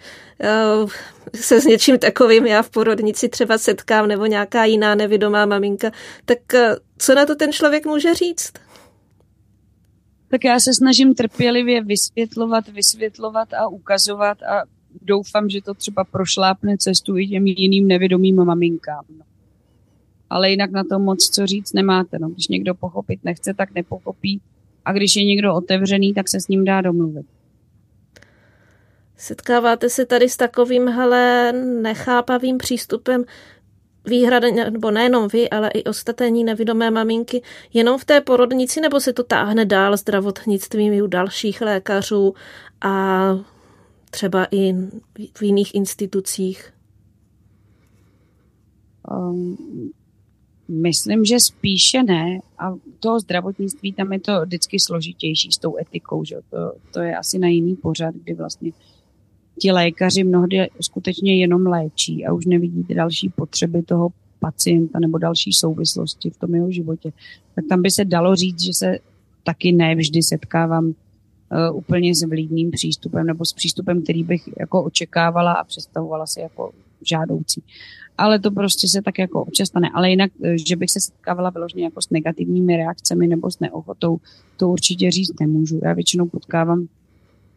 uh, 0.84 0.90
se 1.36 1.62
s 1.62 1.66
něčím 1.66 2.00
takovým 2.00 2.46
já 2.46 2.62
v 2.62 2.70
porodnici 2.70 3.30
třeba 3.30 3.58
setkám, 3.58 4.08
nebo 4.08 4.26
nějaká 4.26 4.66
jiná 4.66 4.96
nevidomá 4.96 5.46
maminka. 5.46 5.92
Tak 6.26 6.40
uh, 6.54 6.60
co 6.98 7.16
na 7.16 7.26
to 7.26 7.36
ten 7.36 7.52
člověk 7.52 7.86
může 7.86 8.14
říct? 8.14 8.54
Tak 10.28 10.44
já 10.44 10.60
se 10.60 10.74
snažím 10.74 11.16
trpělivě 11.16 11.84
vysvětlovat, 11.84 12.68
vysvětlovat 12.68 13.54
a 13.54 13.68
ukazovat 13.68 14.44
a 14.44 14.64
doufám, 15.02 15.50
že 15.50 15.62
to 15.62 15.74
třeba 15.74 16.04
prošlápne 16.04 16.78
cestu 16.78 17.18
i 17.18 17.28
těm 17.28 17.48
jiným 17.48 17.88
nevědomým 17.88 18.36
maminkám. 18.36 19.06
Ale 20.30 20.50
jinak 20.50 20.72
na 20.72 20.84
to 20.84 21.00
moc 21.00 21.30
co 21.30 21.48
říct 21.48 21.74
nemáte. 21.74 22.20
No. 22.20 22.30
Když 22.30 22.48
někdo 22.48 22.76
pochopit 22.76 23.20
nechce, 23.24 23.54
tak 23.54 23.76
nepochopí 23.76 24.42
a 24.86 24.94
když 24.94 25.16
je 25.16 25.24
někdo 25.24 25.56
otevřený, 25.56 26.14
tak 26.14 26.30
se 26.30 26.40
s 26.40 26.48
ním 26.48 26.66
dá 26.66 26.82
domluvit. 26.82 27.26
Setkáváte 29.18 29.90
se 29.90 30.06
tady 30.06 30.30
s 30.30 30.38
takovým 30.38 30.88
hele, 30.88 31.52
nechápavým 31.82 32.58
přístupem 32.58 33.24
výhrada, 34.06 34.48
nebo 34.70 34.92
nejenom 34.92 35.28
vy, 35.28 35.50
ale 35.50 35.70
i 35.70 35.84
ostatní 35.84 36.44
nevidomé 36.44 36.92
maminky, 36.92 37.42
jenom 37.74 38.00
v 38.00 38.06
té 38.06 38.22
porodnici, 38.22 38.82
nebo 38.82 39.00
se 39.00 39.14
to 39.14 39.24
táhne 39.24 39.66
dál 39.66 39.98
zdravotnictvím 39.98 40.94
i 40.94 41.02
u 41.02 41.08
dalších 41.08 41.62
lékařů 41.62 42.34
a 42.82 43.36
třeba 44.10 44.48
i 44.52 44.74
v 45.38 45.42
jiných 45.42 45.76
institucích? 45.76 46.74
Um, 49.12 49.92
Myslím, 50.72 51.26
že 51.26 51.40
spíše 51.40 52.04
ne. 52.04 52.40
A 52.60 52.74
toho 53.00 53.20
zdravotnictví 53.20 53.94
tam 53.94 54.14
je 54.14 54.20
to 54.20 54.42
vždycky 54.46 54.80
složitější 54.80 55.52
s 55.52 55.58
tou 55.58 55.78
etikou. 55.78 56.26
Že? 56.26 56.36
To, 56.50 56.74
to 56.94 57.00
je 57.00 57.18
asi 57.18 57.40
na 57.40 57.48
jiný 57.48 57.76
pořad, 57.76 58.16
kdy 58.16 58.34
vlastně 58.34 58.72
ti 59.60 59.72
lékaři 59.72 60.24
mnohdy 60.24 60.70
skutečně 60.82 61.36
jenom 61.36 61.68
léčí 61.68 62.26
a 62.26 62.34
už 62.34 62.46
nevidí 62.46 62.84
ty 62.84 62.94
další 62.94 63.30
potřeby 63.30 63.82
toho 63.82 64.10
pacienta 64.40 65.00
nebo 65.00 65.18
další 65.18 65.54
souvislosti 65.54 66.30
v 66.30 66.38
tom 66.38 66.56
jeho 66.56 66.72
životě. 66.72 67.14
Tak 67.56 67.66
tam 67.70 67.82
by 67.82 67.92
se 67.92 68.06
dalo 68.06 68.36
říct, 68.36 68.62
že 68.62 68.74
se 68.74 68.98
taky 69.44 69.72
ne 69.72 69.96
vždy 69.96 70.24
setkávám 70.24 70.86
uh, 70.86 70.94
úplně 71.78 72.16
s 72.16 72.24
vlídným 72.24 72.72
přístupem 72.72 73.28
nebo 73.28 73.46
s 73.46 73.54
přístupem, 73.54 74.02
který 74.02 74.24
bych 74.24 74.50
jako 74.60 74.84
očekávala 74.84 75.54
a 75.54 75.64
představovala 75.64 76.28
si 76.28 76.40
jako 76.40 76.72
žádoucí 77.02 77.64
ale 78.18 78.40
to 78.40 78.52
prostě 78.52 78.88
se 78.88 79.02
tak 79.02 79.20
jako 79.20 79.42
občas 79.42 79.68
stane. 79.68 79.90
Ale 79.94 80.10
jinak, 80.10 80.32
eh, 80.44 80.58
že 80.68 80.76
bych 80.76 80.92
se 80.92 81.00
setkávala 81.00 81.50
vyloženě 81.50 81.84
jako 81.84 82.02
s 82.02 82.10
negativními 82.10 82.78
reakcemi 82.78 83.28
nebo 83.28 83.52
s 83.52 83.60
neochotou, 83.60 84.18
to 84.58 84.70
určitě 84.70 85.12
říct 85.12 85.40
nemůžu. 85.40 85.80
Já 85.84 85.94
většinou 85.94 86.28
potkávám 86.28 86.88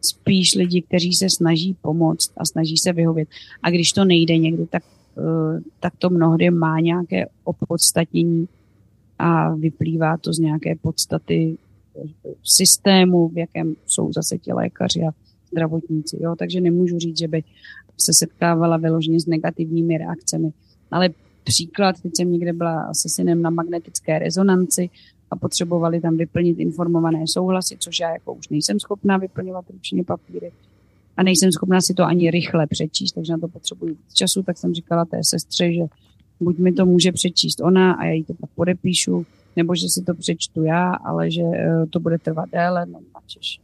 spíš 0.01 0.55
lidi, 0.55 0.81
kteří 0.81 1.13
se 1.13 1.29
snaží 1.29 1.75
pomoct 1.81 2.31
a 2.37 2.45
snaží 2.45 2.77
se 2.77 2.93
vyhovět. 2.93 3.27
A 3.63 3.69
když 3.69 3.91
to 3.91 4.05
nejde 4.05 4.37
někdy, 4.37 4.65
tak, 4.65 4.83
eh, 5.17 5.61
tak 5.79 5.93
to 5.97 6.09
mnohdy 6.09 6.49
má 6.49 6.79
nějaké 6.79 7.25
opodstatnění 7.43 8.47
a 9.19 9.55
vyplývá 9.55 10.17
to 10.17 10.33
z 10.33 10.39
nějaké 10.39 10.75
podstaty 10.75 11.57
eh, 11.97 12.09
systému, 12.43 13.27
v 13.27 13.37
jakém 13.37 13.75
jsou 13.85 14.13
zase 14.13 14.37
ti 14.37 14.53
lékaři 14.53 15.01
a 15.01 15.11
zdravotníci. 15.51 16.17
Jo? 16.21 16.35
Takže 16.35 16.61
nemůžu 16.61 16.99
říct, 16.99 17.17
že 17.17 17.27
by 17.27 17.43
se 17.97 18.11
setkávala 18.13 18.77
vyloženě 18.77 19.19
s 19.19 19.25
negativními 19.25 19.97
reakcemi. 19.97 20.49
Ale 20.91 21.09
příklad, 21.43 22.01
teď 22.01 22.11
jsem 22.15 22.31
někde 22.31 22.53
byla 22.53 22.93
se 22.93 23.09
synem 23.09 23.41
na 23.41 23.49
magnetické 23.49 24.19
rezonanci 24.19 24.89
a 25.31 25.35
potřebovali 25.35 26.01
tam 26.01 26.17
vyplnit 26.17 26.59
informované 26.59 27.27
souhlasy, 27.27 27.77
což 27.79 27.99
já 27.99 28.11
jako 28.11 28.33
už 28.33 28.49
nejsem 28.49 28.79
schopná 28.79 29.17
vyplňovat 29.17 29.65
ručně 29.69 30.03
papíry 30.03 30.51
a 31.17 31.23
nejsem 31.23 31.51
schopná 31.51 31.81
si 31.81 31.93
to 31.93 32.03
ani 32.03 32.31
rychle 32.31 32.67
přečíst, 32.67 33.11
takže 33.11 33.31
na 33.31 33.37
to 33.39 33.47
potřebuji 33.47 33.85
víc 33.85 34.13
času, 34.13 34.43
tak 34.43 34.57
jsem 34.57 34.73
říkala 34.73 35.05
té 35.05 35.17
sestře, 35.23 35.73
že 35.73 35.81
buď 36.39 36.57
mi 36.57 36.71
to 36.71 36.85
může 36.85 37.11
přečíst 37.11 37.61
ona 37.61 37.93
a 37.93 38.05
já 38.05 38.11
jí 38.11 38.23
to 38.23 38.33
pak 38.33 38.49
podepíšu, 38.55 39.25
nebo 39.55 39.75
že 39.75 39.89
si 39.89 40.03
to 40.03 40.13
přečtu 40.13 40.63
já, 40.63 40.93
ale 40.93 41.31
že 41.31 41.41
eh, 41.41 41.85
to 41.89 41.99
bude 41.99 42.17
trvat 42.17 42.49
déle, 42.51 42.85
no 42.85 42.99
načeš 43.13 43.59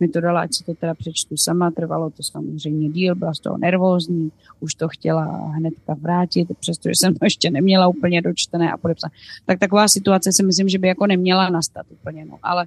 mi 0.00 0.08
to 0.08 0.20
dala, 0.20 0.40
ať 0.40 0.54
si 0.54 0.64
to 0.64 0.74
teda 0.74 0.94
přečtu 0.94 1.36
sama, 1.36 1.70
trvalo 1.70 2.10
to 2.10 2.22
samozřejmě 2.22 2.88
díl, 2.88 3.14
byla 3.14 3.34
z 3.34 3.40
toho 3.40 3.58
nervózní, 3.58 4.32
už 4.60 4.74
to 4.74 4.88
chtěla 4.88 5.24
hnedka 5.56 5.94
vrátit, 5.94 6.48
přestože 6.60 6.92
jsem 6.96 7.14
to 7.14 7.24
ještě 7.24 7.50
neměla 7.50 7.88
úplně 7.88 8.22
dočtené 8.22 8.72
a 8.72 8.76
podepsané. 8.76 9.12
Tak 9.46 9.58
taková 9.58 9.88
situace 9.88 10.32
si 10.32 10.42
myslím, 10.42 10.68
že 10.68 10.78
by 10.78 10.88
jako 10.88 11.06
neměla 11.06 11.48
nastat 11.48 11.86
úplně, 11.90 12.24
no, 12.24 12.38
ale, 12.42 12.66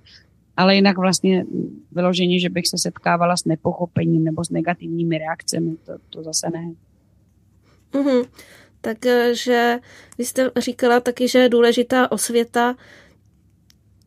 ale 0.58 0.76
jinak 0.76 0.98
vlastně 0.98 1.46
vyložení, 1.92 2.40
že 2.40 2.50
bych 2.50 2.68
se 2.68 2.78
setkávala 2.78 3.38
s 3.38 3.46
nepochopením 3.46 4.24
nebo 4.24 4.46
s 4.46 4.50
negativními 4.50 5.18
reakcemi, 5.18 5.76
to, 5.86 5.94
to 6.10 6.24
zase 6.24 6.50
ne. 6.50 6.72
Mm-hmm. 7.92 8.26
Takže 8.82 9.80
vy 10.18 10.26
jste 10.26 10.52
říkala 10.58 11.00
taky, 11.00 11.28
že 11.28 11.40
je 11.40 11.50
důležitá 11.50 12.12
osvěta 12.12 12.76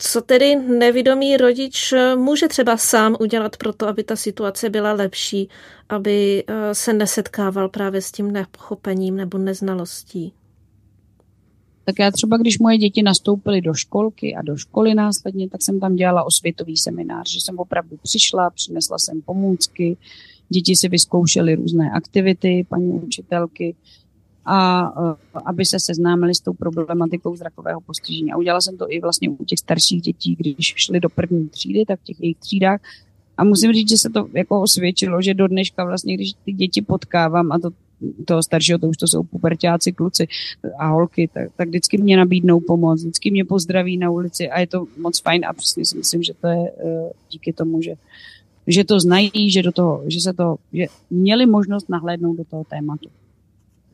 co 0.04 0.20
tedy 0.20 0.56
nevědomý 0.56 1.36
rodič 1.36 1.94
může 2.16 2.48
třeba 2.48 2.76
sám 2.76 3.16
udělat 3.20 3.56
pro 3.56 3.72
to, 3.72 3.88
aby 3.88 4.04
ta 4.04 4.16
situace 4.16 4.70
byla 4.70 4.92
lepší, 4.92 5.48
aby 5.88 6.44
eh, 6.46 6.74
se 6.74 6.92
nesetkával 6.92 7.68
právě 7.68 8.02
s 8.02 8.12
tím 8.12 8.30
nepochopením 8.30 9.16
nebo 9.16 9.38
neznalostí? 9.38 10.32
Tak 11.84 11.94
já 11.98 12.10
třeba, 12.10 12.36
když 12.36 12.58
moje 12.58 12.78
děti 12.78 13.02
nastoupily 13.02 13.60
do 13.60 13.74
školky 13.74 14.34
a 14.34 14.42
do 14.42 14.56
školy 14.56 14.94
následně, 14.94 15.48
tak 15.48 15.62
jsem 15.62 15.80
tam 15.80 15.96
dělala 15.96 16.24
osvětový 16.24 16.76
seminář, 16.76 17.30
že 17.30 17.40
jsem 17.40 17.58
opravdu 17.58 17.96
přišla, 18.02 18.50
přinesla 18.50 18.98
jsem 18.98 19.22
pomůcky, 19.22 19.96
děti 20.48 20.76
si 20.76 20.88
vyzkoušely 20.88 21.54
různé 21.54 21.90
aktivity, 21.90 22.66
paní 22.68 22.92
učitelky, 22.92 23.74
a 24.44 24.90
uh, 25.00 25.14
aby 25.44 25.66
se 25.66 25.80
seznámili 25.80 26.34
s 26.34 26.40
tou 26.40 26.52
problematikou 26.52 27.36
zrakového 27.36 27.80
postižení. 27.80 28.32
A 28.32 28.36
udělala 28.36 28.60
jsem 28.60 28.76
to 28.76 28.92
i 28.92 29.00
vlastně 29.00 29.30
u 29.30 29.44
těch 29.44 29.58
starších 29.58 30.02
dětí, 30.02 30.36
když 30.38 30.74
šli 30.76 31.00
do 31.00 31.08
první 31.08 31.48
třídy, 31.48 31.84
tak 31.84 32.00
v 32.00 32.04
těch 32.04 32.20
jejich 32.20 32.36
třídách. 32.36 32.80
A 33.36 33.44
musím 33.44 33.72
říct, 33.72 33.88
že 33.88 33.98
se 33.98 34.10
to 34.10 34.28
jako 34.32 34.60
osvědčilo, 34.60 35.22
že 35.22 35.34
do 35.34 35.48
dneška 35.48 35.84
vlastně, 35.84 36.14
když 36.14 36.32
ty 36.44 36.52
děti 36.52 36.82
potkávám 36.82 37.52
a 37.52 37.58
to 37.58 37.70
toho 38.24 38.42
staršího, 38.42 38.78
to 38.78 38.88
už 38.88 38.96
to 38.96 39.08
jsou 39.08 39.22
pubertáci, 39.22 39.92
kluci 39.92 40.26
a 40.78 40.88
holky, 40.88 41.30
tak, 41.34 41.48
tak 41.56 41.68
vždycky 41.68 41.98
mě 41.98 42.16
nabídnou 42.16 42.60
pomoc, 42.60 43.00
vždycky 43.00 43.30
mě 43.30 43.44
pozdraví 43.44 43.96
na 43.96 44.10
ulici 44.10 44.50
a 44.50 44.60
je 44.60 44.66
to 44.66 44.86
moc 44.98 45.20
fajn 45.20 45.44
a 45.46 45.52
přesně 45.52 45.86
si 45.86 45.96
myslím, 45.96 46.22
že 46.22 46.32
to 46.40 46.46
je 46.46 46.56
uh, 46.56 47.10
díky 47.30 47.52
tomu, 47.52 47.82
že 47.82 47.94
že 48.66 48.84
to 48.84 49.00
znají, 49.00 49.50
že, 49.50 49.62
do 49.62 49.72
toho, 49.72 50.02
že 50.06 50.20
se 50.20 50.32
to, 50.32 50.56
že 50.72 50.86
měli 51.10 51.46
možnost 51.46 51.88
nahlédnout 51.88 52.36
do 52.36 52.44
toho 52.44 52.64
tématu. 52.64 53.08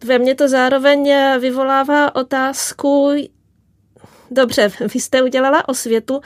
Ve 0.05 0.19
mně 0.19 0.35
to 0.35 0.49
zároveň 0.49 1.15
vyvolává 1.41 2.17
otázku, 2.17 3.11
dobře, 4.31 4.71
vy 4.95 5.01
jste 5.01 5.23
udělala 5.23 5.69
osvětu, 5.69 6.21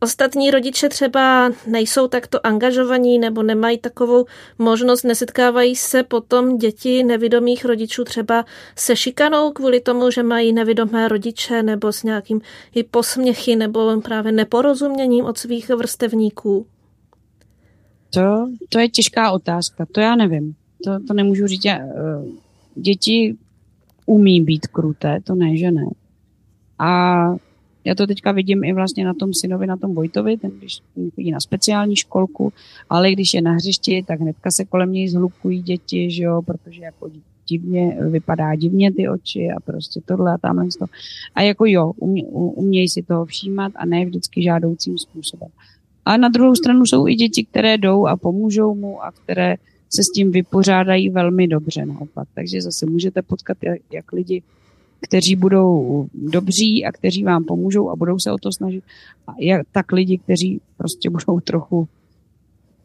ostatní 0.00 0.50
rodiče 0.50 0.88
třeba 0.88 1.50
nejsou 1.66 2.08
takto 2.08 2.46
angažovaní 2.46 3.18
nebo 3.18 3.42
nemají 3.42 3.78
takovou 3.78 4.24
možnost, 4.58 5.02
nesetkávají 5.02 5.76
se 5.76 6.02
potom 6.02 6.58
děti 6.58 7.02
nevidomých 7.02 7.64
rodičů 7.64 8.04
třeba 8.04 8.44
se 8.76 8.96
šikanou 8.96 9.50
kvůli 9.50 9.80
tomu, 9.80 10.10
že 10.10 10.22
mají 10.22 10.52
nevidomé 10.52 11.08
rodiče 11.08 11.62
nebo 11.62 11.92
s 11.92 12.02
nějakým 12.02 12.40
i 12.74 12.82
posměchy 12.82 13.56
nebo 13.56 14.00
právě 14.00 14.32
neporozuměním 14.32 15.24
od 15.24 15.38
svých 15.38 15.68
vrstevníků? 15.68 16.66
To, 18.10 18.46
to 18.68 18.78
je 18.78 18.88
těžká 18.88 19.30
otázka, 19.30 19.86
to 19.92 20.00
já 20.00 20.16
nevím. 20.16 20.54
To, 20.84 20.90
to 21.08 21.14
nemůžu 21.14 21.46
říct. 21.46 21.64
Já, 21.64 21.76
eh, 21.76 22.47
děti 22.80 23.36
umí 24.06 24.40
být 24.40 24.66
kruté, 24.66 25.20
to 25.24 25.34
ne, 25.34 25.56
že 25.56 25.70
ne. 25.70 25.86
A 26.78 26.88
já 27.84 27.94
to 27.94 28.06
teďka 28.06 28.32
vidím 28.32 28.64
i 28.64 28.72
vlastně 28.72 29.04
na 29.04 29.14
tom 29.14 29.34
synovi, 29.34 29.66
na 29.66 29.76
tom 29.76 29.94
Vojtovi, 29.94 30.36
ten 30.36 30.50
když 30.58 30.78
chodí 31.14 31.30
na 31.30 31.40
speciální 31.40 31.96
školku, 31.96 32.52
ale 32.90 33.12
když 33.12 33.34
je 33.34 33.42
na 33.42 33.52
hřišti, 33.52 34.04
tak 34.06 34.20
hnedka 34.20 34.50
se 34.50 34.64
kolem 34.64 34.92
něj 34.92 35.08
zhlukují 35.08 35.62
děti, 35.62 36.10
že 36.10 36.22
jo, 36.22 36.42
protože 36.42 36.82
jako 36.82 37.10
divně, 37.48 37.96
vypadá 38.10 38.54
divně 38.54 38.92
ty 38.92 39.08
oči 39.08 39.48
a 39.56 39.60
prostě 39.60 40.00
tohle 40.04 40.34
a 40.34 40.38
tamhle 40.38 40.66
to. 40.78 40.86
A 41.34 41.42
jako 41.42 41.66
jo, 41.66 41.92
umě, 41.96 42.24
umějí 42.32 42.88
si 42.88 43.02
toho 43.02 43.24
všímat 43.26 43.72
a 43.76 43.86
ne 43.86 44.04
vždycky 44.04 44.42
žádoucím 44.42 44.98
způsobem. 44.98 45.48
A 46.04 46.16
na 46.16 46.28
druhou 46.28 46.54
stranu 46.54 46.86
jsou 46.86 47.08
i 47.08 47.14
děti, 47.14 47.44
které 47.44 47.78
jdou 47.78 48.06
a 48.06 48.16
pomůžou 48.16 48.74
mu 48.74 49.04
a 49.04 49.12
které 49.12 49.56
se 49.90 50.02
s 50.02 50.10
tím 50.14 50.30
vypořádají 50.30 51.10
velmi 51.10 51.48
dobře 51.48 51.86
naopak. 51.86 52.28
Takže 52.34 52.62
zase 52.62 52.86
můžete 52.86 53.22
potkat 53.22 53.56
jak, 53.62 53.78
jak 53.92 54.12
lidi, 54.12 54.42
kteří 55.00 55.36
budou 55.36 56.06
dobří 56.14 56.84
a 56.84 56.92
kteří 56.92 57.24
vám 57.24 57.44
pomůžou 57.44 57.90
a 57.90 57.96
budou 57.96 58.18
se 58.18 58.32
o 58.32 58.38
to 58.38 58.52
snažit, 58.52 58.84
a 59.26 59.32
jak, 59.38 59.66
tak 59.72 59.92
lidi, 59.92 60.18
kteří 60.18 60.60
prostě 60.76 61.10
budou 61.10 61.40
trochu 61.44 61.88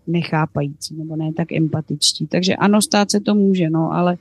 nechápající 0.08 0.96
nebo 0.96 1.16
ne 1.16 1.34
tak 1.34 1.52
empatičtí. 1.52 2.28
Takže 2.28 2.56
ano, 2.56 2.82
stát 2.82 3.12
se 3.12 3.20
to 3.20 3.36
může, 3.36 3.70
no, 3.70 3.92
ale 3.94 4.18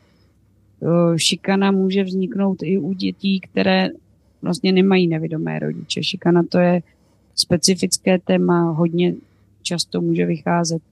uh, 0.81 1.17
šikana 1.17 1.71
může 1.71 2.05
vzniknout 2.05 2.63
i 2.63 2.79
u 2.79 2.93
dětí, 2.93 3.41
které 3.41 3.89
vlastně 4.43 4.73
nemají 4.73 5.07
nevidomé 5.07 5.59
rodiče. 5.59 6.03
Šikana 6.03 6.43
to 6.49 6.59
je 6.59 6.83
specifické 7.35 8.19
téma, 8.19 8.71
hodně 8.71 9.15
často 9.63 10.01
může 10.01 10.27
vycházet 10.27 10.83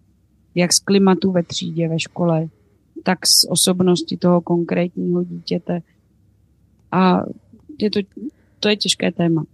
jak 0.55 0.73
z 0.73 0.79
klimatu 0.79 1.33
ve 1.33 1.43
třídě, 1.43 1.89
ve 1.89 2.01
škole, 2.01 2.49
tak 3.03 3.19
z 3.27 3.45
osobnosti 3.49 4.17
toho 4.17 4.41
konkrétního 4.41 5.25
dítěte. 5.25 5.81
A 6.93 7.23
je 7.79 7.91
to, 7.91 8.01
to 8.61 8.69
je 8.69 8.77
těžké 8.77 9.13
téma. 9.13 9.45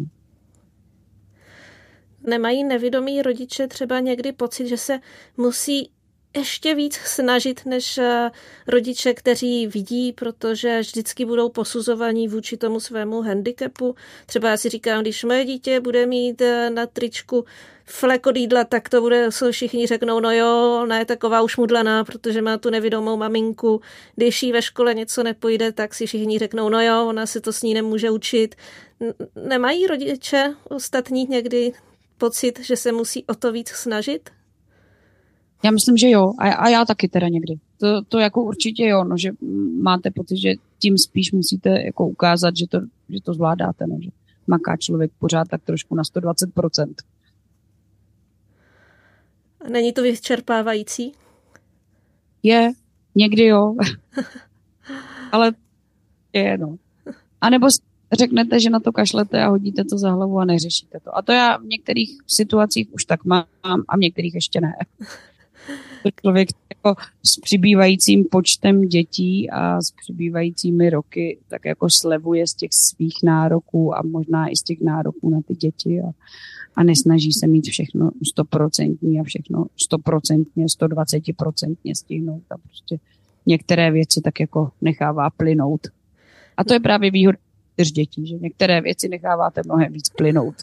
Nemají 2.26 2.64
nevědomí 2.64 3.22
rodiče 3.22 3.66
třeba 3.66 4.00
někdy 4.00 4.32
pocit, 4.32 4.68
že 4.68 4.76
se 4.76 5.00
musí 5.36 5.90
ještě 6.36 6.74
víc 6.74 6.94
snažit 6.94 7.66
než 7.66 7.98
eh, 7.98 8.30
rodiče, 8.66 9.14
kteří 9.14 9.66
vidí, 9.66 10.12
protože 10.12 10.80
vždycky 10.80 11.24
budou 11.24 11.48
posuzovaní 11.48 12.28
vůči 12.28 12.56
tomu 12.56 12.80
svému 12.80 13.22
handicapu. 13.22 13.94
Třeba 14.26 14.50
já 14.50 14.56
si 14.56 14.68
říkám, 14.68 15.02
když 15.02 15.24
moje 15.24 15.44
dítě 15.44 15.80
bude 15.80 16.06
mít 16.06 16.40
eh, 16.40 16.70
na 16.70 16.86
tričku 16.86 17.44
flek 17.86 18.26
od 18.26 18.36
jídla, 18.36 18.64
tak 18.64 18.88
to 18.88 19.00
bude, 19.00 19.32
co 19.32 19.52
všichni 19.52 19.86
řeknou, 19.86 20.20
no 20.20 20.30
jo, 20.30 20.80
ona 20.82 20.98
je 20.98 21.04
taková 21.04 21.42
už 21.42 21.56
mudlaná, 21.56 22.04
protože 22.04 22.42
má 22.42 22.58
tu 22.58 22.70
nevidomou 22.70 23.16
maminku. 23.16 23.80
Když 24.16 24.42
jí 24.42 24.52
ve 24.52 24.62
škole 24.62 24.94
něco 24.94 25.22
nepojde, 25.22 25.72
tak 25.72 25.94
si 25.94 26.06
všichni 26.06 26.38
řeknou, 26.38 26.68
no 26.68 26.80
jo, 26.80 27.06
ona 27.08 27.26
se 27.26 27.40
to 27.40 27.52
s 27.52 27.62
ní 27.62 27.74
nemůže 27.74 28.10
učit. 28.10 28.54
Nemají 29.48 29.86
rodiče 29.86 30.54
ostatní 30.68 31.26
někdy 31.30 31.72
pocit, 32.18 32.60
že 32.60 32.76
se 32.76 32.92
musí 32.92 33.24
o 33.26 33.34
to 33.34 33.52
víc 33.52 33.68
snažit? 33.68 34.30
Já 35.64 35.70
myslím, 35.70 35.96
že 35.96 36.10
jo. 36.10 36.32
A, 36.38 36.52
a 36.52 36.68
já 36.68 36.84
taky 36.84 37.08
teda 37.08 37.28
někdy. 37.28 37.54
To, 37.80 38.02
to 38.08 38.18
jako 38.18 38.42
určitě 38.42 38.86
jo, 38.86 39.04
no, 39.04 39.18
že 39.18 39.30
máte 39.82 40.10
pocit, 40.10 40.36
že 40.36 40.52
tím 40.78 40.98
spíš 40.98 41.32
musíte 41.32 41.82
jako 41.82 42.06
ukázat, 42.06 42.56
že 42.56 42.66
to, 42.68 42.80
že 43.08 43.20
to 43.22 43.34
zvládáte, 43.34 43.86
no, 43.86 43.98
že 44.02 44.10
maká 44.46 44.76
člověk 44.76 45.10
pořád 45.18 45.48
tak 45.48 45.62
trošku 45.64 45.94
na 45.94 46.02
120%. 46.02 46.94
Není 49.70 49.92
to 49.92 50.02
vyčerpávající? 50.02 51.12
Je, 52.42 52.72
někdy 53.14 53.44
jo. 53.44 53.74
Ale 55.32 55.52
je, 56.32 56.58
no. 56.58 56.76
A 57.40 57.50
nebo 57.50 57.66
řeknete, 58.12 58.60
že 58.60 58.70
na 58.70 58.80
to 58.80 58.92
kašlete 58.92 59.42
a 59.42 59.48
hodíte 59.48 59.84
to 59.84 59.98
za 59.98 60.10
hlavu 60.10 60.38
a 60.38 60.44
neřešíte 60.44 61.00
to. 61.00 61.16
A 61.16 61.22
to 61.22 61.32
já 61.32 61.56
v 61.56 61.64
některých 61.64 62.18
situacích 62.26 62.88
už 62.92 63.04
tak 63.04 63.24
mám 63.24 63.44
a 63.88 63.96
v 63.96 64.00
některých 64.00 64.34
ještě 64.34 64.60
ne. 64.60 64.72
člověk 66.22 66.48
jako 66.70 67.02
s 67.22 67.36
přibývajícím 67.40 68.24
počtem 68.24 68.82
dětí 68.82 69.50
a 69.50 69.82
s 69.82 69.90
přibývajícími 69.90 70.90
roky 70.90 71.38
tak 71.48 71.64
jako 71.64 71.88
slevuje 71.90 72.46
z 72.46 72.54
těch 72.54 72.70
svých 72.72 73.16
nároků 73.24 73.96
a 73.96 74.02
možná 74.02 74.48
i 74.48 74.56
z 74.56 74.62
těch 74.62 74.80
nároků 74.80 75.30
na 75.30 75.40
ty 75.48 75.54
děti 75.54 76.00
a, 76.00 76.10
a 76.76 76.82
nesnaží 76.82 77.32
se 77.32 77.46
mít 77.46 77.68
všechno 77.68 78.10
stoprocentní 78.28 79.20
a 79.20 79.22
všechno 79.22 79.66
stoprocentně, 79.76 80.64
120% 80.66 81.76
stihnout 81.94 82.42
a 82.50 82.58
prostě 82.58 82.98
některé 83.46 83.90
věci 83.90 84.20
tak 84.20 84.40
jako 84.40 84.70
nechává 84.80 85.30
plynout. 85.30 85.80
A 86.56 86.64
to 86.64 86.74
je 86.74 86.80
právě 86.80 87.10
výhoda 87.10 87.38
čtyř 87.72 87.92
dětí, 87.92 88.26
že 88.26 88.34
některé 88.34 88.80
věci 88.80 89.08
necháváte 89.08 89.60
mnohem 89.64 89.92
víc 89.92 90.08
plynout. 90.08 90.54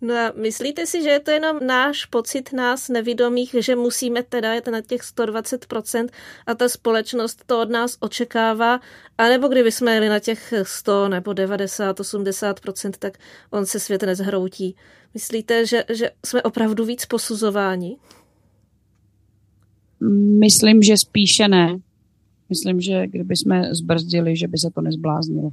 No 0.00 0.14
a 0.14 0.32
myslíte 0.36 0.86
si, 0.86 1.02
že 1.02 1.08
je 1.08 1.20
to 1.20 1.30
jenom 1.30 1.66
náš 1.66 2.04
pocit 2.04 2.52
nás 2.52 2.88
nevidomých, 2.88 3.56
že 3.58 3.76
musíme 3.76 4.22
teda 4.22 4.54
jet 4.54 4.66
na 4.66 4.80
těch 4.80 5.00
120% 5.00 6.08
a 6.46 6.54
ta 6.54 6.68
společnost 6.68 7.42
to 7.46 7.60
od 7.60 7.70
nás 7.70 7.96
očekává, 8.00 8.80
a 9.18 9.28
nebo 9.28 9.48
kdyby 9.48 9.72
jsme 9.72 9.94
jeli 9.94 10.08
na 10.08 10.20
těch 10.20 10.54
100 10.62 11.08
nebo 11.08 11.32
90, 11.32 12.00
80%, 12.00 12.92
tak 12.98 13.18
on 13.50 13.66
se 13.66 13.80
svět 13.80 14.02
nezhroutí. 14.02 14.76
Myslíte, 15.14 15.66
že, 15.66 15.84
že 15.92 16.10
jsme 16.26 16.42
opravdu 16.42 16.84
víc 16.84 17.06
posuzováni? 17.06 17.96
Myslím, 20.40 20.82
že 20.82 20.96
spíše 20.96 21.48
ne. 21.48 21.78
Myslím, 22.48 22.80
že 22.80 23.06
kdyby 23.06 23.36
jsme 23.36 23.74
zbrzdili, 23.74 24.36
že 24.36 24.48
by 24.48 24.58
se 24.58 24.70
to 24.74 24.80
nezbláznilo. 24.80 25.52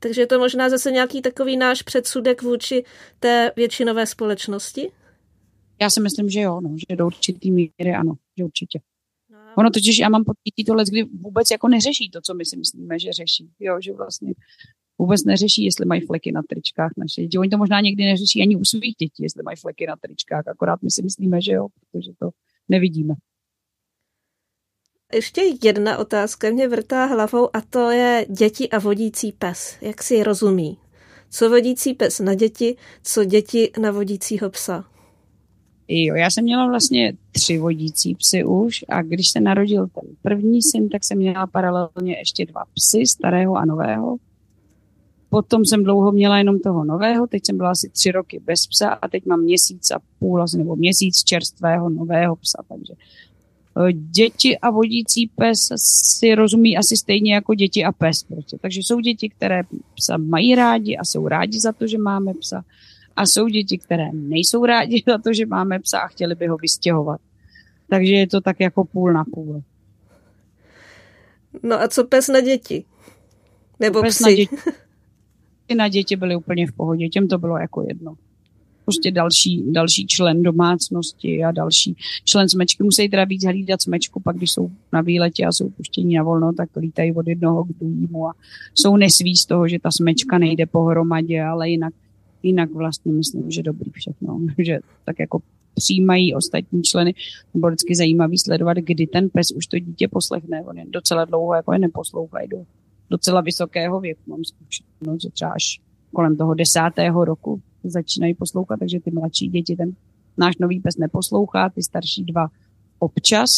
Takže 0.00 0.20
je 0.20 0.26
to 0.26 0.38
možná 0.38 0.68
zase 0.68 0.92
nějaký 0.92 1.22
takový 1.22 1.56
náš 1.56 1.82
předsudek 1.82 2.42
vůči 2.42 2.84
té 3.18 3.52
většinové 3.56 4.06
společnosti? 4.06 4.90
Já 5.80 5.90
si 5.90 6.00
myslím, 6.00 6.28
že 6.28 6.40
jo, 6.40 6.60
no, 6.60 6.76
že 6.90 6.96
do 6.96 7.06
určitý 7.06 7.50
míry 7.50 7.94
ano, 7.98 8.14
že 8.38 8.44
určitě. 8.44 8.80
No. 9.30 9.38
Ono 9.58 9.70
totiž, 9.70 9.98
já 9.98 10.08
mám 10.08 10.24
pocit 10.24 10.66
tohle, 10.66 10.84
kdy 10.90 11.04
vůbec 11.04 11.50
jako 11.50 11.68
neřeší 11.68 12.10
to, 12.10 12.20
co 12.20 12.34
my 12.34 12.44
si 12.44 12.56
myslíme, 12.56 12.98
že 12.98 13.12
řeší. 13.12 13.50
Jo, 13.60 13.78
že 13.80 13.92
vlastně 13.92 14.32
vůbec 14.98 15.24
neřeší, 15.24 15.64
jestli 15.64 15.86
mají 15.86 16.00
fleky 16.00 16.32
na 16.32 16.42
tričkách 16.48 16.90
naše 16.96 17.22
děti. 17.22 17.38
Oni 17.38 17.50
to 17.50 17.58
možná 17.58 17.80
někdy 17.80 18.04
neřeší 18.04 18.42
ani 18.42 18.56
u 18.56 18.64
svých 18.64 18.94
dětí, 18.98 19.22
jestli 19.22 19.42
mají 19.42 19.56
fleky 19.56 19.86
na 19.86 19.96
tričkách, 19.96 20.48
akorát 20.48 20.82
my 20.82 20.90
si 20.90 21.02
myslíme, 21.02 21.42
že 21.42 21.52
jo, 21.52 21.66
protože 21.68 22.10
to 22.18 22.30
nevidíme. 22.68 23.14
Ještě 25.12 25.42
jedna 25.62 25.98
otázka 25.98 26.50
mě 26.50 26.68
vrtá 26.68 27.04
hlavou 27.04 27.56
a 27.56 27.60
to 27.70 27.90
je 27.90 28.26
děti 28.28 28.70
a 28.70 28.78
vodící 28.78 29.32
pes. 29.32 29.76
Jak 29.80 30.02
si 30.02 30.22
rozumí? 30.22 30.78
Co 31.30 31.50
vodící 31.50 31.94
pes 31.94 32.20
na 32.20 32.34
děti, 32.34 32.76
co 33.02 33.24
děti 33.24 33.70
na 33.80 33.90
vodícího 33.90 34.50
psa? 34.50 34.84
Jo, 35.88 36.14
já 36.14 36.30
jsem 36.30 36.44
měla 36.44 36.66
vlastně 36.66 37.12
tři 37.32 37.58
vodící 37.58 38.14
psy 38.14 38.44
už 38.44 38.84
a 38.88 39.02
když 39.02 39.30
se 39.30 39.40
narodil 39.40 39.86
ten 39.86 40.16
první 40.22 40.62
syn, 40.62 40.88
tak 40.88 41.04
jsem 41.04 41.18
měla 41.18 41.46
paralelně 41.46 42.18
ještě 42.18 42.46
dva 42.46 42.62
psy, 42.74 43.06
starého 43.06 43.56
a 43.56 43.64
nového. 43.64 44.16
Potom 45.28 45.64
jsem 45.64 45.84
dlouho 45.84 46.12
měla 46.12 46.38
jenom 46.38 46.60
toho 46.60 46.84
nového, 46.84 47.26
teď 47.26 47.46
jsem 47.46 47.56
byla 47.56 47.70
asi 47.70 47.88
tři 47.88 48.10
roky 48.10 48.40
bez 48.44 48.66
psa 48.66 48.88
a 48.88 49.08
teď 49.08 49.26
mám 49.26 49.40
měsíc 49.40 49.90
a 49.90 49.98
půl, 50.18 50.44
nebo 50.56 50.76
měsíc 50.76 51.24
čerstvého 51.24 51.90
nového 51.90 52.36
psa, 52.36 52.62
takže 52.68 52.94
děti 53.92 54.58
a 54.58 54.70
vodící 54.70 55.30
pes 55.34 55.58
si 56.18 56.34
rozumí 56.34 56.76
asi 56.76 56.96
stejně 56.96 57.34
jako 57.34 57.54
děti 57.54 57.84
a 57.84 57.92
pes. 57.92 58.22
Prostě. 58.22 58.58
Takže 58.60 58.80
jsou 58.80 59.00
děti, 59.00 59.28
které 59.28 59.62
psa 59.94 60.16
mají 60.16 60.54
rádi 60.54 60.96
a 60.96 61.04
jsou 61.04 61.28
rádi 61.28 61.60
za 61.60 61.72
to, 61.72 61.86
že 61.86 61.98
máme 61.98 62.34
psa. 62.34 62.64
A 63.16 63.26
jsou 63.26 63.48
děti, 63.48 63.78
které 63.78 64.12
nejsou 64.12 64.64
rádi 64.64 65.02
za 65.08 65.18
to, 65.18 65.32
že 65.32 65.46
máme 65.46 65.78
psa 65.78 65.98
a 65.98 66.08
chtěli 66.08 66.34
by 66.34 66.46
ho 66.46 66.56
vystěhovat. 66.56 67.20
Takže 67.88 68.12
je 68.12 68.26
to 68.28 68.40
tak 68.40 68.60
jako 68.60 68.84
půl 68.84 69.12
na 69.12 69.24
půl. 69.24 69.62
No 71.62 71.80
a 71.80 71.88
co 71.88 72.04
pes 72.04 72.28
na 72.28 72.40
děti? 72.40 72.84
Nebo 73.80 74.02
pes 74.02 74.14
psy? 74.14 74.24
Na 74.24 74.30
děti, 74.30 74.56
na 75.76 75.88
děti 75.88 76.16
byly 76.16 76.36
úplně 76.36 76.66
v 76.66 76.72
pohodě, 76.72 77.08
těm 77.08 77.28
to 77.28 77.38
bylo 77.38 77.58
jako 77.58 77.84
jedno. 77.88 78.14
Prostě 78.90 79.10
další, 79.10 79.72
další 79.72 80.06
člen 80.06 80.42
domácnosti 80.42 81.44
a 81.44 81.52
další 81.52 81.96
člen 82.24 82.48
smečky. 82.48 82.82
Musí 82.82 83.08
teda 83.08 83.24
víc 83.24 83.44
hlídat 83.44 83.82
smečku, 83.82 84.20
pak 84.20 84.36
když 84.36 84.50
jsou 84.50 84.70
na 84.92 85.00
výletě 85.00 85.44
a 85.44 85.52
jsou 85.52 85.68
puštění 85.68 86.14
na 86.14 86.22
volno, 86.22 86.52
tak 86.52 86.68
lítají 86.76 87.12
od 87.12 87.26
jednoho 87.28 87.64
k 87.64 87.68
druhému 87.68 88.28
a 88.28 88.32
jsou 88.74 88.96
nesví 88.96 89.36
z 89.36 89.46
toho, 89.46 89.68
že 89.68 89.78
ta 89.78 89.90
smečka 89.90 90.38
nejde 90.38 90.66
pohromadě, 90.66 91.42
ale 91.42 91.70
jinak, 91.70 91.94
jinak 92.42 92.70
vlastně 92.70 93.12
myslím, 93.12 93.50
že 93.50 93.62
dobrý 93.62 93.90
všechno, 93.90 94.40
že 94.58 94.78
tak 95.04 95.18
jako 95.18 95.42
přijímají 95.74 96.34
ostatní 96.34 96.82
členy. 96.82 97.14
Bylo 97.54 97.70
vždycky 97.70 97.94
zajímavý 97.94 98.38
sledovat, 98.38 98.76
kdy 98.76 99.06
ten 99.06 99.30
pes 99.30 99.50
už 99.50 99.66
to 99.66 99.78
dítě 99.78 100.08
poslechne. 100.08 100.62
On 100.62 100.78
je 100.78 100.84
docela 100.88 101.24
dlouho 101.24 101.54
jako 101.54 101.72
je 101.72 101.78
neposlouchají 101.78 102.48
do 102.48 102.64
docela 103.10 103.40
vysokého 103.40 104.00
věku. 104.00 104.20
Mám 104.26 104.44
zkušenost, 104.44 105.22
že 105.22 105.30
třeba 105.30 105.50
až 105.50 105.80
kolem 106.14 106.36
toho 106.36 106.54
desátého 106.54 107.24
roku 107.24 107.62
začínají 107.84 108.34
poslouchat, 108.34 108.78
takže 108.78 109.00
ty 109.00 109.10
mladší 109.10 109.48
děti 109.48 109.76
ten 109.76 109.96
náš 110.36 110.56
nový 110.58 110.80
pes 110.80 110.96
neposlouchá, 110.96 111.68
ty 111.68 111.82
starší 111.82 112.24
dva 112.24 112.48
občas. 112.98 113.50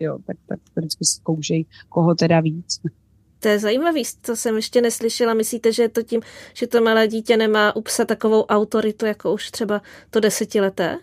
Jo, 0.00 0.18
tak, 0.26 0.36
tak 0.46 0.58
to 0.74 0.80
vždycky 0.80 1.04
zkoušej, 1.04 1.64
koho 1.88 2.14
teda 2.14 2.40
víc. 2.40 2.80
To 3.38 3.48
je 3.48 3.58
zajímavý, 3.58 4.02
to 4.20 4.36
jsem 4.36 4.56
ještě 4.56 4.80
neslyšela. 4.80 5.34
Myslíte, 5.34 5.72
že 5.72 5.82
je 5.82 5.88
to 5.88 6.02
tím, 6.02 6.20
že 6.54 6.66
to 6.66 6.82
malé 6.82 7.08
dítě 7.08 7.36
nemá 7.36 7.76
u 7.76 7.82
psa 7.82 8.04
takovou 8.04 8.42
autoritu, 8.42 9.06
jako 9.06 9.34
už 9.34 9.50
třeba 9.50 9.82
to 10.10 10.20
desetileté? 10.20 10.98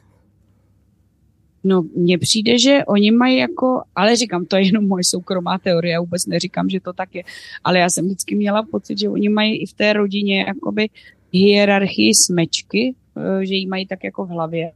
No, 1.63 1.83
mně 1.95 2.17
přijde, 2.17 2.59
že 2.59 2.79
oni 2.87 3.11
mají 3.11 3.37
jako, 3.37 3.81
ale 3.95 4.15
říkám, 4.15 4.45
to 4.45 4.55
je 4.55 4.65
jenom 4.65 4.87
moje 4.87 5.03
soukromá 5.03 5.57
teorie, 5.57 5.93
já 5.93 5.99
vůbec 5.99 6.25
neříkám, 6.25 6.69
že 6.69 6.79
to 6.79 6.93
tak 6.93 7.15
je, 7.15 7.23
ale 7.63 7.79
já 7.79 7.89
jsem 7.89 8.05
vždycky 8.05 8.35
měla 8.35 8.63
pocit, 8.63 8.99
že 8.99 9.09
oni 9.09 9.29
mají 9.29 9.61
i 9.61 9.65
v 9.65 9.73
té 9.73 9.93
rodině 9.93 10.45
jakoby 10.47 10.89
hierarchii 11.33 12.15
smečky, 12.15 12.95
eh, 13.17 13.45
že 13.45 13.55
ji 13.55 13.67
mají 13.67 13.87
tak 13.87 14.03
jako 14.03 14.25
v 14.25 14.29
hlavě. 14.29 14.71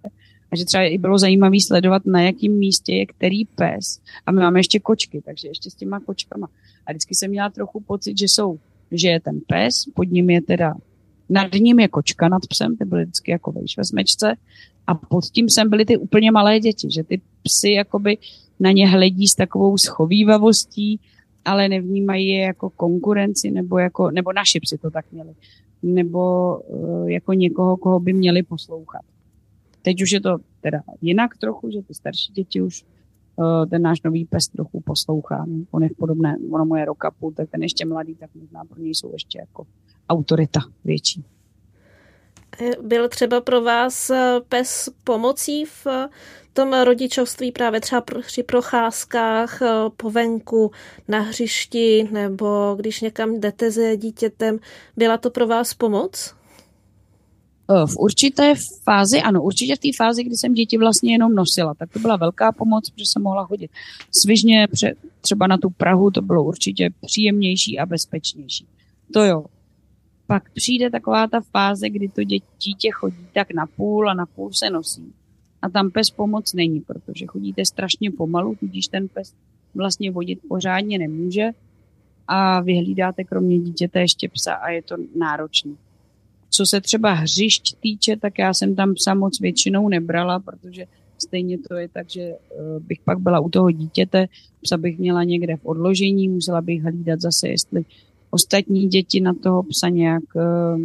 A 0.51 0.55
že 0.55 0.65
třeba 0.65 0.83
i 0.83 0.97
bylo 0.97 1.17
zajímavé 1.17 1.57
sledovat, 1.67 2.05
na 2.05 2.21
jakém 2.21 2.51
místě 2.51 2.95
je 2.95 3.05
který 3.05 3.45
pes. 3.45 3.99
A 4.25 4.31
my 4.31 4.39
máme 4.39 4.59
ještě 4.59 4.79
kočky, 4.79 5.21
takže 5.25 5.47
ještě 5.47 5.69
s 5.69 5.75
těma 5.75 5.99
kočkama. 5.99 6.47
A 6.85 6.91
vždycky 6.91 7.15
jsem 7.15 7.29
měla 7.29 7.49
trochu 7.49 7.79
pocit, 7.79 8.17
že 8.17 8.25
jsou, 8.25 8.59
že 8.91 9.07
je 9.07 9.19
ten 9.19 9.39
pes, 9.47 9.85
pod 9.93 10.03
ním 10.03 10.29
je 10.29 10.41
teda, 10.41 10.73
nad 11.29 11.53
ním 11.53 11.79
je 11.79 11.87
kočka 11.87 12.29
nad 12.29 12.41
psem, 12.49 12.77
ty 12.77 12.85
byly 12.85 13.03
vždycky 13.03 13.31
jako 13.31 13.51
vejš 13.51 13.77
ve 13.77 13.85
smečce, 13.85 14.35
a 14.87 14.95
pod 14.95 15.25
tím 15.25 15.49
sem 15.49 15.69
byly 15.69 15.85
ty 15.85 15.97
úplně 15.97 16.31
malé 16.31 16.59
děti, 16.59 16.87
že 16.91 17.03
ty 17.03 17.21
psy 17.43 17.71
jakoby 17.71 18.17
na 18.59 18.71
ně 18.71 18.87
hledí 18.87 19.27
s 19.27 19.35
takovou 19.35 19.77
schovývavostí, 19.77 20.99
ale 21.45 21.69
nevnímají 21.69 22.27
je 22.27 22.41
jako 22.41 22.69
konkurenci, 22.69 23.51
nebo, 23.51 23.77
jako, 23.77 24.11
nebo 24.11 24.33
naši 24.33 24.59
psi 24.59 24.77
to 24.77 24.91
tak 24.91 25.11
měli, 25.11 25.33
nebo 25.83 26.57
uh, 26.59 27.09
jako 27.09 27.33
někoho, 27.33 27.77
koho 27.77 27.99
by 27.99 28.13
měli 28.13 28.43
poslouchat. 28.43 29.01
Teď 29.81 30.01
už 30.01 30.11
je 30.11 30.21
to 30.21 30.37
teda 30.61 30.81
jinak 31.01 31.37
trochu, 31.37 31.69
že 31.71 31.81
ty 31.81 31.93
starší 31.93 32.33
děti 32.33 32.61
už 32.61 32.85
uh, 33.35 33.65
ten 33.65 33.81
náš 33.81 34.01
nový 34.01 34.25
pes 34.25 34.47
trochu 34.47 34.81
poslouchá. 34.81 35.45
No. 35.47 35.63
On 35.71 35.83
je 35.83 35.89
v 35.89 35.97
podobné, 35.97 36.37
ono 36.51 36.65
mu 36.65 36.75
je 36.75 36.85
roka 36.85 37.11
půl, 37.11 37.31
tak 37.31 37.49
ten 37.49 37.63
ještě 37.63 37.85
mladý, 37.85 38.15
tak 38.15 38.29
možná 38.35 38.65
pro 38.65 38.81
něj 38.81 38.95
jsou 38.95 39.11
ještě 39.13 39.39
jako 39.39 39.67
autorita 40.09 40.59
větší. 40.85 41.23
Byl 42.81 43.09
třeba 43.09 43.41
pro 43.41 43.61
vás 43.61 44.09
eh, 44.09 44.39
pes 44.49 44.89
pomocí 45.03 45.65
v 45.65 45.87
tom 46.53 46.73
rodičovství 46.73 47.51
právě 47.51 47.81
třeba 47.81 48.03
při 48.27 48.43
procházkách 48.43 49.61
eh, 49.61 49.67
po 49.97 50.11
venku, 50.11 50.71
na 51.07 51.19
hřišti 51.19 52.07
nebo 52.11 52.75
když 52.79 53.01
někam 53.01 53.39
jdete 53.39 53.71
se 53.71 53.97
dítětem. 53.97 54.59
Byla 54.97 55.17
to 55.17 55.29
pro 55.29 55.47
vás 55.47 55.73
pomoc? 55.73 56.33
Eh, 57.71 57.87
v 57.87 57.97
určité 57.97 58.53
fázi, 58.83 59.21
ano, 59.21 59.43
určitě 59.43 59.75
v 59.75 59.79
té 59.79 59.87
fázi, 59.97 60.23
kdy 60.23 60.35
jsem 60.35 60.53
děti 60.53 60.77
vlastně 60.77 61.13
jenom 61.13 61.35
nosila, 61.35 61.73
tak 61.73 61.89
to 61.93 61.99
byla 61.99 62.15
velká 62.15 62.51
pomoc, 62.51 62.89
protože 62.89 63.05
jsem 63.05 63.21
mohla 63.21 63.45
chodit 63.45 63.71
svižně 64.11 64.67
třeba 65.21 65.47
na 65.47 65.57
tu 65.57 65.69
Prahu, 65.69 66.11
to 66.11 66.21
bylo 66.21 66.43
určitě 66.43 66.89
příjemnější 67.01 67.79
a 67.79 67.85
bezpečnější. 67.85 68.67
To 69.13 69.23
jo, 69.23 69.45
pak 70.27 70.49
přijde 70.51 70.89
taková 70.89 71.27
ta 71.27 71.41
fáze, 71.41 71.89
kdy 71.89 72.09
to 72.09 72.23
dítě 72.63 72.91
chodí 72.91 73.27
tak 73.33 73.53
na 73.53 73.65
půl 73.65 74.09
a 74.09 74.13
na 74.13 74.25
půl 74.25 74.53
se 74.53 74.69
nosí. 74.69 75.13
A 75.61 75.69
tam 75.69 75.91
pes 75.91 76.09
pomoc 76.09 76.53
není, 76.53 76.81
protože 76.81 77.25
chodíte 77.25 77.65
strašně 77.65 78.11
pomalu, 78.11 78.55
tudíž 78.55 78.87
ten 78.87 79.07
pes 79.07 79.33
vlastně 79.75 80.11
vodit 80.11 80.39
pořádně 80.47 80.97
nemůže 80.97 81.49
a 82.27 82.61
vyhlídáte 82.61 83.23
kromě 83.23 83.59
dítěte 83.59 83.99
ještě 83.99 84.29
psa 84.29 84.53
a 84.53 84.69
je 84.69 84.81
to 84.81 84.95
náročné. 85.15 85.71
Co 86.49 86.65
se 86.65 86.81
třeba 86.81 87.13
hřišť 87.13 87.75
týče, 87.79 88.17
tak 88.17 88.39
já 88.39 88.53
jsem 88.53 88.75
tam 88.75 88.93
psa 88.93 89.13
moc 89.13 89.39
většinou 89.39 89.89
nebrala, 89.89 90.39
protože 90.39 90.85
stejně 91.17 91.57
to 91.57 91.75
je 91.75 91.87
tak, 91.87 92.09
že 92.09 92.21
eh, 92.21 92.37
bych 92.79 92.99
pak 92.99 93.19
byla 93.19 93.39
u 93.39 93.49
toho 93.49 93.71
dítěte, 93.71 94.27
psa 94.61 94.77
bych 94.77 94.97
měla 94.97 95.23
někde 95.23 95.57
v 95.57 95.65
odložení, 95.65 96.29
musela 96.29 96.61
bych 96.61 96.83
hlídat 96.83 97.21
zase, 97.21 97.49
jestli 97.49 97.85
ostatní 98.29 98.87
děti 98.87 99.21
na 99.21 99.33
toho 99.33 99.63
psa 99.63 99.89
nějak 99.89 100.23
uh, 100.35 100.81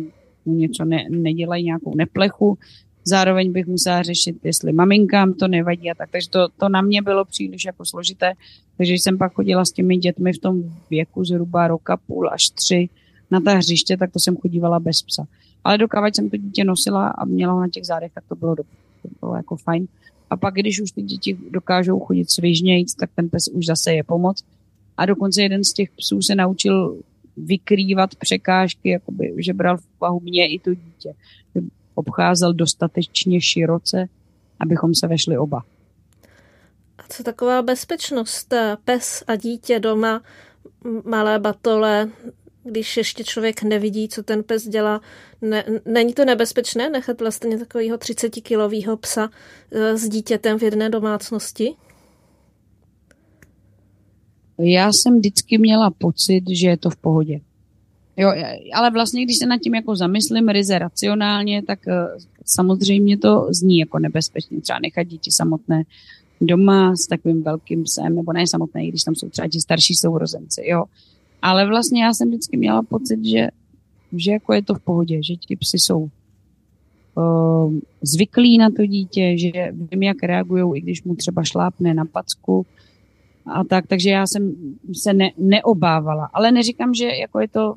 něco 0.47 0.85
ne, 0.85 1.07
nedělají, 1.11 1.65
nějakou 1.65 1.95
neplechu. 1.95 2.59
Zároveň 3.05 3.53
bych 3.53 3.67
musela 3.67 4.03
řešit, 4.03 4.37
jestli 4.45 4.73
maminkám 4.73 5.35
to 5.35 5.49
nevadí 5.49 5.91
a 5.91 5.95
tak. 5.95 6.11
Takže 6.11 6.31
to, 6.31 6.49
to 6.59 6.69
na 6.69 6.81
mě 6.81 7.03
bylo 7.03 7.25
příliš 7.25 7.65
jako 7.65 7.85
složité. 7.85 8.33
Takže 8.77 8.93
jsem 8.93 9.19
pak 9.19 9.33
chodila 9.33 9.65
s 9.65 9.73
těmi 9.73 9.97
dětmi 9.97 10.33
v 10.33 10.39
tom 10.39 10.63
věku 10.91 11.25
zhruba 11.25 11.69
roka 11.69 11.97
půl 11.97 12.31
až 12.33 12.51
tři 12.51 12.89
na 13.31 13.41
ta 13.41 13.55
hřiště, 13.55 13.97
tak 13.97 14.13
to 14.13 14.21
jsem 14.21 14.37
chodívala 14.37 14.81
bez 14.81 15.03
psa. 15.03 15.27
Ale 15.65 15.79
dokávat 15.79 16.17
jsem 16.17 16.31
to 16.31 16.37
dítě 16.37 16.65
nosila 16.65 17.09
a 17.09 17.25
měla 17.25 17.53
ho 17.53 17.61
na 17.61 17.69
těch 17.69 17.87
zádech, 17.87 18.13
tak 18.15 18.25
to 18.29 18.35
bylo, 18.35 18.55
dobré. 18.55 18.73
to 19.03 19.09
bylo 19.21 19.37
jako 19.37 19.57
fajn. 19.57 19.87
A 20.31 20.37
pak, 20.37 20.55
když 20.55 20.81
už 20.81 20.91
ty 20.91 21.03
děti 21.03 21.39
dokážou 21.51 22.01
chodit 22.01 22.31
svižnějíc, 22.31 22.95
tak 22.95 23.11
ten 23.15 23.29
pes 23.29 23.49
už 23.49 23.67
zase 23.67 23.95
je 23.95 24.05
pomoc. 24.05 24.45
A 24.97 25.07
dokonce 25.07 25.43
jeden 25.43 25.65
z 25.65 25.73
těch 25.73 25.91
psů 25.91 26.23
se 26.23 26.35
naučil 26.35 26.97
vykrývat 27.37 28.15
překážky, 28.15 28.91
jakoby, 28.91 29.35
že 29.39 29.53
bral 29.53 29.77
v 29.77 29.87
úvahu 29.99 30.21
mě 30.21 30.49
i 30.49 30.59
to 30.59 30.75
dítě. 30.75 31.15
Obcházel 31.95 32.53
dostatečně 32.53 33.41
široce, 33.41 34.07
abychom 34.61 34.95
se 34.95 35.07
vešli 35.07 35.39
oba. 35.39 35.63
A 36.99 37.03
co 37.09 37.23
taková 37.23 37.63
bezpečnost? 37.63 38.55
Pes 38.85 39.25
a 39.27 39.37
dítě 39.37 39.81
doma, 39.81 40.23
malé 41.05 41.39
batole, 41.39 42.11
když 42.65 42.97
ještě 42.97 43.25
člověk 43.25 43.63
nevidí, 43.63 44.09
co 44.09 44.23
ten 44.23 44.43
pes 44.43 44.69
dělá, 44.69 45.01
ne, 45.41 45.65
není 45.85 46.15
to 46.15 46.25
nebezpečné 46.25 46.91
nechat 46.91 47.21
vlastně 47.21 47.59
takového 47.59 47.97
30-kilového 47.97 48.97
psa 48.97 49.31
e, 49.71 49.97
s 49.97 50.09
dítětem 50.09 50.59
v 50.59 50.63
jedné 50.63 50.91
domácnosti? 50.91 51.75
Já 54.63 54.93
jsem 54.93 55.17
vždycky 55.17 55.59
měla 55.59 55.91
pocit, 55.91 56.45
že 56.51 56.69
je 56.69 56.77
to 56.77 56.91
v 56.91 56.97
pohodě. 56.97 57.41
Jo, 58.17 58.33
ale 58.75 58.91
vlastně, 58.91 59.25
když 59.25 59.37
se 59.37 59.47
nad 59.47 59.59
tím 59.59 59.75
jako 59.75 59.97
zamyslím 59.97 60.49
ryze 60.49 60.79
racionálně, 60.79 61.63
tak 61.63 61.79
uh, 61.87 61.95
samozřejmě 62.47 63.19
to 63.19 63.47
zní 63.51 63.79
jako 63.79 63.99
nebezpečně. 63.99 64.61
Třeba 64.61 64.79
nechat 64.79 65.03
děti 65.03 65.31
samotné 65.33 65.83
doma 66.41 66.97
s 66.97 67.07
takovým 67.07 67.43
velkým 67.43 67.85
psem, 67.85 68.15
nebo 68.17 68.33
ne 68.33 68.47
samotné, 68.47 68.87
když 68.87 69.03
tam 69.03 69.15
jsou 69.15 69.29
třeba 69.29 69.49
ti 69.49 69.61
starší 69.61 69.95
sourozenci, 69.95 70.63
jo. 70.65 70.85
Ale 71.43 71.67
vlastně 71.67 72.05
já 72.05 72.15
jsem 72.15 72.29
vždycky 72.29 72.57
měla 72.57 72.83
pocit, 72.83 73.25
že, 73.25 73.49
že 74.13 74.33
jako 74.33 74.53
je 74.53 74.63
to 74.63 74.75
v 74.75 74.81
pohodě, 74.81 75.23
že 75.23 75.37
ti 75.37 75.57
psy 75.57 75.79
jsou 75.79 76.09
uh, 77.15 77.75
zvyklí 78.03 78.59
na 78.59 78.71
to 78.71 78.87
dítě, 78.87 79.39
že 79.39 79.53
vím, 79.73 80.03
jak 80.03 80.23
reagují, 80.23 80.79
i 80.79 80.81
když 80.81 81.03
mu 81.03 81.15
třeba 81.15 81.45
šlápne 81.45 81.95
na 81.95 82.05
packu, 82.05 82.67
a 83.47 83.65
tak, 83.65 83.87
takže 83.87 84.11
já 84.11 84.27
jsem 84.27 84.55
se 85.03 85.13
ne, 85.13 85.31
neobávala. 85.39 86.31
Ale 86.33 86.53
neříkám, 86.53 86.95
že 86.95 87.07
jako 87.07 87.41
je 87.41 87.49
to 87.49 87.75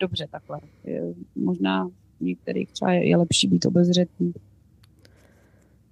dobře 0.00 0.26
takhle. 0.30 0.60
Je, 0.84 1.02
možná 1.36 1.88
některých 2.20 2.72
třeba 2.72 2.92
je, 2.92 3.08
je 3.08 3.16
lepší 3.16 3.48
být 3.48 3.66
obezřetný. 3.66 4.32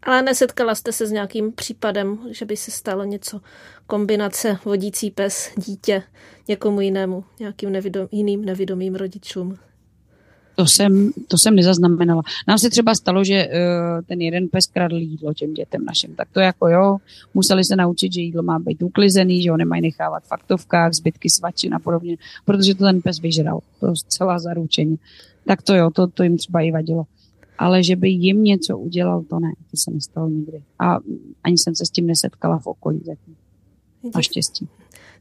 Ale 0.02 0.22
nesetkala 0.22 0.74
jste 0.74 0.92
se 0.92 1.06
s 1.06 1.10
nějakým 1.10 1.52
případem, 1.52 2.18
že 2.30 2.44
by 2.44 2.56
se 2.56 2.70
stalo 2.70 3.04
něco, 3.04 3.40
kombinace 3.86 4.58
vodící 4.64 5.10
pes, 5.10 5.52
dítě, 5.66 6.02
někomu 6.48 6.80
jinému, 6.80 7.24
nějakým 7.40 7.72
nevidom, 7.72 8.08
jiným 8.12 8.44
nevidomým 8.44 8.94
rodičům? 8.94 9.58
To 10.58 10.66
jsem, 10.66 11.12
to 11.28 11.38
jsem 11.38 11.54
nezaznamenala. 11.54 12.22
Nám 12.48 12.58
se 12.58 12.70
třeba 12.70 12.94
stalo, 12.94 13.24
že 13.24 13.46
uh, 13.46 14.04
ten 14.06 14.20
jeden 14.20 14.48
pes 14.48 14.66
kradl 14.66 14.96
jídlo 14.96 15.34
těm 15.34 15.54
dětem 15.54 15.84
našim. 15.84 16.14
Tak 16.14 16.28
to 16.32 16.40
jako 16.40 16.68
jo, 16.68 16.96
museli 17.34 17.64
se 17.64 17.76
naučit, 17.76 18.12
že 18.12 18.20
jídlo 18.20 18.42
má 18.42 18.58
být 18.58 18.82
uklizený, 18.82 19.42
že 19.42 19.50
ho 19.50 19.56
nemají 19.56 19.82
nechávat 19.82 20.24
v 20.24 20.26
faktovkách, 20.26 20.92
zbytky 20.92 21.30
svačin 21.30 21.74
a 21.74 21.78
podobně, 21.78 22.16
protože 22.44 22.74
to 22.74 22.84
ten 22.84 23.02
pes 23.02 23.20
vyžral. 23.20 23.60
To 23.80 23.96
zcela 23.96 24.38
zaručeně. 24.38 24.96
Tak 25.46 25.62
to 25.62 25.74
jo, 25.74 25.90
to, 25.90 26.06
to 26.06 26.22
jim 26.22 26.36
třeba 26.36 26.60
i 26.60 26.70
vadilo. 26.70 27.04
Ale 27.58 27.82
že 27.82 27.96
by 27.96 28.10
jim 28.10 28.44
něco 28.44 28.78
udělal, 28.78 29.22
to 29.22 29.40
ne, 29.40 29.52
to 29.70 29.76
se 29.76 29.90
nestalo 29.90 30.28
nikdy. 30.28 30.62
A 30.78 30.98
ani 31.44 31.58
jsem 31.58 31.74
se 31.74 31.86
s 31.86 31.90
tím 31.90 32.06
nesetkala 32.06 32.58
v 32.58 32.66
okolí 32.66 33.00
zatím. 33.06 33.36
Naštěstí. 34.14 34.68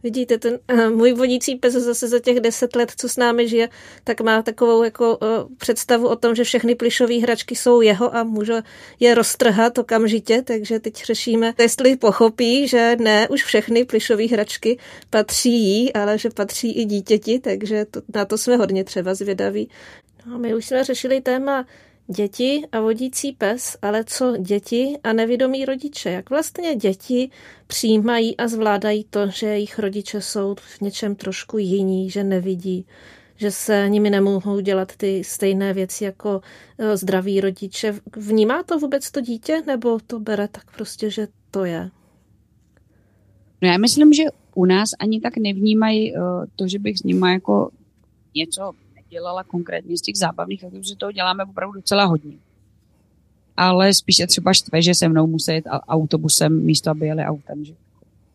Vidíte, 0.03 0.37
ten 0.37 0.59
uh, 0.73 0.89
můj 0.89 1.13
vodící 1.13 1.55
pes 1.55 1.73
zase 1.73 2.07
za 2.07 2.19
těch 2.19 2.39
deset 2.39 2.75
let, 2.75 2.91
co 2.97 3.09
s 3.09 3.17
námi 3.17 3.47
žije, 3.47 3.69
tak 4.03 4.21
má 4.21 4.41
takovou 4.41 4.83
jako 4.83 5.17
uh, 5.17 5.27
představu 5.57 6.07
o 6.07 6.15
tom, 6.15 6.35
že 6.35 6.43
všechny 6.43 6.75
plišové 6.75 7.19
hračky 7.19 7.55
jsou 7.55 7.81
jeho 7.81 8.15
a 8.15 8.23
může 8.23 8.61
je 8.99 9.15
roztrhat 9.15 9.77
okamžitě, 9.77 10.41
takže 10.41 10.79
teď 10.79 11.05
řešíme, 11.05 11.53
jestli 11.59 11.95
pochopí, 11.95 12.67
že 12.67 12.95
ne, 12.99 13.27
už 13.29 13.43
všechny 13.43 13.85
plišové 13.85 14.27
hračky 14.27 14.79
patří 15.09 15.53
jí, 15.53 15.93
ale 15.93 16.17
že 16.17 16.29
patří 16.29 16.81
i 16.81 16.85
dítěti, 16.85 17.39
takže 17.39 17.85
to, 17.85 18.01
na 18.15 18.25
to 18.25 18.37
jsme 18.37 18.55
hodně 18.55 18.83
třeba 18.83 19.13
zvědaví. 19.13 19.69
No, 20.25 20.39
my 20.39 20.55
už 20.55 20.65
jsme 20.65 20.83
řešili 20.83 21.21
téma 21.21 21.65
děti 22.07 22.63
a 22.71 22.79
vodící 22.79 23.31
pes, 23.31 23.77
ale 23.81 24.03
co 24.03 24.37
děti 24.37 24.97
a 25.03 25.13
nevědomí 25.13 25.65
rodiče? 25.65 26.09
Jak 26.09 26.29
vlastně 26.29 26.75
děti 26.75 27.29
přijímají 27.67 28.37
a 28.37 28.47
zvládají 28.47 29.03
to, 29.09 29.27
že 29.27 29.47
jejich 29.47 29.79
rodiče 29.79 30.21
jsou 30.21 30.55
v 30.59 30.81
něčem 30.81 31.15
trošku 31.15 31.57
jiní, 31.57 32.09
že 32.09 32.23
nevidí, 32.23 32.85
že 33.35 33.51
se 33.51 33.89
nimi 33.89 34.09
nemohou 34.09 34.59
dělat 34.59 34.95
ty 34.95 35.23
stejné 35.23 35.73
věci 35.73 36.03
jako 36.03 36.41
eh, 36.77 36.97
zdraví 36.97 37.41
rodiče. 37.41 37.99
Vnímá 38.15 38.63
to 38.63 38.79
vůbec 38.79 39.11
to 39.11 39.21
dítě, 39.21 39.61
nebo 39.67 39.99
to 40.07 40.19
bere 40.19 40.47
tak 40.47 40.75
prostě, 40.75 41.09
že 41.09 41.27
to 41.51 41.65
je? 41.65 41.89
No 43.61 43.67
já 43.67 43.77
myslím, 43.77 44.13
že 44.13 44.23
u 44.55 44.65
nás 44.65 44.89
ani 44.99 45.21
tak 45.21 45.37
nevnímají 45.37 46.13
uh, 46.13 46.45
to, 46.55 46.67
že 46.67 46.79
bych 46.79 46.97
s 46.97 47.03
nimi 47.03 47.31
jako 47.31 47.69
něco 48.35 48.71
dělala 49.09 49.43
konkrétně 49.43 49.97
z 49.97 50.01
těch 50.01 50.17
zábavných 50.17 50.63
aktivit, 50.63 50.87
že 50.87 50.95
toho 50.95 51.11
děláme 51.11 51.43
opravdu 51.43 51.73
docela 51.73 52.05
hodně. 52.05 52.37
Ale 53.57 53.93
spíše 53.93 54.27
třeba 54.27 54.53
štve, 54.53 54.81
že 54.81 54.95
se 54.95 55.09
mnou 55.09 55.27
musí 55.27 55.51
jet 55.51 55.65
autobusem 55.87 56.65
místo, 56.65 56.89
aby 56.89 57.07
jeli 57.07 57.23
autem, 57.23 57.65
že 57.65 57.73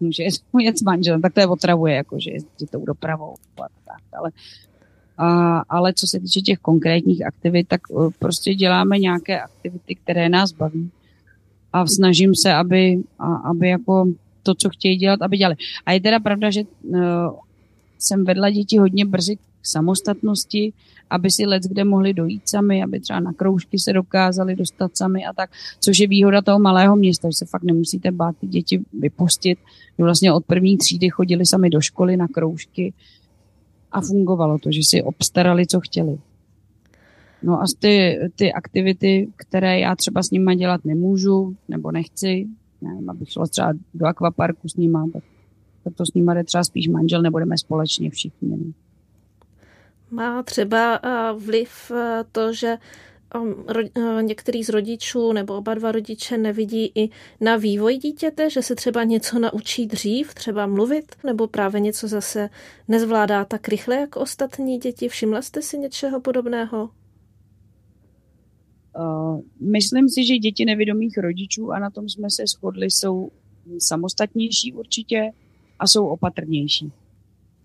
může 0.00 0.22
jet 0.60 0.78
s 0.78 0.82
manželem, 0.82 1.22
tak 1.22 1.34
to 1.34 1.40
je 1.40 1.46
otravuje, 1.46 1.94
jako, 1.94 2.18
že 2.20 2.30
jezdí 2.30 2.66
tou 2.70 2.84
dopravou. 2.84 3.34
Tak, 3.56 4.02
ale, 4.18 4.30
a, 5.18 5.58
ale 5.68 5.92
co 5.92 6.06
se 6.06 6.20
týče 6.20 6.40
těch 6.40 6.58
konkrétních 6.58 7.26
aktivit, 7.26 7.68
tak 7.68 7.80
uh, 7.90 8.10
prostě 8.18 8.54
děláme 8.54 8.98
nějaké 8.98 9.40
aktivity, 9.40 9.94
které 9.94 10.28
nás 10.28 10.52
baví 10.52 10.90
a 11.72 11.86
snažím 11.86 12.34
se, 12.34 12.52
aby, 12.52 13.02
a, 13.18 13.34
aby 13.34 13.68
jako 13.68 14.06
to, 14.42 14.54
co 14.54 14.68
chtějí 14.68 14.96
dělat, 14.96 15.22
aby 15.22 15.36
dělali. 15.36 15.56
A 15.86 15.92
je 15.92 16.00
teda 16.00 16.20
pravda, 16.20 16.50
že 16.50 16.62
uh, 16.82 17.00
jsem 17.98 18.24
vedla 18.24 18.50
děti 18.50 18.78
hodně 18.78 19.04
brzy 19.04 19.38
k 19.62 19.66
samostatnosti, 19.66 20.72
aby 21.10 21.30
si 21.30 21.46
let 21.46 21.62
kde 21.62 21.84
mohli 21.84 22.14
dojít 22.14 22.48
sami, 22.48 22.82
aby 22.82 23.00
třeba 23.00 23.20
na 23.20 23.32
kroužky 23.32 23.78
se 23.78 23.92
dokázali 23.92 24.56
dostat 24.56 24.96
sami 24.96 25.26
a 25.26 25.32
tak, 25.32 25.50
což 25.80 25.98
je 25.98 26.08
výhoda 26.08 26.42
toho 26.42 26.58
malého 26.58 26.96
města, 26.96 27.28
že 27.28 27.36
se 27.36 27.46
fakt 27.46 27.62
nemusíte 27.62 28.10
bát 28.10 28.36
ty 28.36 28.46
děti 28.46 28.84
vypustit. 28.92 29.58
Že 29.98 30.04
vlastně 30.04 30.32
od 30.32 30.44
první 30.44 30.78
třídy 30.78 31.10
chodili 31.10 31.46
sami 31.46 31.70
do 31.70 31.80
školy 31.80 32.16
na 32.16 32.28
kroužky 32.28 32.92
a 33.92 34.00
fungovalo 34.00 34.58
to, 34.58 34.72
že 34.72 34.80
si 34.82 35.02
obstarali, 35.02 35.66
co 35.66 35.80
chtěli. 35.80 36.18
No 37.42 37.60
a 37.60 37.64
ty, 37.78 38.18
ty 38.36 38.52
aktivity, 38.52 39.28
které 39.36 39.80
já 39.80 39.96
třeba 39.96 40.22
s 40.22 40.30
nima 40.30 40.54
dělat 40.54 40.84
nemůžu 40.84 41.56
nebo 41.68 41.92
nechci, 41.92 42.46
nevím, 42.82 43.10
abych 43.10 43.30
šla 43.30 43.46
třeba 43.46 43.72
do 43.94 44.06
akvaparku 44.06 44.68
s 44.68 44.76
nima, 44.76 45.08
tak, 45.12 45.24
to 45.94 46.06
s 46.06 46.14
nima 46.14 46.34
jde 46.34 46.44
třeba 46.44 46.64
spíš 46.64 46.88
manžel, 46.88 47.22
nebudeme 47.22 47.58
společně 47.58 48.10
všichni. 48.10 48.48
Ne? 48.48 48.72
Má 50.12 50.42
třeba 50.42 51.00
eh, 51.02 51.32
vliv 51.38 51.90
eh, 51.90 52.24
to, 52.32 52.52
že 52.52 52.78
um, 53.40 53.64
eh, 53.96 54.22
některý 54.22 54.64
z 54.64 54.68
rodičů 54.68 55.32
nebo 55.32 55.56
oba 55.56 55.74
dva 55.74 55.92
rodiče 55.92 56.38
nevidí 56.38 56.92
i 56.94 57.10
na 57.40 57.56
vývoj 57.56 57.96
dítěte, 57.96 58.50
že 58.50 58.62
se 58.62 58.74
třeba 58.74 59.04
něco 59.04 59.38
naučí 59.38 59.86
dřív, 59.86 60.34
třeba 60.34 60.66
mluvit, 60.66 61.04
nebo 61.24 61.46
právě 61.46 61.80
něco 61.80 62.08
zase 62.08 62.50
nezvládá 62.88 63.44
tak 63.44 63.68
rychle 63.68 63.96
jako 63.96 64.20
ostatní 64.20 64.78
děti. 64.78 65.08
Všimla 65.08 65.42
jste 65.42 65.62
si 65.62 65.78
něčeho 65.78 66.20
podobného? 66.20 66.90
Myslím 69.60 70.08
si, 70.08 70.26
že 70.26 70.38
děti 70.38 70.64
nevědomých 70.64 71.18
rodičů, 71.18 71.72
a 71.72 71.78
na 71.78 71.90
tom 71.90 72.08
jsme 72.08 72.30
se 72.30 72.46
shodli, 72.46 72.86
jsou 72.86 73.30
samostatnější 73.78 74.72
určitě 74.72 75.30
a 75.78 75.86
jsou 75.86 76.06
opatrnější. 76.06 76.92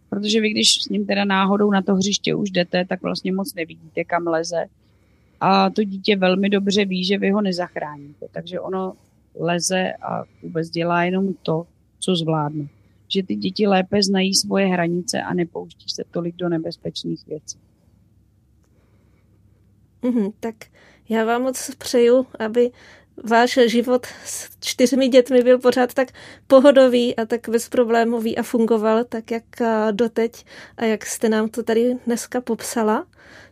Protože 0.09 0.41
vy, 0.41 0.49
když 0.49 0.83
s 0.83 0.89
ním 0.89 1.05
teda 1.05 1.25
náhodou 1.25 1.71
na 1.71 1.81
to 1.81 1.95
hřiště 1.95 2.35
už 2.35 2.51
jdete, 2.51 2.85
tak 2.85 3.01
vlastně 3.01 3.31
moc 3.31 3.53
nevidíte, 3.53 4.03
kam 4.03 4.27
leze. 4.27 4.65
A 5.39 5.69
to 5.69 5.83
dítě 5.83 6.15
velmi 6.15 6.49
dobře 6.49 6.85
ví, 6.85 7.05
že 7.05 7.17
vy 7.17 7.31
ho 7.31 7.41
nezachráníte. 7.41 8.25
Takže 8.31 8.59
ono 8.59 8.93
leze 9.39 9.93
a 9.93 10.23
vůbec 10.43 10.69
dělá 10.69 11.03
jenom 11.03 11.33
to, 11.33 11.67
co 11.99 12.15
zvládne. 12.15 12.67
Že 13.07 13.23
ty 13.23 13.35
děti 13.35 13.67
lépe 13.67 14.03
znají 14.03 14.33
svoje 14.33 14.67
hranice 14.67 15.21
a 15.21 15.33
nepouští 15.33 15.89
se 15.89 16.03
tolik 16.11 16.35
do 16.35 16.49
nebezpečných 16.49 17.27
věcí. 17.27 17.57
Mm, 20.01 20.31
tak 20.39 20.55
já 21.09 21.25
vám 21.25 21.41
moc 21.41 21.75
přeju, 21.77 22.27
aby 22.39 22.71
váš 23.23 23.59
život 23.65 24.07
s 24.25 24.49
čtyřmi 24.59 25.07
dětmi 25.07 25.41
byl 25.41 25.59
pořád 25.59 25.93
tak 25.93 26.07
pohodový 26.47 27.15
a 27.15 27.25
tak 27.25 27.49
bezproblémový 27.49 28.37
a 28.37 28.43
fungoval 28.43 29.03
tak, 29.03 29.31
jak 29.31 29.43
doteď 29.91 30.45
a 30.77 30.85
jak 30.85 31.05
jste 31.05 31.29
nám 31.29 31.49
to 31.49 31.63
tady 31.63 31.95
dneska 32.05 32.41
popsala. 32.41 33.05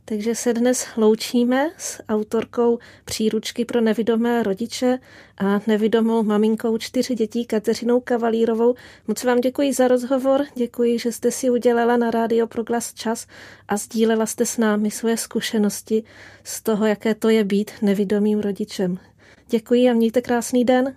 Takže 0.08 0.36
se 0.36 0.54
dnes 0.54 0.88
loučíme 0.98 1.70
s 1.78 2.04
autorkou 2.10 2.80
příručky 3.06 3.66
pro 3.66 3.82
nevidomé 3.82 4.44
rodiče 4.44 5.00
a 5.38 5.62
nevidomou 5.68 6.24
maminkou 6.24 6.78
čtyři 6.78 7.16
dětí 7.16 7.46
Kateřinou 7.46 8.00
Kavalírovou. 8.00 8.76
Moc 9.08 9.24
vám 9.24 9.40
děkuji 9.42 9.74
za 9.74 9.88
rozhovor, 9.88 10.46
děkuji, 10.56 11.00
že 11.00 11.12
jste 11.12 11.32
si 11.32 11.50
udělala 11.50 11.98
na 11.98 12.12
Rádio 12.12 12.48
Proglas 12.48 12.94
čas 12.94 13.28
a 13.68 13.78
sdílela 13.78 14.26
jste 14.26 14.46
s 14.46 14.58
námi 14.58 14.92
svoje 14.92 15.18
zkušenosti 15.18 16.04
z 16.44 16.62
toho, 16.62 16.86
jaké 16.86 17.16
to 17.16 17.30
je 17.30 17.44
být 17.44 17.72
nevidomým 17.82 18.40
rodičem. 18.40 19.00
Děkuji 19.50 19.90
a 19.90 19.94
mějte 19.94 20.22
krásný 20.22 20.66
den. 20.66 20.96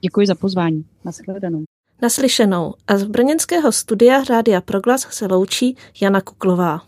Děkuji 0.00 0.26
za 0.26 0.34
pozvání. 0.34 0.84
Naschledanou. 1.04 1.64
Naslyšenou 2.02 2.74
a 2.86 2.98
z 2.98 3.04
brněnského 3.04 3.72
studia 3.72 4.24
Rádia 4.24 4.60
Proglas 4.60 5.00
se 5.10 5.26
loučí 5.26 5.76
Jana 6.00 6.20
Kuklová. 6.20 6.80